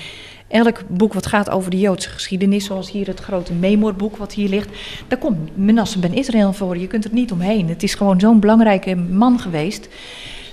elk 0.52 0.82
boek 0.88 1.14
wat 1.14 1.26
gaat 1.26 1.49
over 1.49 1.72
de 1.72 1.80
Joodse 1.80 2.10
geschiedenis, 2.10 2.66
zoals 2.66 2.91
hier 2.91 3.08
het 3.08 3.20
grote 3.20 3.54
Memorboek 3.54 4.18
wat 4.18 4.34
hier 4.34 4.49
ligt, 4.49 4.70
daar 5.08 5.20
komt 5.20 5.58
Manasseh 5.58 6.02
ben 6.02 6.14
Israël 6.14 6.54
voor. 6.54 6.78
Je 6.78 6.88
kunt 6.88 7.06
er 7.06 7.14
niet 7.14 7.32
omheen. 7.32 7.70
Het 7.70 7.84
is 7.84 7.93
gewoon 7.93 8.20
zo'n 8.20 8.39
belangrijke 8.39 8.95
man 8.95 9.39
geweest 9.39 9.89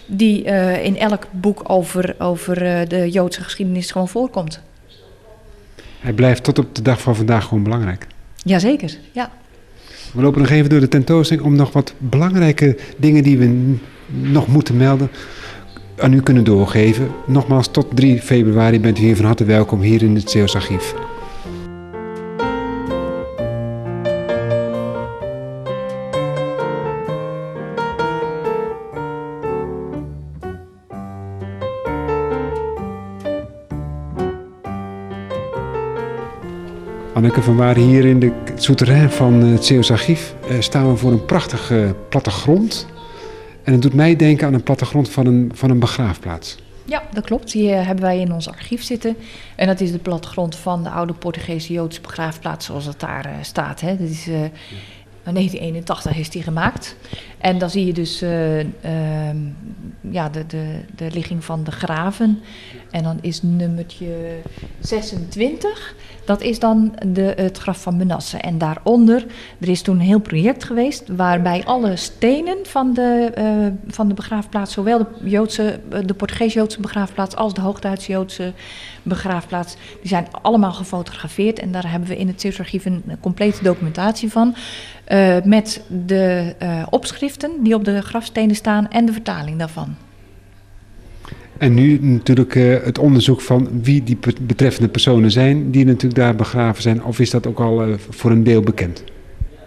die 0.09 0.45
uh, 0.45 0.85
in 0.85 0.99
elk 0.99 1.27
boek 1.31 1.63
over, 1.67 2.15
over 2.19 2.63
uh, 2.63 2.89
de 2.89 3.11
Joodse 3.11 3.43
geschiedenis 3.43 3.91
gewoon 3.91 4.09
voorkomt. 4.09 4.61
Hij 6.01 6.13
blijft 6.13 6.45
tot 6.45 6.59
op 6.59 6.75
de 6.75 6.83
dag 6.83 7.01
van 7.01 7.17
vandaag 7.17 7.45
gewoon 7.45 7.63
belangrijk. 7.63 8.07
Jazeker, 8.37 8.99
ja. 9.13 9.31
We 10.13 10.23
lopen 10.23 10.41
nog 10.41 10.51
even 10.51 10.71
door 10.71 10.81
de 10.81 10.89
tentoonstelling 10.89 11.47
om 11.47 11.57
nog 11.57 11.73
wat 11.73 11.95
belangrijke 11.99 12.77
dingen 12.97 13.23
die 13.23 13.39
we 13.39 13.77
nog 14.09 14.47
moeten 14.47 14.77
melden 14.77 15.11
aan 15.99 16.13
u 16.13 16.23
kunnen 16.23 16.45
doorgeven. 16.45 17.11
Nogmaals, 17.27 17.69
tot 17.69 17.87
3 17.95 18.21
februari 18.21 18.81
bent 18.81 18.99
u 18.99 19.03
hier 19.03 19.17
van 19.17 19.25
harte 19.25 19.45
welkom 19.45 19.81
hier 19.81 20.03
in 20.03 20.15
het 20.15 20.31
Zeeuws 20.31 20.55
Archief. 20.55 20.95
Van 37.49 37.57
Waar, 37.57 37.77
hier 37.77 38.05
in 38.05 38.21
de 38.21 38.33
souterrain 38.55 39.11
van 39.11 39.33
het 39.33 39.65
Zeeuws 39.65 39.91
Archief 39.91 40.35
uh, 40.51 40.61
staan 40.61 40.91
we 40.91 40.97
voor 40.97 41.13
een 41.13 41.25
prachtige 41.25 41.95
plattegrond. 42.09 42.87
En 43.63 43.73
het 43.73 43.83
doet 43.83 43.95
mij 43.95 44.17
denken 44.17 44.47
aan 44.47 44.55
een 44.55 44.63
plattegrond 44.63 45.09
van 45.09 45.27
een, 45.27 45.51
van 45.55 45.71
een 45.71 45.79
begraafplaats. 45.79 46.57
Ja, 46.85 47.03
dat 47.13 47.25
klopt. 47.25 47.53
Die 47.53 47.71
uh, 47.71 47.87
hebben 47.87 48.05
wij 48.05 48.21
in 48.21 48.33
ons 48.33 48.49
archief 48.49 48.83
zitten. 48.83 49.17
En 49.57 49.67
dat 49.67 49.81
is 49.81 49.93
de 49.93 49.99
plattegrond 49.99 50.57
van 50.57 50.83
de 50.83 50.89
oude 50.89 51.13
Portugese 51.13 51.73
Joodse 51.73 52.01
begraafplaats 52.01 52.67
zoals 52.67 52.85
het 52.85 53.01
daar 53.01 53.27
uh, 53.27 53.33
staat. 53.41 53.81
Hè. 53.81 53.97
Dat 53.97 54.09
is, 54.09 54.27
in 54.27 55.35
1981 55.35 56.17
is 56.17 56.31
die 56.31 56.43
gemaakt. 56.43 56.97
En 57.39 57.59
dan 57.59 57.71
zie 57.71 57.87
je 57.87 57.93
dus 57.93 58.19
ja, 60.11 60.29
de, 60.29 60.47
de, 60.47 60.81
de 60.97 61.11
ligging 61.11 61.45
van 61.45 61.65
de 61.65 61.71
graven. 61.71 62.41
En 62.91 63.03
dan 63.03 63.19
is 63.21 63.43
nummertje 63.43 64.41
26. 64.81 65.95
Dat 66.25 66.41
is 66.41 66.59
dan 66.59 66.95
de, 67.07 67.33
het 67.37 67.59
graf 67.59 67.83
van 67.83 67.97
Menasse. 67.97 68.37
En 68.37 68.59
daaronder, 68.59 69.27
er 69.61 69.69
is 69.69 69.83
toen 69.83 69.95
een 69.95 70.07
heel 70.07 70.21
project 70.21 70.65
geweest 70.65 71.09
waarbij 71.09 71.65
alle 71.65 71.97
stenen 71.97 72.57
van 72.63 72.93
de, 72.93 73.33
uh, 73.39 73.93
van 73.93 74.09
de 74.09 74.15
begraafplaats, 74.15 74.73
zowel 74.73 74.99
de, 74.99 75.07
Joodse, 75.29 75.81
de 76.07 76.15
Portugees-Joodse 76.15 76.81
begraafplaats 76.81 77.37
als 77.37 77.55
de 77.55 77.61
Hoogduits-Joodse 77.61 78.53
begraafplaats, 79.03 79.77
die 80.01 80.09
zijn 80.09 80.27
allemaal 80.43 80.73
gefotografeerd. 80.73 81.59
En 81.59 81.73
daar 81.73 81.91
hebben 81.91 82.09
we 82.09 82.17
in 82.17 82.27
het 82.27 82.41
Zeeuws 82.41 82.59
een 82.85 83.05
complete 83.21 83.63
documentatie 83.63 84.31
van. 84.31 84.55
Uh, 85.09 85.37
met 85.45 85.83
de 86.07 86.55
opschriften 86.91 87.51
die 87.63 87.75
op 87.75 87.85
de 87.85 88.03
grafstenen 88.03 88.57
staan 88.57 88.91
en 88.91 89.07
de 89.07 89.13
vertaling 89.13 89.59
daarvan. 89.59 89.97
En 91.59 91.75
nu 91.75 91.99
natuurlijk 92.01 92.55
uh, 92.55 92.77
het 92.85 92.99
onderzoek 92.99 93.41
van 93.41 93.69
wie 93.83 94.03
die 94.03 94.19
betreffende 94.43 94.89
personen 94.89 95.31
zijn 95.31 95.71
die 95.71 95.85
natuurlijk 95.85 96.15
daar 96.15 96.35
begraven 96.35 96.83
zijn. 96.83 97.05
Of 97.05 97.21
is 97.21 97.31
dat 97.31 97.47
ook 97.47 97.61
al 97.61 97.89
uh, 97.89 97.95
voor 98.11 98.31
een 98.31 98.45
deel 98.45 98.61
bekend? 98.61 99.05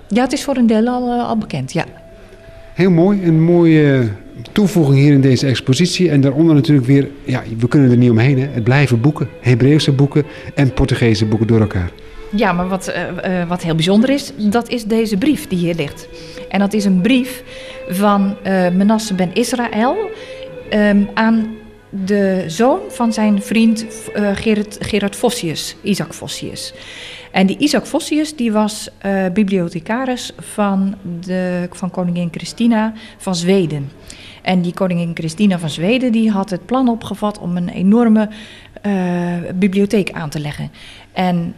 Ja, 0.08 0.24
het 0.24 0.32
is 0.32 0.44
voor 0.44 0.56
een 0.56 0.68
deel 0.68 0.88
al, 0.88 1.08
uh, 1.08 1.28
al 1.28 1.38
bekend, 1.38 1.74
ja. 1.74 1.86
Heel 2.74 2.92
mooi, 2.92 3.24
een 3.24 3.42
mooie 3.42 4.08
toevoeging 4.52 5.00
hier 5.00 5.14
in 5.14 5.22
deze 5.22 5.48
expositie. 5.48 6.10
En 6.10 6.22
daaronder 6.22 6.56
natuurlijk 6.56 6.88
weer, 6.88 7.10
ja, 7.24 7.44
we 7.58 7.68
kunnen 7.68 7.92
er 7.92 7.98
niet 7.98 8.10
omheen, 8.10 8.39
hè. 8.39 8.48
het 8.52 8.64
blijven 8.64 9.02
boeken. 9.02 9.28
Hebreeuwse 9.42 9.92
boeken 9.92 10.24
en 10.56 10.74
Portugese 10.74 11.26
boeken 11.26 11.48
door 11.48 11.60
elkaar. 11.60 11.92
Ja, 12.36 12.54
maar 12.54 12.68
wat, 12.68 12.94
wat 13.48 13.64
heel 13.64 13.76
bijzonder 13.76 14.10
is, 14.10 14.34
dat 14.38 14.70
is 14.70 14.84
deze 14.84 15.18
brief 15.18 15.48
die 15.48 15.58
hier 15.58 15.76
ligt. 15.76 16.08
En 16.50 16.60
dat 16.60 16.74
is 16.74 16.86
een 16.86 17.02
brief 17.02 17.44
van 17.89 18.36
Menasse 18.74 19.14
ben 19.14 19.34
Israël 19.34 20.10
um, 20.74 21.10
aan 21.14 21.48
de 21.92 22.44
zoon 22.48 22.80
van 22.89 23.14
zijn 23.14 23.42
vriend 23.42 23.86
uh, 24.16 24.36
Gerard, 24.36 24.78
Gerard 24.80 25.76
Isaac 25.82 26.14
Vossius. 26.14 26.74
En 27.32 27.48
die 27.48 27.58
Isaac 27.58 27.86
Vossius 27.86 28.36
die 28.36 28.52
was 28.52 28.89
uh, 29.06 29.26
bibliothecaris 29.34 30.32
van, 30.38 30.96
de, 31.20 31.68
van 31.72 31.92
koningin 31.92 32.28
Christina 32.32 32.94
van 33.18 33.36
Zweden. 33.36 33.92
En 34.42 34.62
die 34.62 34.74
koningin 34.74 35.12
Christina 35.14 35.60
van 35.60 35.70
Zweden 35.70 36.12
die 36.12 36.32
had 36.32 36.50
het 36.50 36.66
plan 36.66 36.89
opgevat 36.89 37.39
om 37.39 37.58
een 37.58 37.70
enorme 37.70 38.30
uh, 38.86 39.34
bibliotheek 39.56 40.12
aan 40.12 40.30
te 40.30 40.39
leggen. 40.39 40.72
En 41.12 41.56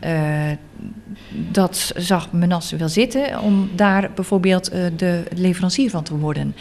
dat 1.52 1.92
zag 1.96 2.32
Menasse 2.32 2.76
wel 2.76 2.90
zitten 2.90 3.40
om 3.40 3.70
daar 3.76 4.12
bijvoorbeeld 4.16 4.74
uh, 4.74 4.86
de 4.98 5.24
leverancier 5.36 5.90
van 5.90 6.04
te 6.04 6.18
worden. 6.18 6.56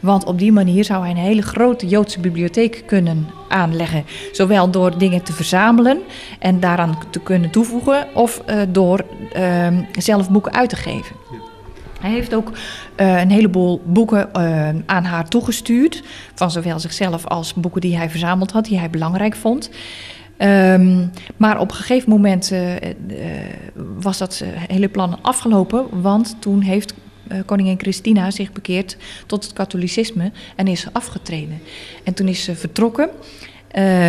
Want 0.00 0.24
op 0.24 0.38
die 0.38 0.52
manier 0.52 0.84
zou 0.84 1.02
hij 1.02 1.10
een 1.10 1.16
hele 1.16 1.42
grote 1.42 1.86
Joodse 1.86 2.20
bibliotheek 2.20 2.82
kunnen 2.86 3.28
aanleggen. 3.48 4.04
Zowel 4.32 4.70
door 4.70 4.98
dingen 4.98 5.22
te 5.22 5.32
verzamelen 5.32 5.98
en 6.38 6.60
daaraan 6.60 6.98
te 7.10 7.20
kunnen 7.20 7.50
toevoegen, 7.50 8.06
of 8.14 8.42
uh, 8.46 8.60
door 8.68 9.04
ehm, 9.32 9.82
zelf 9.92 10.30
boeken 10.30 10.52
uit 10.52 10.68
te 10.68 10.76
geven. 10.76 11.16
Hij 12.00 12.10
heeft 12.10 12.34
ook 12.34 12.50
uh, 12.50 13.20
een 13.20 13.30
heleboel 13.30 13.82
boeken 13.84 14.34
aan 14.86 15.04
haar 15.04 15.28
toegestuurd. 15.28 16.02
Van 16.34 16.50
zowel 16.50 16.80
zichzelf 16.80 17.26
als 17.26 17.54
boeken 17.54 17.80
die 17.80 17.96
hij 17.96 18.10
verzameld 18.10 18.50
had, 18.50 18.64
die 18.64 18.78
hij 18.78 18.90
belangrijk 18.90 19.36
vond. 19.36 19.70
Um, 20.38 21.10
maar 21.36 21.60
op 21.60 21.70
een 21.70 21.76
gegeven 21.76 22.10
moment 22.10 22.52
uh, 22.52 22.74
was 23.98 24.18
dat 24.18 24.44
hele 24.68 24.88
plan 24.88 25.22
afgelopen. 25.22 26.00
Want 26.00 26.36
toen 26.40 26.60
heeft 26.60 26.94
koningin 27.46 27.78
Christina 27.78 28.30
zich 28.30 28.52
bekeerd 28.52 28.96
tot 29.26 29.44
het 29.44 29.52
katholicisme 29.52 30.32
en 30.56 30.66
is 30.66 30.86
afgetreden. 30.92 31.60
En 32.04 32.14
toen 32.14 32.28
is 32.28 32.44
ze 32.44 32.54
vertrokken 32.54 33.10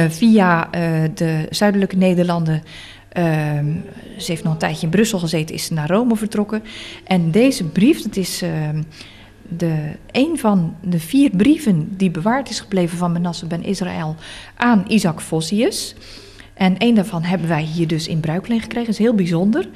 via 0.09 0.69
de 1.13 1.47
zuidelijke 1.49 1.95
Nederlanden. 1.95 2.63
Uh, 3.17 3.23
ze 4.17 4.31
heeft 4.31 4.43
nog 4.43 4.53
een 4.53 4.59
tijdje 4.59 4.85
in 4.85 4.91
Brussel 4.91 5.19
gezeten, 5.19 5.55
is 5.55 5.69
naar 5.69 5.89
Rome 5.89 6.15
vertrokken. 6.15 6.63
En 7.03 7.31
deze 7.31 7.63
brief, 7.63 8.01
dat 8.01 8.15
is 8.15 8.43
uh, 8.43 8.49
de, 9.57 9.91
een 10.11 10.39
van 10.39 10.75
de 10.81 10.99
vier 10.99 11.29
brieven 11.29 11.95
die 11.97 12.11
bewaard 12.11 12.49
is 12.49 12.59
gebleven 12.59 12.97
van 12.97 13.11
Manasse 13.11 13.45
ben 13.45 13.63
Israël 13.63 14.15
aan 14.55 14.85
Isaac 14.87 15.21
Vossius. 15.21 15.95
En 16.53 16.75
een 16.77 16.95
daarvan 16.95 17.23
hebben 17.23 17.47
wij 17.47 17.63
hier 17.63 17.87
dus 17.87 18.07
in 18.07 18.19
bruikleen 18.19 18.61
gekregen, 18.61 18.85
dat 18.85 18.99
is 18.99 19.05
heel 19.05 19.15
bijzonder. 19.15 19.67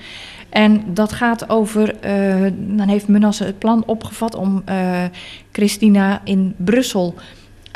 En 0.50 0.84
dat 0.94 1.12
gaat 1.12 1.50
over, 1.50 1.96
uh, 2.06 2.52
dan 2.58 2.88
heeft 2.88 3.08
Manasse 3.08 3.44
het 3.44 3.60
plan 3.60 3.84
opgevat 3.86 4.36
om 4.36 4.64
uh, 4.70 5.04
Christina 5.52 6.22
in 6.24 6.54
Brussel 6.58 7.16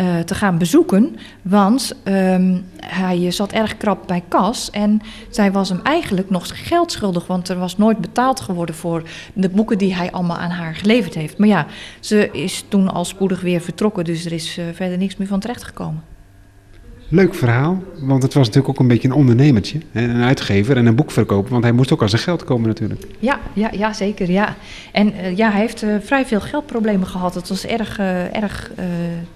uh, 0.01 0.19
te 0.19 0.35
gaan 0.35 0.57
bezoeken. 0.57 1.15
Want 1.41 1.95
um, 2.03 2.65
hij 2.79 3.31
zat 3.31 3.51
erg 3.51 3.77
krap 3.77 4.07
bij 4.07 4.23
kas. 4.27 4.69
En 4.71 5.01
zij 5.29 5.51
was 5.51 5.69
hem 5.69 5.79
eigenlijk 5.83 6.29
nog 6.29 6.67
geld 6.67 6.91
schuldig. 6.91 7.27
Want 7.27 7.49
er 7.49 7.59
was 7.59 7.77
nooit 7.77 8.01
betaald 8.01 8.39
geworden 8.39 8.75
voor 8.75 9.03
de 9.33 9.49
boeken 9.49 9.77
die 9.77 9.95
hij 9.95 10.11
allemaal 10.11 10.37
aan 10.37 10.49
haar 10.49 10.75
geleverd 10.75 11.13
heeft. 11.13 11.37
Maar 11.37 11.47
ja, 11.47 11.65
ze 11.99 12.29
is 12.31 12.65
toen 12.67 12.93
al 12.93 13.05
spoedig 13.05 13.41
weer 13.41 13.61
vertrokken. 13.61 14.03
Dus 14.03 14.25
er 14.25 14.31
is 14.31 14.57
uh, 14.57 14.65
verder 14.73 14.97
niks 14.97 15.17
meer 15.17 15.27
van 15.27 15.39
terecht 15.39 15.63
gekomen. 15.63 16.16
Leuk 17.10 17.36
verhaal, 17.36 17.84
want 17.99 18.24
het 18.24 18.34
was 18.34 18.47
natuurlijk 18.47 18.74
ook 18.74 18.80
een 18.80 18.88
beetje 18.88 19.08
een 19.08 19.14
ondernemertje. 19.14 19.80
Een 19.93 20.24
uitgever 20.24 20.78
en 20.78 20.86
een 20.86 20.95
boekverkoper, 20.95 21.51
want 21.51 21.64
hij 21.64 21.72
moest 21.72 21.91
ook 21.93 22.01
aan 22.01 22.10
zijn 22.10 22.22
geld 22.22 22.43
komen 22.43 22.68
natuurlijk. 22.68 23.05
Ja, 23.20 23.39
ja, 23.53 23.70
ja 23.72 23.93
zeker. 23.93 24.32
Ja. 24.32 24.55
En 24.91 25.14
uh, 25.14 25.38
ja, 25.38 25.51
hij 25.51 25.60
heeft 25.60 25.84
uh, 25.84 25.95
vrij 26.01 26.26
veel 26.26 26.41
geldproblemen 26.41 27.08
gehad. 27.08 27.36
Het 27.36 27.49
was 27.49 27.66
erg, 27.66 27.99
uh, 27.99 28.36
erg 28.36 28.72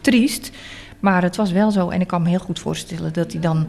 triest. 0.01 0.51
Maar 0.99 1.23
het 1.23 1.35
was 1.35 1.51
wel 1.51 1.71
zo 1.71 1.89
en 1.89 2.01
ik 2.01 2.07
kan 2.07 2.21
me 2.21 2.29
heel 2.29 2.39
goed 2.39 2.59
voorstellen 2.59 3.13
dat 3.13 3.31
hij 3.31 3.41
dan 3.41 3.67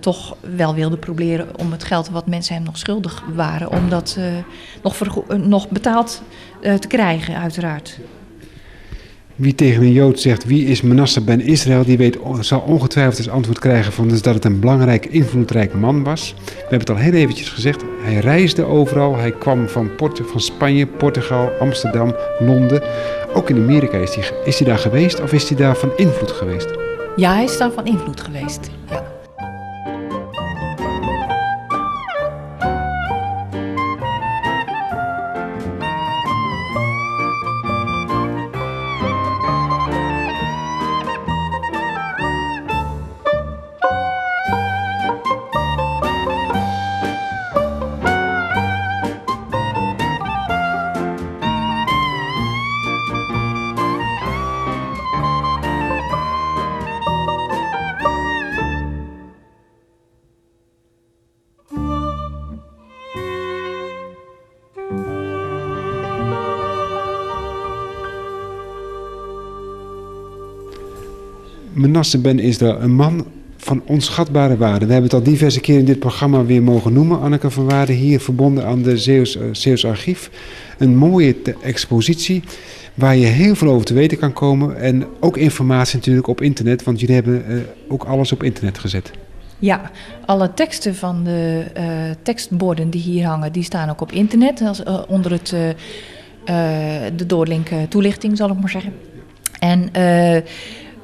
toch 0.00 0.36
wel 0.56 0.74
wilde 0.74 0.96
proberen 0.96 1.58
om 1.58 1.72
het 1.72 1.84
geld 1.84 2.08
wat 2.08 2.26
mensen 2.26 2.54
hem 2.54 2.62
nog 2.62 2.78
schuldig 2.78 3.24
waren, 3.34 3.70
om 3.70 3.88
dat 3.88 4.18
nog, 4.82 4.96
nog 5.36 5.68
betaald 5.68 6.22
te 6.60 6.86
krijgen, 6.88 7.36
uiteraard. 7.36 7.98
Wie 9.38 9.54
tegen 9.54 9.82
een 9.82 9.92
Jood 9.92 10.20
zegt 10.20 10.44
wie 10.44 10.66
is 10.66 10.82
Manasseh 10.82 11.24
ben 11.24 11.40
Israël, 11.40 11.84
die 11.84 11.96
weet, 11.96 12.18
zal 12.40 12.60
ongetwijfeld 12.60 13.16
als 13.18 13.28
antwoord 13.28 13.58
krijgen 13.58 13.92
van 13.92 14.08
dus 14.08 14.22
dat 14.22 14.34
het 14.34 14.44
een 14.44 14.60
belangrijk, 14.60 15.06
invloedrijk 15.06 15.74
man 15.74 16.04
was. 16.04 16.34
We 16.44 16.52
hebben 16.60 16.78
het 16.78 16.90
al 16.90 16.96
heel 16.96 17.12
eventjes 17.12 17.48
gezegd. 17.48 17.84
Hij 18.02 18.18
reisde 18.18 18.64
overal. 18.64 19.16
Hij 19.16 19.32
kwam 19.32 19.68
van, 19.68 19.94
Port 19.96 20.20
van 20.24 20.40
Spanje, 20.40 20.86
Portugal, 20.86 21.50
Amsterdam, 21.60 22.14
Londen. 22.38 22.82
Ook 23.34 23.50
in 23.50 23.56
Amerika 23.56 23.98
is 23.98 24.14
hij, 24.14 24.24
is 24.44 24.58
hij 24.58 24.68
daar 24.68 24.78
geweest 24.78 25.22
of 25.22 25.32
is 25.32 25.48
hij 25.48 25.58
daar 25.58 25.76
van 25.76 25.90
invloed 25.96 26.30
geweest? 26.30 26.68
Ja, 27.16 27.34
hij 27.34 27.44
is 27.44 27.58
daar 27.58 27.72
van 27.72 27.86
invloed 27.86 28.20
geweest. 28.20 28.70
Ja. 28.90 29.17
Menasse 71.98 72.20
ben 72.20 72.38
Israël, 72.38 72.80
een 72.80 72.94
man 72.94 73.26
van 73.56 73.82
onschatbare 73.86 74.56
waarde. 74.56 74.86
We 74.86 74.92
hebben 74.92 75.10
het 75.10 75.20
al 75.20 75.32
diverse 75.32 75.60
keren 75.60 75.80
in 75.80 75.86
dit 75.86 75.98
programma 75.98 76.44
weer 76.44 76.62
mogen 76.62 76.92
noemen. 76.92 77.20
Anneke 77.20 77.50
van 77.50 77.64
Waarde 77.64 77.92
hier 77.92 78.20
verbonden 78.20 78.66
aan 78.66 78.82
de 78.82 78.98
Zeeuws, 78.98 79.38
Zeeuws 79.52 79.84
Archief. 79.84 80.30
Een 80.78 80.96
mooie 80.96 81.36
expositie 81.62 82.42
waar 82.94 83.16
je 83.16 83.26
heel 83.26 83.54
veel 83.54 83.68
over 83.68 83.86
te 83.86 83.94
weten 83.94 84.18
kan 84.18 84.32
komen. 84.32 84.76
En 84.76 85.04
ook 85.20 85.36
informatie 85.36 85.96
natuurlijk 85.96 86.26
op 86.26 86.40
internet, 86.40 86.82
want 86.82 87.00
jullie 87.00 87.14
hebben 87.14 87.44
uh, 87.48 87.60
ook 87.88 88.04
alles 88.04 88.32
op 88.32 88.42
internet 88.42 88.78
gezet. 88.78 89.10
Ja, 89.58 89.90
alle 90.26 90.54
teksten 90.54 90.94
van 90.94 91.24
de 91.24 91.64
uh, 91.76 91.84
tekstborden 92.22 92.90
die 92.90 93.00
hier 93.00 93.26
hangen, 93.26 93.52
die 93.52 93.62
staan 93.62 93.90
ook 93.90 94.00
op 94.00 94.12
internet. 94.12 94.60
Als, 94.60 94.82
onder 95.08 95.32
het, 95.32 95.54
de 97.16 97.26
doorlink 97.26 97.68
toelichting, 97.88 98.36
zal 98.36 98.50
ik 98.50 98.60
maar 98.60 98.70
zeggen. 98.70 98.92
En 99.58 99.90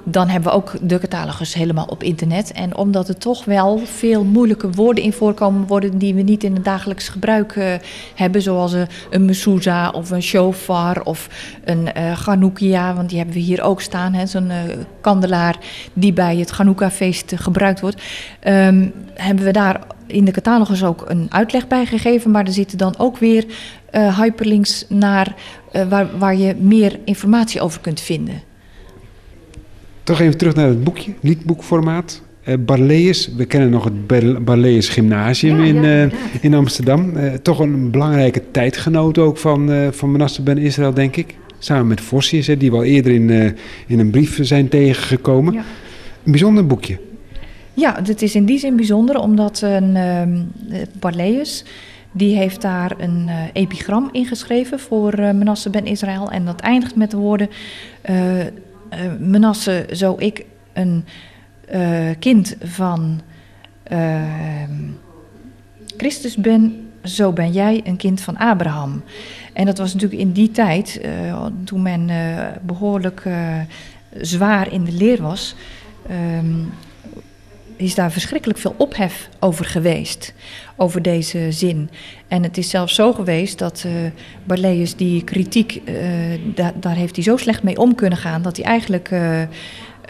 dan 0.04 0.28
hebben 0.28 0.50
we 0.50 0.56
ook 0.56 0.72
de 0.80 0.98
catalogus 0.98 1.54
helemaal 1.54 1.84
op 1.84 2.02
internet. 2.02 2.52
En 2.52 2.76
omdat 2.76 3.08
er 3.08 3.18
toch 3.18 3.44
wel 3.44 3.78
veel 3.84 4.24
moeilijke 4.24 4.70
woorden 4.70 5.04
in 5.04 5.12
voorkomen 5.12 5.66
worden 5.66 5.98
die 5.98 6.14
we 6.14 6.22
niet 6.22 6.44
in 6.44 6.54
het 6.54 6.64
dagelijks 6.64 7.08
gebruik 7.08 7.54
uh, 7.54 7.74
hebben, 8.14 8.42
zoals 8.42 8.72
een, 9.10 9.24
mezouza 9.24 9.90
of 9.90 10.10
een 10.10 10.22
shofar 10.22 11.02
of 11.02 11.28
een 11.64 11.88
uh, 11.96 12.94
want 12.94 13.08
die 13.08 13.18
hebben 13.18 13.36
we 13.36 13.40
hier 13.40 13.62
ook 13.62 13.80
staan, 13.80 14.28
zo'n 14.28 14.50
uh, 14.50 14.56
kandelaar 15.00 15.58
die 15.92 16.12
bij 16.12 16.36
het 16.36 16.50
Chanukka-feest 16.50 17.32
gebruikt 17.36 17.80
wordt, 17.80 18.02
um, 18.46 18.92
hebben 19.14 19.44
we 19.44 19.52
daar 19.52 19.80
in 20.06 20.24
de 20.24 20.30
catalogus 20.30 20.84
ook 20.84 21.04
een 21.06 21.26
uitleg 21.28 21.66
bij 21.66 21.86
gegeven, 21.86 22.30
maar 22.30 22.44
er 22.44 22.52
zitten 22.52 22.78
dan 22.78 22.94
ook 22.98 23.18
weer 23.18 23.44
hyperlinks 23.92 24.84
naar 24.88 25.34
waar, 25.88 26.18
waar 26.18 26.36
je 26.36 26.56
meer 26.56 26.98
informatie 27.04 27.60
over 27.60 27.80
kunt 27.80 28.00
vinden. 28.00 28.53
Toch 30.04 30.20
even 30.20 30.38
terug 30.38 30.54
naar 30.54 30.68
het 30.68 30.84
boekje, 30.84 31.12
liedboekformaat. 31.20 32.22
Uh, 32.48 32.54
Barlees, 32.58 33.30
we 33.36 33.44
kennen 33.44 33.70
nog 33.70 33.84
het 33.84 34.44
Barlees 34.44 34.88
Gymnasium 34.88 35.60
in, 35.60 35.76
uh, 35.76 36.04
in 36.40 36.54
Amsterdam. 36.54 37.16
Uh, 37.16 37.32
toch 37.32 37.58
een 37.58 37.90
belangrijke 37.90 38.42
tijdgenoot 38.50 39.18
ook 39.18 39.38
van, 39.38 39.70
uh, 39.70 39.88
van 39.90 40.10
Manasseh 40.10 40.44
ben 40.44 40.58
Israël, 40.58 40.94
denk 40.94 41.16
ik. 41.16 41.34
Samen 41.58 41.86
met 41.86 42.00
Vossius, 42.00 42.46
die 42.46 42.70
we 42.70 42.76
al 42.76 42.84
eerder 42.84 43.12
in, 43.12 43.56
in 43.86 43.98
een 43.98 44.10
brief 44.10 44.38
zijn 44.42 44.68
tegengekomen. 44.68 45.52
Ja. 45.54 45.64
Een 46.24 46.30
bijzonder 46.30 46.66
boekje. 46.66 46.98
Ja, 47.74 48.00
het 48.04 48.22
is 48.22 48.34
in 48.34 48.44
die 48.44 48.58
zin 48.58 48.76
bijzonder 48.76 49.18
omdat 49.18 49.60
een 49.60 49.96
Barlees... 50.98 51.64
Die 52.16 52.36
heeft 52.36 52.62
daar 52.62 52.92
een 52.98 53.28
epigram 53.52 54.08
ingeschreven 54.12 54.80
voor 54.80 55.16
Manasseh 55.16 55.72
ben 55.72 55.86
Israël. 55.86 56.30
En 56.30 56.44
dat 56.44 56.60
eindigt 56.60 56.96
met 56.96 57.10
de 57.10 57.16
woorden: 57.16 57.48
uh, 58.10 58.16
Menasse, 59.18 59.86
zo 59.92 60.14
ik 60.18 60.44
een 60.72 61.04
uh, 61.74 62.10
kind 62.18 62.56
van 62.62 63.20
uh, 63.92 64.22
Christus 65.96 66.36
ben, 66.36 66.88
zo 67.02 67.32
ben 67.32 67.52
jij 67.52 67.80
een 67.84 67.96
kind 67.96 68.20
van 68.20 68.36
Abraham. 68.36 69.02
En 69.52 69.66
dat 69.66 69.78
was 69.78 69.94
natuurlijk 69.94 70.20
in 70.20 70.32
die 70.32 70.50
tijd, 70.50 71.00
toen 71.64 71.82
men 71.82 72.10
behoorlijk 72.62 73.22
zwaar 74.20 74.72
in 74.72 74.84
de 74.84 74.92
leer 74.92 75.22
was, 75.22 75.54
um, 76.10 76.72
is 77.76 77.94
daar 77.94 78.12
verschrikkelijk 78.12 78.58
veel 78.58 78.74
ophef 78.78 79.28
over 79.40 79.64
geweest, 79.64 80.34
over 80.76 81.02
deze 81.02 81.46
zin. 81.52 81.90
En 82.28 82.42
het 82.42 82.58
is 82.58 82.70
zelfs 82.70 82.94
zo 82.94 83.12
geweest 83.12 83.58
dat 83.58 83.84
uh, 83.86 83.92
Barleus 84.44 84.96
die 84.96 85.24
kritiek, 85.24 85.80
uh, 85.84 85.94
da 86.54 86.72
daar 86.80 86.94
heeft 86.94 87.14
hij 87.14 87.24
zo 87.24 87.36
slecht 87.36 87.62
mee 87.62 87.78
om 87.78 87.94
kunnen 87.94 88.18
gaan, 88.18 88.42
dat 88.42 88.56
hij 88.56 88.66
eigenlijk 88.66 89.10
uh, 89.10 89.42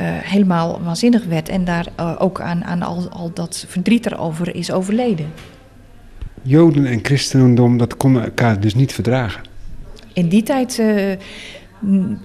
helemaal 0.01 0.81
waanzinnig 0.83 1.25
werd 1.25 1.49
en 1.49 1.65
daar 1.65 1.87
ook 2.19 2.41
aan, 2.41 2.65
aan 2.65 2.83
al, 2.83 3.09
al 3.09 3.31
dat 3.35 3.65
verdriet 3.69 4.07
erover 4.07 4.55
is 4.55 4.73
overleden. 4.73 5.33
Joden 6.43 6.87
en 6.87 6.99
christendom, 7.03 7.77
dat 7.77 7.97
konden 7.97 8.25
elkaar 8.25 8.61
dus 8.61 8.75
niet 8.75 8.93
verdragen. 8.93 9.43
In 10.13 10.29
die 10.29 10.43
tijd 10.43 10.83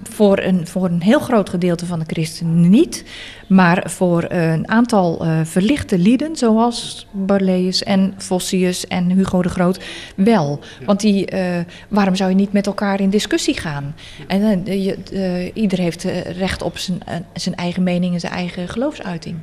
voor 0.02 0.38
een, 0.38 0.66
voor 0.66 0.84
een 0.84 1.02
heel 1.02 1.18
groot 1.18 1.50
gedeelte 1.50 1.86
van 1.86 1.98
de 1.98 2.04
christenen 2.06 2.70
niet. 2.70 3.04
Maar 3.46 3.90
voor 3.90 4.24
een 4.28 4.68
aantal 4.68 5.26
uh, 5.26 5.40
verlichte 5.44 5.98
lieden, 5.98 6.36
zoals 6.36 7.06
Barleus 7.10 7.82
en 7.82 8.14
Vossius 8.16 8.86
en 8.86 9.10
Hugo 9.10 9.42
de 9.42 9.48
Groot, 9.48 9.84
wel. 10.16 10.60
Want 10.84 11.00
die, 11.00 11.32
uh, 11.34 11.58
waarom 11.88 12.14
zou 12.14 12.30
je 12.30 12.36
niet 12.36 12.52
met 12.52 12.66
elkaar 12.66 13.00
in 13.00 13.10
discussie 13.10 13.60
gaan? 13.60 13.94
En 14.26 14.68
uh, 14.68 14.84
je, 14.84 15.50
ieder 15.54 15.78
heeft 15.78 16.04
recht 16.36 16.62
op 16.62 16.78
zijn, 16.78 17.02
zijn 17.32 17.54
eigen 17.54 17.82
mening 17.82 18.14
en 18.14 18.20
zijn 18.20 18.32
eigen 18.32 18.68
geloofsuiting. 18.68 19.36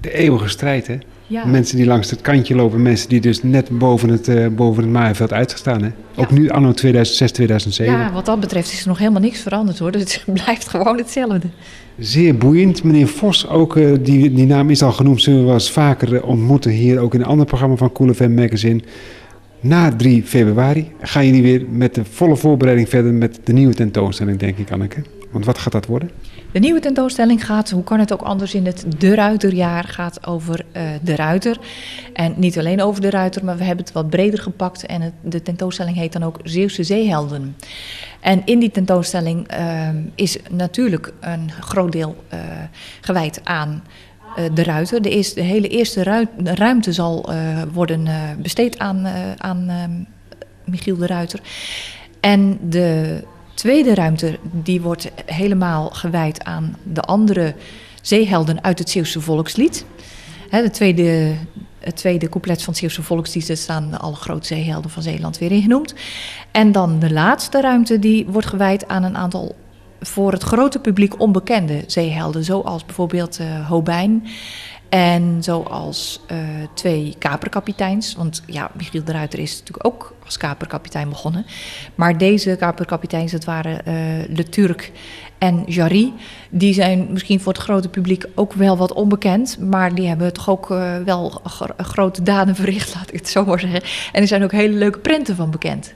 De 0.00 0.12
eeuwige 0.12 0.48
strijd, 0.48 0.86
hè? 0.86 0.98
Ja. 1.30 1.44
Mensen 1.44 1.76
die 1.76 1.86
langs 1.86 2.10
het 2.10 2.20
kantje 2.20 2.54
lopen, 2.54 2.82
mensen 2.82 3.08
die 3.08 3.20
dus 3.20 3.42
net 3.42 3.78
boven 3.78 4.08
het, 4.08 4.28
uh, 4.28 4.46
boven 4.48 4.82
het 4.82 4.92
maaiveld 4.92 5.32
uitgestaan. 5.32 5.82
Hè? 5.82 5.90
Ook 6.16 6.30
nu 6.30 6.48
anno 6.50 6.72
2006, 6.72 7.32
2007. 7.32 7.98
Ja, 7.98 8.12
wat 8.12 8.26
dat 8.26 8.40
betreft 8.40 8.72
is 8.72 8.80
er 8.80 8.88
nog 8.88 8.98
helemaal 8.98 9.20
niks 9.20 9.40
veranderd 9.40 9.78
hoor. 9.78 9.92
Dus 9.92 10.00
het 10.00 10.24
blijft 10.44 10.68
gewoon 10.68 10.96
hetzelfde. 10.96 11.48
Zeer 11.98 12.36
boeiend. 12.36 12.82
Meneer 12.82 13.08
Vos, 13.08 13.48
ook, 13.48 13.76
uh, 13.76 13.96
die, 14.00 14.32
die 14.32 14.46
naam 14.46 14.70
is 14.70 14.82
al 14.82 14.92
genoemd, 14.92 15.22
zullen 15.22 15.38
we 15.38 15.44
wel 15.44 15.54
eens 15.54 15.70
vaker 15.70 16.12
uh, 16.12 16.24
ontmoeten 16.24 16.70
hier 16.70 16.98
ook 16.98 17.14
in 17.14 17.20
een 17.20 17.26
ander 17.26 17.46
programma 17.46 17.76
van 17.76 17.92
Cool 17.92 18.14
FM 18.14 18.34
Magazine. 18.34 18.80
Na 19.60 19.96
3 19.96 20.22
februari 20.22 20.92
gaan 21.00 21.26
jullie 21.26 21.42
weer 21.42 21.64
met 21.70 21.94
de 21.94 22.04
volle 22.04 22.36
voorbereiding 22.36 22.88
verder 22.88 23.12
met 23.12 23.40
de 23.44 23.52
nieuwe 23.52 23.74
tentoonstelling, 23.74 24.38
denk 24.38 24.58
ik, 24.58 24.70
Anneke. 24.70 25.02
Want 25.30 25.44
wat 25.44 25.58
gaat 25.58 25.72
dat 25.72 25.86
worden? 25.86 26.10
De 26.52 26.58
nieuwe 26.58 26.80
tentoonstelling 26.80 27.46
gaat, 27.46 27.70
hoe 27.70 27.84
kan 27.84 27.98
het 27.98 28.12
ook 28.12 28.22
anders 28.22 28.54
in 28.54 28.66
het 28.66 28.84
De 28.98 29.14
Ruiterjaar, 29.14 29.84
gaat 29.84 30.26
over 30.26 30.64
uh, 30.76 30.82
De 31.02 31.16
Ruiter. 31.16 31.58
En 32.12 32.34
niet 32.36 32.58
alleen 32.58 32.82
over 32.82 33.00
De 33.00 33.10
Ruiter, 33.10 33.44
maar 33.44 33.56
we 33.56 33.64
hebben 33.64 33.84
het 33.84 33.94
wat 33.94 34.10
breder 34.10 34.38
gepakt. 34.38 34.86
En 34.86 35.12
de 35.22 35.42
tentoonstelling 35.42 35.96
heet 35.96 36.12
dan 36.12 36.22
ook 36.22 36.38
Zeeuwse 36.42 36.82
Zeehelden. 36.82 37.56
En 38.20 38.42
in 38.44 38.58
die 38.58 38.70
tentoonstelling 38.70 39.52
uh, 39.52 39.88
is 40.14 40.36
natuurlijk 40.50 41.12
een 41.20 41.50
groot 41.60 41.92
deel 41.92 42.16
uh, 42.34 42.40
gewijd 43.00 43.40
aan 43.44 43.84
de 44.54 44.62
ruiter. 44.62 45.02
De, 45.02 45.32
de 45.34 45.40
hele 45.40 45.68
eerste 45.68 46.26
ruimte 46.42 46.92
zal 46.92 47.30
worden 47.72 48.08
besteed 48.42 48.78
aan, 48.78 49.06
aan 49.38 49.70
Michiel 50.64 50.96
de 50.96 51.06
Ruiter. 51.06 51.40
En 52.20 52.58
de 52.62 53.22
tweede 53.58 53.94
ruimte 53.94 54.38
die 54.42 54.80
wordt 54.80 55.10
helemaal 55.26 55.90
gewijd 55.90 56.44
aan 56.44 56.76
de 56.82 57.00
andere 57.00 57.54
zeehelden 58.02 58.64
uit 58.64 58.78
het 58.78 58.90
Zeeuwse 58.90 59.20
volkslied. 59.20 59.84
de 60.50 60.70
tweede, 60.70 61.34
het 61.78 61.96
tweede 61.96 62.28
couplet 62.28 62.58
van 62.62 62.68
het 62.68 62.76
Zeeuwse 62.76 63.02
volkslied, 63.02 63.46
daar 63.46 63.56
staan 63.56 64.00
alle 64.00 64.14
grote 64.14 64.46
zeehelden 64.46 64.90
van 64.90 65.02
Zeeland 65.02 65.38
weer 65.38 65.52
in 65.52 65.62
genoemd. 65.62 65.94
En 66.50 66.72
dan 66.72 66.98
de 66.98 67.12
laatste 67.12 67.60
ruimte, 67.60 67.98
die 67.98 68.26
wordt 68.26 68.46
gewijd 68.46 68.88
aan 68.88 69.02
een 69.02 69.16
aantal 69.16 69.54
voor 70.00 70.32
het 70.32 70.42
grote 70.42 70.78
publiek 70.78 71.20
onbekende 71.20 71.84
zeehelden, 71.86 72.44
zoals 72.44 72.84
bijvoorbeeld 72.84 73.40
uh, 73.40 73.68
Hobijn 73.68 74.26
en 74.88 75.42
zoals 75.42 76.20
uh, 76.32 76.38
twee 76.74 77.14
kaperkapiteins. 77.18 78.14
Want 78.14 78.42
ja, 78.46 78.70
Michiel 78.76 79.04
de 79.04 79.12
Ruiter 79.12 79.38
is 79.38 79.58
natuurlijk 79.58 79.86
ook 79.86 80.14
als 80.24 80.36
kaperkapitein 80.36 81.08
begonnen. 81.08 81.46
Maar 81.94 82.18
deze 82.18 82.56
kaperkapiteins, 82.58 83.32
dat 83.32 83.44
waren 83.44 83.80
uh, 83.88 84.36
Le 84.36 84.48
Turc 84.48 84.90
en 85.38 85.62
Jarry. 85.66 86.12
Die 86.50 86.74
zijn 86.74 87.06
misschien 87.10 87.40
voor 87.40 87.52
het 87.52 87.62
grote 87.62 87.88
publiek 87.88 88.24
ook 88.34 88.52
wel 88.52 88.76
wat 88.76 88.92
onbekend. 88.92 89.58
Maar 89.58 89.94
die 89.94 90.08
hebben 90.08 90.32
toch 90.32 90.50
ook 90.50 90.70
uh, 90.70 90.96
wel 91.04 91.40
grote 91.76 92.22
daden 92.22 92.54
verricht, 92.54 92.94
laat 92.94 93.08
ik 93.08 93.18
het 93.18 93.28
zo 93.28 93.44
maar 93.44 93.60
zeggen. 93.60 93.82
En 94.12 94.20
er 94.20 94.28
zijn 94.28 94.42
ook 94.42 94.52
hele 94.52 94.76
leuke 94.76 94.98
prenten 94.98 95.36
van 95.36 95.50
bekend. 95.50 95.94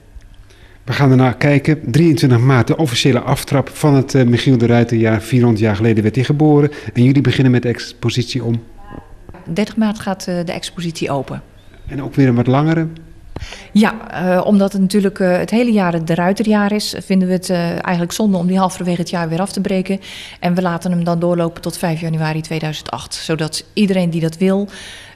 We 0.83 0.93
gaan 0.93 1.11
ernaar 1.11 1.37
kijken. 1.37 1.91
23 1.91 2.39
maart, 2.39 2.67
de 2.67 2.77
officiële 2.77 3.19
aftrap 3.19 3.69
van 3.69 3.93
het 3.93 4.29
Michiel 4.29 4.57
de 4.57 4.65
Ruiterjaar. 4.65 5.21
400 5.21 5.61
jaar 5.61 5.75
geleden 5.75 6.03
werd 6.03 6.15
hij 6.15 6.23
geboren. 6.23 6.71
En 6.93 7.03
jullie 7.03 7.21
beginnen 7.21 7.51
met 7.51 7.61
de 7.61 7.67
expositie 7.67 8.43
om 8.43 8.61
30 9.45 9.75
maart 9.75 9.99
gaat 9.99 10.27
uh, 10.27 10.35
de 10.45 10.51
expositie 10.51 11.11
open. 11.11 11.41
En 11.87 12.03
ook 12.03 12.15
weer 12.15 12.27
een 12.27 12.35
wat 12.35 12.47
langere? 12.47 12.87
Ja, 13.71 13.93
uh, 14.23 14.45
omdat 14.45 14.71
het 14.71 14.81
natuurlijk 14.81 15.19
uh, 15.19 15.37
het 15.37 15.49
hele 15.49 15.71
jaar 15.71 16.05
de 16.05 16.15
ruiterjaar 16.15 16.71
is, 16.71 16.95
vinden 16.97 17.27
we 17.27 17.33
het 17.33 17.49
eigenlijk 17.49 18.11
zonde 18.11 18.37
om 18.37 18.47
die 18.47 18.57
halverwege 18.57 19.01
het 19.01 19.09
jaar 19.09 19.29
weer 19.29 19.41
af 19.41 19.51
te 19.51 19.61
breken. 19.61 19.99
En 20.39 20.53
we 20.53 20.61
laten 20.61 20.91
hem 20.91 21.03
dan 21.03 21.19
doorlopen 21.19 21.61
tot 21.61 21.77
5 21.77 22.01
januari 22.01 22.41
2008, 22.41 23.13
zodat 23.13 23.65
iedereen 23.73 24.09
die 24.09 24.21
dat 24.21 24.37
wil. 24.37 24.67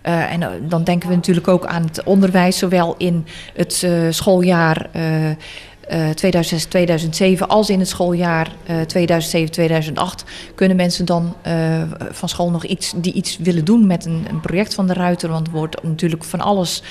en 0.01 0.67
dan 0.67 0.84
denken 0.84 1.09
we 1.09 1.15
natuurlijk 1.15 1.47
ook 1.47 1.65
aan 1.65 1.84
het 1.84 2.03
onderwijs, 2.03 2.57
zowel 2.57 2.95
in 2.97 3.25
het 3.53 3.88
schooljaar 4.09 4.89
2006, 5.88 6.65
2007 6.65 7.47
als 7.47 7.69
in 7.69 7.79
het 7.79 7.88
schooljaar 7.88 8.51
uh, 8.69 8.81
2007, 8.81 9.51
2008 9.51 10.23
kunnen 10.55 10.77
mensen 10.77 11.05
dan 11.05 11.35
uh, 11.47 11.53
van 12.11 12.29
school 12.29 12.49
nog 12.49 12.65
iets 12.65 12.93
die 12.95 13.13
iets 13.13 13.38
willen 13.38 13.65
doen 13.65 13.88
met 13.88 14.05
een, 14.05 14.25
een 14.29 14.39
project 14.39 14.73
van 14.73 14.88
de 14.88 14.93
Ruiter. 14.93 15.29
Want 15.29 15.49
wordt 15.49 15.83
natuurlijk 15.83 16.23
van 16.23 16.41
alles 16.41 16.83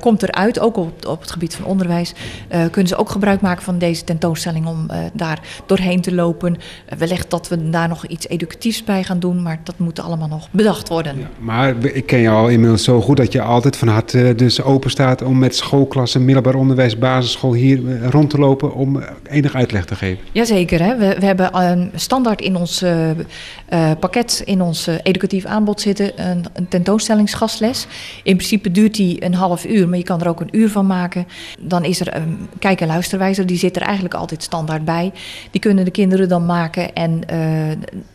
komt 0.00 0.22
eruit, 0.22 0.60
ook 0.60 0.76
op, 0.76 1.06
op 1.06 1.20
het 1.20 1.30
gebied 1.30 1.54
van 1.54 1.64
onderwijs. 1.64 2.12
kunnen 2.48 2.86
ze 2.86 2.96
ook 2.96 3.10
gebruik 3.10 3.40
maken 3.40 3.62
van 3.62 3.78
deze 3.78 4.04
tentoonstelling 4.04 4.66
om 4.66 4.86
daar 5.12 5.40
doorheen 5.66 6.00
te 6.00 6.14
lopen. 6.14 6.56
wellicht 6.98 7.30
dat 7.30 7.48
we 7.48 7.70
daar 7.70 7.88
nog 7.88 8.06
iets 8.06 8.28
educatiefs 8.28 8.84
bij 8.84 9.02
gaan 9.04 9.18
doen, 9.18 9.42
maar 9.42 9.60
dat 9.64 9.78
moet 9.78 10.00
allemaal 10.00 10.28
nog 10.28 10.48
bedacht 10.50 10.88
worden. 10.88 11.18
Ja, 11.18 11.30
maar 11.38 11.74
ik 11.84 12.06
ken 12.06 12.18
je 12.18 12.28
al 12.28 12.48
inmiddels 12.48 12.84
zo 12.84 13.00
goed 13.00 13.16
dat 13.16 13.32
je 13.32 13.42
altijd 13.42 13.76
van 13.76 13.88
harte 13.88 14.34
dus 14.36 14.62
open 14.62 14.90
staat 14.90 15.22
om 15.22 15.38
met 15.38 15.56
schoolklassen, 15.56 16.24
middelbaar 16.24 16.54
onderwijs, 16.54 16.98
basisschool 16.98 17.52
hier 17.52 18.08
rond 18.10 18.19
te 18.28 18.38
lopen 18.38 18.74
om 18.74 19.02
enig 19.28 19.54
uitleg 19.54 19.84
te 19.84 19.94
geven. 19.94 20.24
Jazeker. 20.32 20.82
Hè? 20.82 20.96
We, 20.96 21.16
we 21.18 21.26
hebben 21.26 21.62
een 21.62 21.90
standaard 21.94 22.40
in 22.40 22.56
ons 22.56 22.82
uh, 22.82 23.10
uh, 23.10 23.90
pakket, 24.00 24.42
in 24.44 24.62
ons 24.62 24.88
uh, 24.88 24.94
educatief 25.02 25.44
aanbod 25.44 25.80
zitten, 25.80 26.28
een, 26.28 26.44
een 26.52 26.68
tentoonstellingsgastles. 26.68 27.86
In 28.22 28.36
principe 28.36 28.70
duurt 28.70 28.94
die 28.94 29.24
een 29.24 29.34
half 29.34 29.64
uur, 29.64 29.88
maar 29.88 29.98
je 29.98 30.04
kan 30.04 30.20
er 30.20 30.28
ook 30.28 30.40
een 30.40 30.56
uur 30.56 30.70
van 30.70 30.86
maken. 30.86 31.26
Dan 31.60 31.84
is 31.84 32.00
er 32.00 32.16
een 32.16 32.48
kijk- 32.58 32.80
en 32.80 32.86
luisterwijzer, 32.86 33.46
die 33.46 33.58
zit 33.58 33.76
er 33.76 33.82
eigenlijk 33.82 34.14
altijd 34.14 34.42
standaard 34.42 34.84
bij. 34.84 35.12
Die 35.50 35.60
kunnen 35.60 35.84
de 35.84 35.90
kinderen 35.90 36.28
dan 36.28 36.46
maken 36.46 36.94
en 36.94 37.20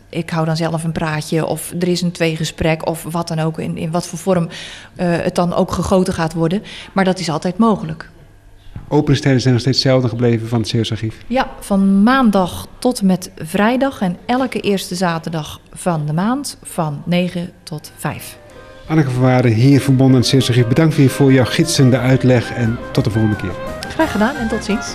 ik 0.08 0.30
hou 0.30 0.46
dan 0.46 0.56
zelf 0.56 0.84
een 0.84 0.92
praatje 0.92 1.46
of 1.46 1.72
er 1.78 1.88
is 1.88 2.02
een 2.02 2.12
tweegesprek 2.12 2.86
of 2.86 3.02
wat 3.10 3.28
dan 3.28 3.38
ook, 3.38 3.58
in, 3.58 3.76
in 3.76 3.90
wat 3.90 4.06
voor 4.06 4.18
vorm 4.18 4.48
het 4.96 5.34
dan 5.34 5.54
ook 5.54 5.72
gegoten 5.72 6.14
gaat 6.14 6.32
worden. 6.32 6.62
Maar 6.92 7.04
dat 7.04 7.18
is 7.18 7.30
altijd 7.30 7.58
mogelijk. 7.58 8.10
Openingstijden 8.88 9.40
zijn 9.40 9.52
nog 9.52 9.62
steeds 9.62 9.82
hetzelfde 9.82 10.08
gebleven 10.08 10.48
van 10.48 10.58
het 10.58 10.68
Zeeuws 10.68 10.90
Archief? 10.90 11.16
Ja, 11.26 11.48
van 11.60 12.02
maandag 12.02 12.66
tot 12.78 13.02
met 13.02 13.30
vrijdag 13.36 14.00
en 14.00 14.16
elke 14.26 14.60
eerste 14.60 14.94
zaterdag 14.94 15.60
van 15.72 16.06
de 16.06 16.12
maand 16.12 16.58
van 16.62 17.02
9 17.04 17.52
tot 17.62 17.92
5. 17.96 18.38
Anneke 18.88 19.10
van 19.10 19.22
Waarden, 19.22 19.52
hier 19.52 19.80
verbonden 19.80 20.14
aan 20.14 20.20
het 20.20 20.30
Zeeuws 20.30 20.48
Archief. 20.48 20.66
Bedankt 20.66 20.96
weer 20.96 21.10
voor 21.10 21.32
jouw 21.32 21.44
gidsende 21.44 21.98
uitleg 21.98 22.52
en 22.52 22.78
tot 22.92 23.04
de 23.04 23.10
volgende 23.10 23.36
keer. 23.36 23.52
Graag 23.88 24.12
gedaan 24.12 24.36
en 24.36 24.48
tot 24.48 24.64
ziens. 24.64 24.94